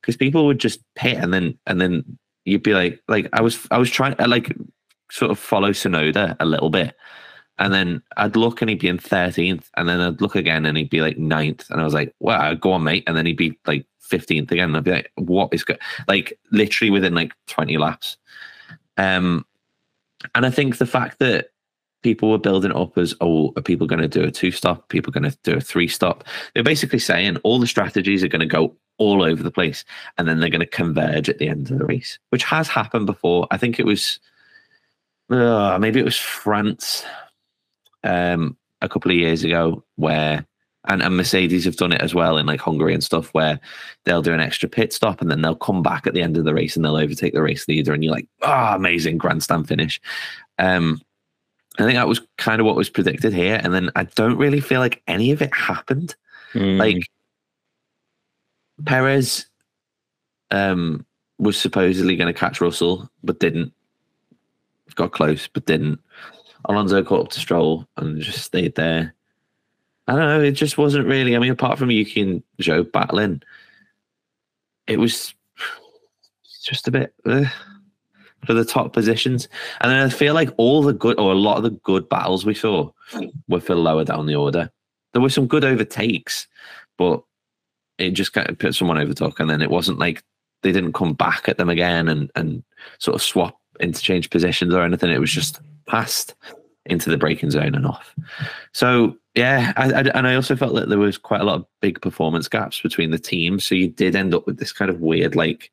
Because 0.00 0.16
people 0.16 0.46
would 0.46 0.60
just 0.60 0.80
pit 0.94 1.18
and 1.18 1.34
then 1.34 1.58
and 1.66 1.80
then 1.80 2.18
you'd 2.44 2.62
be 2.62 2.74
like, 2.74 3.00
like 3.08 3.28
I 3.32 3.42
was 3.42 3.66
I 3.70 3.78
was 3.78 3.90
trying 3.90 4.14
to 4.16 4.28
like 4.28 4.54
sort 5.10 5.30
of 5.30 5.38
follow 5.38 5.70
Tsunoda 5.70 6.36
a 6.40 6.44
little 6.44 6.70
bit. 6.70 6.94
And 7.58 7.72
then 7.72 8.02
I'd 8.16 8.34
look 8.34 8.62
and 8.62 8.70
he'd 8.70 8.80
be 8.80 8.88
in 8.88 8.98
13th. 8.98 9.68
And 9.76 9.88
then 9.88 10.00
I'd 10.00 10.20
look 10.20 10.34
again 10.34 10.66
and 10.66 10.76
he'd 10.76 10.90
be 10.90 11.02
like 11.02 11.18
9th. 11.18 11.70
And 11.70 11.80
I 11.80 11.84
was 11.84 11.94
like, 11.94 12.14
wow, 12.18 12.54
go 12.54 12.72
on, 12.72 12.82
mate. 12.82 13.04
And 13.06 13.16
then 13.16 13.26
he'd 13.26 13.36
be 13.36 13.58
like 13.66 13.86
15th 14.10 14.50
again. 14.50 14.70
And 14.70 14.76
I'd 14.76 14.84
be 14.84 14.92
like, 14.92 15.12
what 15.16 15.52
is 15.52 15.62
good? 15.62 15.78
Like 16.08 16.38
literally 16.50 16.90
within 16.90 17.14
like 17.14 17.32
20 17.48 17.76
laps. 17.76 18.16
Um, 18.96 19.44
and 20.34 20.46
I 20.46 20.50
think 20.50 20.78
the 20.78 20.86
fact 20.86 21.18
that 21.18 21.48
people 22.02 22.30
were 22.30 22.38
building 22.38 22.72
up 22.72 22.98
as, 22.98 23.14
oh, 23.20 23.52
are 23.56 23.62
people 23.62 23.86
going 23.86 24.00
to 24.00 24.08
do 24.08 24.24
a 24.24 24.30
two 24.30 24.50
stop? 24.50 24.88
People 24.88 25.12
going 25.12 25.30
to 25.30 25.36
do 25.42 25.56
a 25.56 25.60
three 25.60 25.88
stop? 25.88 26.24
They're 26.54 26.64
basically 26.64 26.98
saying 26.98 27.36
all 27.38 27.58
the 27.58 27.66
strategies 27.66 28.22
are 28.24 28.28
going 28.28 28.40
to 28.40 28.46
go 28.46 28.76
all 28.98 29.22
over 29.22 29.42
the 29.42 29.50
place 29.50 29.84
and 30.18 30.28
then 30.28 30.40
they're 30.40 30.50
going 30.50 30.60
to 30.60 30.66
converge 30.66 31.28
at 31.28 31.38
the 31.38 31.48
end 31.48 31.70
of 31.70 31.78
the 31.78 31.84
race, 31.84 32.18
which 32.30 32.44
has 32.44 32.68
happened 32.68 33.06
before. 33.06 33.46
I 33.50 33.56
think 33.56 33.78
it 33.78 33.86
was, 33.86 34.20
uh, 35.30 35.78
maybe 35.80 36.00
it 36.00 36.04
was 36.04 36.18
France 36.18 37.04
um, 38.04 38.56
a 38.80 38.88
couple 38.88 39.10
of 39.10 39.16
years 39.16 39.44
ago 39.44 39.84
where 39.96 40.46
and, 40.86 41.02
and 41.02 41.16
Mercedes 41.16 41.64
have 41.64 41.76
done 41.76 41.92
it 41.92 42.00
as 42.00 42.14
well 42.14 42.38
in 42.38 42.46
like 42.46 42.60
Hungary 42.60 42.92
and 42.92 43.04
stuff 43.04 43.28
where 43.34 43.60
they'll 44.04 44.22
do 44.22 44.32
an 44.32 44.40
extra 44.40 44.68
pit 44.68 44.92
stop 44.92 45.20
and 45.20 45.30
then 45.30 45.42
they'll 45.42 45.54
come 45.54 45.82
back 45.82 46.06
at 46.06 46.14
the 46.14 46.22
end 46.22 46.36
of 46.36 46.44
the 46.44 46.54
race 46.54 46.74
and 46.74 46.84
they'll 46.84 46.96
overtake 46.96 47.34
the 47.34 47.42
race 47.42 47.68
leader 47.68 47.92
and 47.92 48.02
you're 48.02 48.12
like, 48.12 48.28
ah, 48.42 48.74
amazing 48.74 49.16
grandstand 49.16 49.68
finish. 49.68 50.00
Um, 50.58 51.00
I 51.78 51.84
think 51.84 51.94
that 51.94 52.08
was 52.08 52.20
kind 52.36 52.60
of 52.60 52.66
what 52.66 52.76
was 52.76 52.90
predicted 52.90 53.32
here. 53.32 53.60
And 53.62 53.72
then 53.72 53.90
I 53.96 54.04
don't 54.04 54.36
really 54.36 54.60
feel 54.60 54.80
like 54.80 55.02
any 55.06 55.30
of 55.30 55.40
it 55.40 55.54
happened. 55.54 56.16
Mm. 56.52 56.78
Like 56.78 57.08
Perez 58.84 59.46
um, 60.50 61.06
was 61.38 61.56
supposedly 61.56 62.16
going 62.16 62.32
to 62.32 62.38
catch 62.38 62.60
Russell, 62.60 63.08
but 63.22 63.40
didn't. 63.40 63.72
Got 64.94 65.12
close, 65.12 65.48
but 65.48 65.64
didn't. 65.64 66.00
Alonso 66.66 67.02
caught 67.02 67.26
up 67.26 67.30
to 67.30 67.40
Stroll 67.40 67.88
and 67.96 68.20
just 68.20 68.44
stayed 68.44 68.74
there. 68.74 69.14
I 70.06 70.12
don't 70.12 70.26
know. 70.26 70.40
It 70.40 70.52
just 70.52 70.78
wasn't 70.78 71.06
really. 71.06 71.36
I 71.36 71.38
mean, 71.38 71.52
apart 71.52 71.78
from 71.78 71.90
Yuki 71.90 72.22
and 72.22 72.42
Zhou 72.60 72.90
battling, 72.90 73.42
it 74.86 74.98
was 74.98 75.34
just 76.64 76.88
a 76.88 76.90
bit 76.90 77.14
uh, 77.24 77.44
for 78.44 78.54
the 78.54 78.64
top 78.64 78.92
positions. 78.92 79.48
And 79.80 79.90
then 79.90 80.04
I 80.04 80.08
feel 80.08 80.34
like 80.34 80.50
all 80.56 80.82
the 80.82 80.92
good, 80.92 81.18
or 81.18 81.32
a 81.32 81.36
lot 81.36 81.56
of 81.56 81.62
the 81.62 81.70
good 81.70 82.08
battles 82.08 82.44
we 82.44 82.54
saw, 82.54 82.90
were 83.48 83.60
for 83.60 83.74
lower 83.74 84.04
down 84.04 84.26
the 84.26 84.34
order. 84.34 84.70
There 85.12 85.22
were 85.22 85.30
some 85.30 85.46
good 85.46 85.64
overtakes, 85.64 86.48
but 86.98 87.22
it 87.98 88.10
just 88.10 88.32
kind 88.32 88.48
of 88.48 88.58
put 88.58 88.74
someone 88.74 88.98
over 88.98 89.14
top, 89.14 89.38
and 89.38 89.48
then 89.48 89.62
it 89.62 89.70
wasn't 89.70 89.98
like 89.98 90.24
they 90.62 90.72
didn't 90.72 90.94
come 90.94 91.14
back 91.14 91.48
at 91.48 91.58
them 91.58 91.68
again 91.68 92.08
and 92.08 92.30
and 92.34 92.64
sort 92.98 93.14
of 93.14 93.22
swap 93.22 93.58
interchange 93.80 94.30
positions 94.30 94.74
or 94.74 94.82
anything. 94.82 95.10
It 95.10 95.20
was 95.20 95.30
just 95.30 95.60
passed 95.86 96.34
into 96.86 97.10
the 97.10 97.16
braking 97.16 97.50
zone 97.50 97.74
and 97.74 97.86
off. 97.86 98.14
So 98.72 99.16
yeah, 99.34 99.72
I, 99.76 99.92
I, 99.92 100.00
and 100.00 100.26
I 100.26 100.34
also 100.34 100.56
felt 100.56 100.74
that 100.74 100.88
there 100.88 100.98
was 100.98 101.16
quite 101.16 101.40
a 101.40 101.44
lot 101.44 101.56
of 101.56 101.66
big 101.80 102.00
performance 102.02 102.48
gaps 102.48 102.80
between 102.80 103.10
the 103.10 103.18
teams. 103.18 103.64
So 103.64 103.74
you 103.74 103.88
did 103.88 104.16
end 104.16 104.34
up 104.34 104.46
with 104.46 104.58
this 104.58 104.72
kind 104.72 104.90
of 104.90 105.00
weird, 105.00 105.36
like 105.36 105.70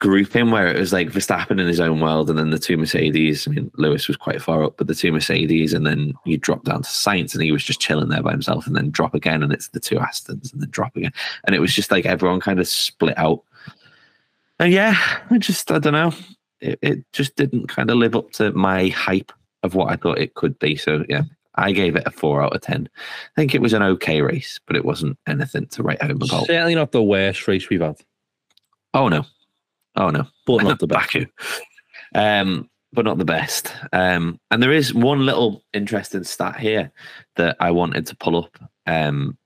grouping 0.00 0.50
where 0.50 0.68
it 0.68 0.78
was 0.78 0.92
like 0.92 1.08
Verstappen 1.08 1.60
in 1.60 1.66
his 1.66 1.80
own 1.80 2.00
world 2.00 2.30
and 2.30 2.38
then 2.38 2.50
the 2.50 2.58
two 2.58 2.76
Mercedes. 2.76 3.48
I 3.48 3.52
mean, 3.52 3.70
Lewis 3.76 4.08
was 4.08 4.16
quite 4.16 4.42
far 4.42 4.62
up, 4.62 4.76
but 4.76 4.86
the 4.86 4.94
two 4.94 5.10
Mercedes, 5.10 5.72
and 5.72 5.86
then 5.86 6.14
you 6.24 6.38
drop 6.38 6.64
down 6.64 6.82
to 6.82 6.88
Sainz 6.88 7.34
and 7.34 7.42
he 7.42 7.52
was 7.52 7.64
just 7.64 7.80
chilling 7.80 8.08
there 8.08 8.22
by 8.22 8.32
himself, 8.32 8.66
and 8.66 8.76
then 8.76 8.90
drop 8.90 9.14
again, 9.14 9.42
and 9.42 9.52
it's 9.52 9.68
the 9.68 9.80
two 9.80 9.96
Astons, 9.96 10.52
and 10.52 10.62
then 10.62 10.70
drop 10.70 10.94
again. 10.96 11.12
And 11.44 11.54
it 11.54 11.60
was 11.60 11.74
just 11.74 11.90
like 11.90 12.06
everyone 12.06 12.40
kind 12.40 12.60
of 12.60 12.68
split 12.68 13.18
out. 13.18 13.42
And 14.60 14.72
yeah, 14.72 14.96
I 15.30 15.38
just, 15.38 15.70
I 15.70 15.78
don't 15.78 15.92
know. 15.92 16.12
It, 16.60 16.78
it 16.82 17.12
just 17.12 17.36
didn't 17.36 17.68
kind 17.68 17.90
of 17.90 17.96
live 17.96 18.16
up 18.16 18.32
to 18.32 18.52
my 18.52 18.88
hype 18.88 19.32
of 19.62 19.74
what 19.74 19.90
I 19.90 19.96
thought 19.96 20.18
it 20.18 20.34
could 20.34 20.58
be. 20.58 20.76
So 20.76 21.04
yeah, 21.08 21.22
I 21.54 21.72
gave 21.72 21.96
it 21.96 22.04
a 22.06 22.10
four 22.10 22.42
out 22.42 22.54
of 22.54 22.60
10. 22.62 22.88
I 22.96 23.40
think 23.40 23.54
it 23.54 23.60
was 23.60 23.72
an 23.72 23.82
okay 23.82 24.22
race, 24.22 24.60
but 24.66 24.76
it 24.76 24.84
wasn't 24.84 25.18
anything 25.26 25.66
to 25.68 25.82
write 25.82 26.00
home 26.00 26.22
about. 26.22 26.46
Certainly 26.46 26.76
not 26.76 26.92
the 26.92 27.02
worst 27.02 27.46
race 27.48 27.68
we've 27.68 27.80
had, 27.80 27.96
Oh, 28.94 29.08
no. 29.08 29.24
Oh, 29.96 30.10
no. 30.10 30.26
but 30.46 30.62
not 30.62 30.78
the 30.80 30.86
best. 30.86 31.12
Baku. 31.12 31.26
Um, 32.14 32.70
but 32.92 33.04
not 33.04 33.18
the 33.18 33.24
best. 33.24 33.74
Um, 33.92 34.40
and 34.50 34.62
there 34.62 34.72
is 34.72 34.94
one 34.94 35.26
little 35.26 35.62
interesting 35.74 36.24
stat 36.24 36.58
here 36.58 36.90
that 37.36 37.56
I 37.60 37.70
wanted 37.70 38.06
to 38.06 38.16
pull 38.16 38.36
up 38.36 38.56
um, 38.86 39.36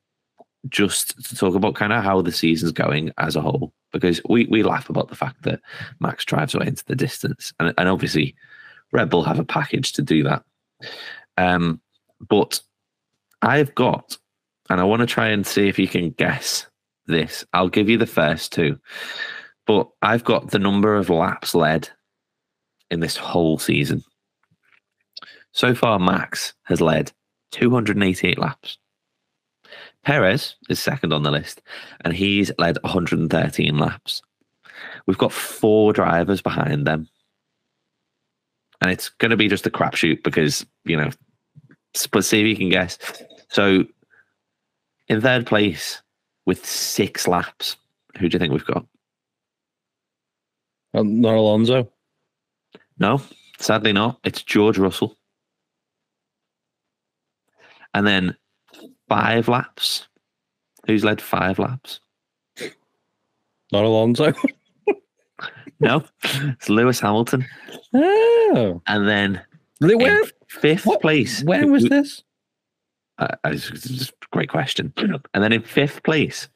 just 0.69 1.19
to 1.29 1.37
talk 1.37 1.55
about 1.55 1.75
kind 1.75 1.93
of 1.93 2.05
how 2.05 2.23
the 2.23 2.31
season's 2.31 2.73
going 2.73 3.11
as 3.19 3.35
a 3.37 3.41
whole. 3.41 3.73
Because 3.91 4.21
we, 4.29 4.47
we 4.47 4.63
laugh 4.63 4.89
about 4.89 5.09
the 5.09 5.17
fact 5.17 5.43
that 5.43 5.61
Max 5.99 6.25
drives 6.25 6.55
away 6.55 6.67
into 6.67 6.85
the 6.87 6.97
distance. 6.97 7.53
And, 7.59 7.75
and 7.77 7.89
obviously, 7.89 8.35
Red 8.93 9.11
Bull 9.11 9.23
have 9.25 9.39
a 9.39 9.45
package 9.45 9.93
to 9.95 10.03
do 10.03 10.23
that. 10.25 10.45
Um, 11.39 11.81
but 12.29 12.61
I've 13.41 13.75
got, 13.75 14.17
and 14.71 14.81
I 14.81 14.85
want 14.85 15.01
to 15.01 15.07
try 15.07 15.29
and 15.29 15.47
see 15.47 15.69
if 15.69 15.79
you 15.79 15.89
can 15.89 16.11
guess 16.11 16.67
this. 17.07 17.45
I'll 17.53 17.69
give 17.69 17.89
you 17.89 17.99
the 17.99 18.07
first 18.07 18.53
two. 18.53 18.79
But 19.67 19.89
I've 20.03 20.25
got 20.25 20.51
the 20.51 20.59
number 20.59 20.97
of 20.97 21.11
laps 21.11 21.55
led 21.55 21.89
in 22.91 23.01
this 23.01 23.17
whole 23.17 23.59
season. 23.59 24.03
So 25.53 25.75
far, 25.75 25.99
Max 25.99 26.55
has 26.65 26.81
led 26.81 27.13
288 27.53 28.39
laps. 28.39 28.79
Perez 30.05 30.57
is 30.69 30.81
second 30.81 31.13
on 31.13 31.23
the 31.23 31.31
list, 31.31 31.63
and 32.05 32.13
he's 32.13 32.51
led 32.59 32.79
113 32.83 33.79
laps. 33.79 34.23
We've 35.07 35.19
got 35.19 35.33
four 35.33 35.93
drivers 35.93 36.43
behind 36.43 36.87
them. 36.87 37.09
And 38.83 38.91
it's 38.91 39.11
going 39.11 39.31
to 39.31 39.37
be 39.37 39.49
just 39.49 39.67
a 39.67 39.71
crapshoot 39.71 40.25
because, 40.25 40.67
you 40.85 40.97
know, 40.97 41.11
but 42.11 42.25
see 42.25 42.41
if 42.41 42.47
you 42.49 42.57
can 42.57 42.69
guess. 42.69 42.99
So, 43.49 43.85
in 45.07 45.21
third 45.21 45.47
place 45.47 46.03
with 46.47 46.67
six 46.67 47.29
laps, 47.29 47.77
who 48.19 48.29
do 48.29 48.35
you 48.35 48.39
think 48.41 48.53
we've 48.53 48.67
got? 48.67 48.85
Uh, 50.95 51.05
Not 51.05 51.35
Alonso. 51.37 51.93
No, 52.99 53.23
sadly 53.61 53.93
not. 53.93 54.19
It's 54.25 54.43
George 54.43 54.79
Russell. 54.79 55.17
And 57.95 58.05
then 58.05 58.37
five 59.09 59.47
laps. 59.47 60.09
Who's 60.87 61.05
led 61.05 61.23
five 61.23 61.61
laps? 61.61 62.01
Not 63.71 63.85
Alonso. 63.85 64.33
No, 65.83 66.05
it's 66.25 66.69
Lewis 66.69 67.01
Hamilton. 67.01 67.45
oh. 67.95 68.81
And 68.87 69.09
then 69.09 69.43
Where, 69.81 70.21
in 70.23 70.31
fifth 70.49 70.87
what- 70.87 71.01
place. 71.01 71.43
where 71.43 71.67
was 71.67 71.85
this? 71.85 72.23
Uh, 73.19 73.29
it's 73.45 73.69
just 73.69 74.11
a 74.11 74.27
great 74.33 74.49
question. 74.49 74.93
And 75.35 75.43
then 75.45 75.53
in 75.53 75.63
fifth 75.63 76.03
place, 76.03 76.49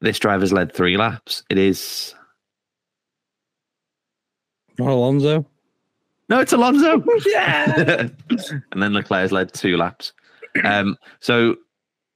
this 0.00 0.18
driver's 0.18 0.52
led 0.52 0.72
three 0.72 0.96
laps. 0.96 1.44
It 1.50 1.58
is 1.58 2.14
Not 4.78 4.88
Alonso. 4.88 5.46
no, 6.28 6.40
it's 6.40 6.52
Alonso. 6.52 7.02
Yeah. 7.26 8.08
and 8.72 8.82
then 8.82 8.94
Leclerc's 8.94 9.32
led 9.32 9.52
two 9.52 9.76
laps. 9.76 10.12
Um, 10.64 10.96
so 11.20 11.56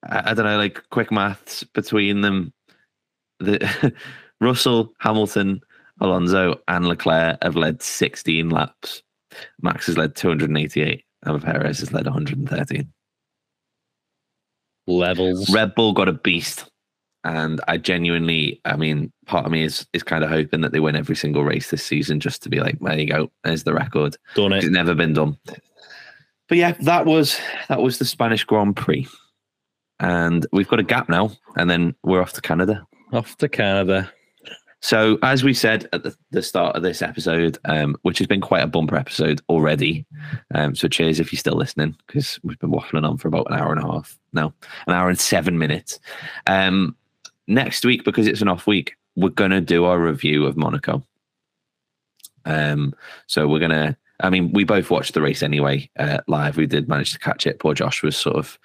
I, 0.09 0.31
I 0.31 0.35
don't 0.35 0.47
know, 0.47 0.59
like 0.59 0.83
quick 0.91 1.11
maths 1.13 1.63
between 1.65 2.23
them. 2.23 2.53
The 3.41 3.93
Russell, 4.41 4.93
Hamilton, 5.01 5.61
Alonso, 6.01 6.61
and 6.69 6.87
Leclerc 6.87 7.39
have 7.43 7.57
led 7.57 7.83
16 7.83 8.51
laps. 8.51 9.03
Max 9.61 9.87
has 9.87 9.97
led 9.97 10.15
288, 10.15 11.05
and 11.23 11.43
Perez 11.43 11.81
has 11.81 11.93
led 11.93 12.07
113. 12.07 12.93
Levels. 14.87 15.51
Red 15.53 15.75
Bull 15.75 15.93
got 15.93 16.09
a 16.09 16.13
beast. 16.13 16.71
And 17.25 17.61
I 17.67 17.77
genuinely, 17.77 18.61
I 18.65 18.77
mean, 18.77 19.13
part 19.27 19.47
of 19.47 19.51
me 19.51 19.65
is 19.65 19.85
is 19.93 20.05
kind 20.05 20.23
of 20.23 20.31
hoping 20.31 20.61
that 20.61 20.71
they 20.71 20.79
win 20.79 20.95
every 20.95 21.17
single 21.17 21.43
race 21.43 21.71
this 21.71 21.83
season 21.83 22.21
just 22.21 22.41
to 22.45 22.49
be 22.49 22.61
like, 22.61 22.79
there 22.79 22.99
you 23.01 23.09
go, 23.09 23.33
there's 23.43 23.65
the 23.65 23.75
record. 23.75 24.17
Done 24.37 24.53
it. 24.53 24.63
It's 24.63 24.73
never 24.73 24.95
been 24.95 25.13
done. 25.13 25.37
But 26.49 26.59
yeah, 26.59 26.73
that 26.83 27.05
was 27.05 27.41
that 27.69 27.83
was 27.83 27.99
the 27.99 28.05
Spanish 28.05 28.45
Grand 28.45 28.77
Prix, 28.77 29.09
and 29.99 30.47
we've 30.53 30.69
got 30.69 30.79
a 30.79 30.85
gap 30.85 31.09
now, 31.09 31.33
and 31.57 31.69
then 31.69 31.97
we're 32.05 32.23
off 32.23 32.33
to 32.35 32.41
Canada. 32.41 32.87
Off 33.13 33.37
to 33.39 33.49
Canada. 33.49 34.13
So 34.83 35.19
as 35.23 35.43
we 35.43 35.55
said 35.55 35.89
at 35.93 36.03
the, 36.03 36.15
the 36.31 36.43
start 36.43 36.77
of 36.77 36.83
this 36.83 37.03
episode, 37.03 37.59
um, 37.65 37.97
which 38.03 38.19
has 38.19 38.27
been 38.27 38.41
quite 38.41 38.63
a 38.63 38.69
bumper 38.69 38.97
episode 38.97 39.41
already. 39.49 40.07
Um, 40.55 40.75
so 40.75 40.87
cheers 40.87 41.19
if 41.19 41.33
you're 41.33 41.39
still 41.39 41.57
listening, 41.57 41.97
because 42.07 42.39
we've 42.43 42.59
been 42.59 42.71
waffling 42.71 43.09
on 43.09 43.17
for 43.17 43.29
about 43.29 43.51
an 43.51 43.59
hour 43.59 43.73
and 43.73 43.83
a 43.83 43.87
half 43.87 44.19
now, 44.33 44.53
an 44.87 44.95
hour 44.95 45.09
and 45.09 45.19
seven 45.19 45.59
minutes. 45.59 45.99
Um, 46.47 46.95
next 47.47 47.85
week, 47.85 48.05
because 48.05 48.27
it's 48.27 48.43
an 48.43 48.49
off 48.49 48.67
week, 48.67 48.97
we're 49.17 49.31
gonna 49.31 49.61
do 49.61 49.85
our 49.85 49.99
review 49.99 50.47
of 50.47 50.57
Monaco. 50.57 51.03
Um, 52.45 52.95
so 53.27 53.49
we're 53.49 53.61
gonna. 53.61 53.97
I 54.21 54.31
mean, 54.31 54.53
we 54.53 54.65
both 54.65 54.91
watched 54.91 55.15
the 55.15 55.21
race 55.21 55.43
anyway 55.43 55.91
uh, 55.99 56.19
live. 56.27 56.57
We 56.57 56.67
did 56.67 56.89
manage 56.89 57.13
to 57.13 57.19
catch 57.19 57.47
it. 57.47 57.59
Poor 57.59 57.75
Josh 57.75 58.03
was 58.03 58.17
sort 58.17 58.37
of 58.37 58.59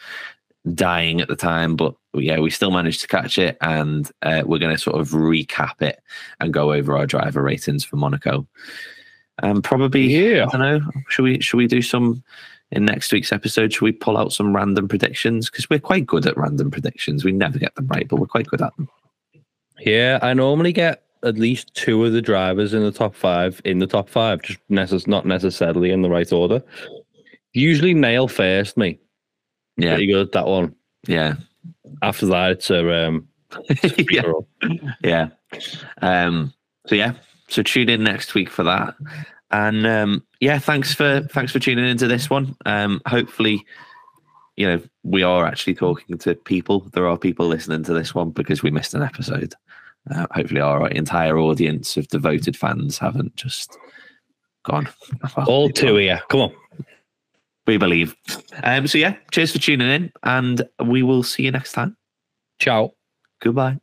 dying 0.73 1.19
at 1.19 1.27
the 1.27 1.35
time, 1.35 1.75
but 1.75 1.95
yeah, 2.13 2.39
we 2.39 2.49
still 2.49 2.71
managed 2.71 3.01
to 3.01 3.07
catch 3.07 3.37
it, 3.37 3.57
and 3.61 4.09
uh, 4.21 4.43
we're 4.45 4.59
going 4.59 4.75
to 4.75 4.81
sort 4.81 4.99
of 4.99 5.09
recap 5.09 5.81
it 5.81 6.01
and 6.39 6.53
go 6.53 6.73
over 6.73 6.97
our 6.97 7.05
driver 7.05 7.41
ratings 7.41 7.83
for 7.85 7.95
Monaco. 7.95 8.45
Um, 9.43 9.61
probably, 9.61 10.03
Yeah. 10.03 10.45
I 10.51 10.57
don't 10.57 10.61
know. 10.61 10.91
Should 11.09 11.23
we 11.23 11.39
should 11.39 11.57
we 11.57 11.67
do 11.67 11.81
some 11.81 12.23
in 12.71 12.85
next 12.85 13.11
week's 13.11 13.31
episode? 13.31 13.73
Should 13.73 13.81
we 13.85 13.91
pull 13.93 14.17
out 14.17 14.33
some 14.33 14.55
random 14.55 14.87
predictions 14.87 15.49
because 15.49 15.69
we're 15.69 15.79
quite 15.79 16.05
good 16.05 16.25
at 16.27 16.37
random 16.37 16.69
predictions. 16.69 17.23
We 17.23 17.31
never 17.31 17.57
get 17.57 17.73
them 17.75 17.87
right, 17.87 18.07
but 18.07 18.17
we're 18.17 18.27
quite 18.27 18.47
good 18.47 18.61
at 18.61 18.75
them. 18.77 18.89
Yeah, 19.79 20.19
I 20.21 20.33
normally 20.33 20.73
get 20.73 21.03
at 21.23 21.37
least 21.37 21.73
two 21.75 22.03
of 22.05 22.11
the 22.13 22.21
drivers 22.21 22.73
in 22.73 22.83
the 22.83 22.91
top 22.91 23.15
five 23.15 23.61
in 23.63 23.79
the 23.79 23.87
top 23.87 24.09
five, 24.09 24.41
just 24.41 24.59
necess- 24.69 25.07
not 25.07 25.25
necessarily 25.25 25.91
in 25.91 26.01
the 26.01 26.09
right 26.09 26.31
order. 26.31 26.61
Usually 27.53 27.93
nail 27.93 28.27
first, 28.27 28.77
me. 28.77 28.99
Yeah, 29.77 29.91
Pretty 29.95 30.07
good 30.07 30.27
at 30.27 30.31
that 30.33 30.45
one. 30.47 30.75
yeah, 31.07 31.35
After 32.01 32.25
that, 32.27 32.51
it's 32.51 32.69
a 32.69 33.07
um, 33.07 33.27
yeah. 34.09 34.31
yeah. 35.03 35.29
Um, 36.01 36.53
so 36.87 36.95
yeah, 36.95 37.13
so 37.47 37.63
tune 37.63 37.89
in 37.89 38.03
next 38.03 38.33
week 38.33 38.49
for 38.49 38.63
that. 38.63 38.95
And 39.51 39.85
um, 39.85 40.23
yeah, 40.39 40.59
thanks 40.59 40.93
for 40.93 41.21
thanks 41.31 41.51
for 41.51 41.59
tuning 41.59 41.87
into 41.87 42.07
this 42.07 42.29
one. 42.29 42.55
Um, 42.65 43.01
hopefully, 43.05 43.65
you 44.55 44.67
know 44.67 44.81
we 45.03 45.23
are 45.23 45.45
actually 45.45 45.75
talking 45.75 46.17
to 46.19 46.35
people. 46.35 46.89
There 46.93 47.07
are 47.07 47.17
people 47.17 47.47
listening 47.47 47.83
to 47.83 47.93
this 47.93 48.15
one 48.15 48.31
because 48.31 48.63
we 48.63 48.71
missed 48.71 48.93
an 48.93 49.03
episode. 49.03 49.53
Uh, 50.09 50.25
hopefully, 50.31 50.61
our 50.61 50.87
entire 50.89 51.37
audience 51.37 51.97
of 51.97 52.07
devoted 52.07 52.57
fans 52.57 52.97
haven't 52.97 53.35
just 53.35 53.77
gone. 54.63 54.87
All 55.47 55.69
two 55.69 55.97
here. 55.97 56.21
Come 56.29 56.41
on. 56.41 56.53
We 57.67 57.77
believe. 57.77 58.15
Um, 58.63 58.87
so 58.87 58.97
yeah, 58.97 59.15
cheers 59.31 59.51
for 59.51 59.59
tuning 59.59 59.89
in, 59.89 60.11
and 60.23 60.67
we 60.83 61.03
will 61.03 61.23
see 61.23 61.43
you 61.43 61.51
next 61.51 61.73
time. 61.73 61.95
Ciao. 62.59 62.93
Goodbye. 63.39 63.79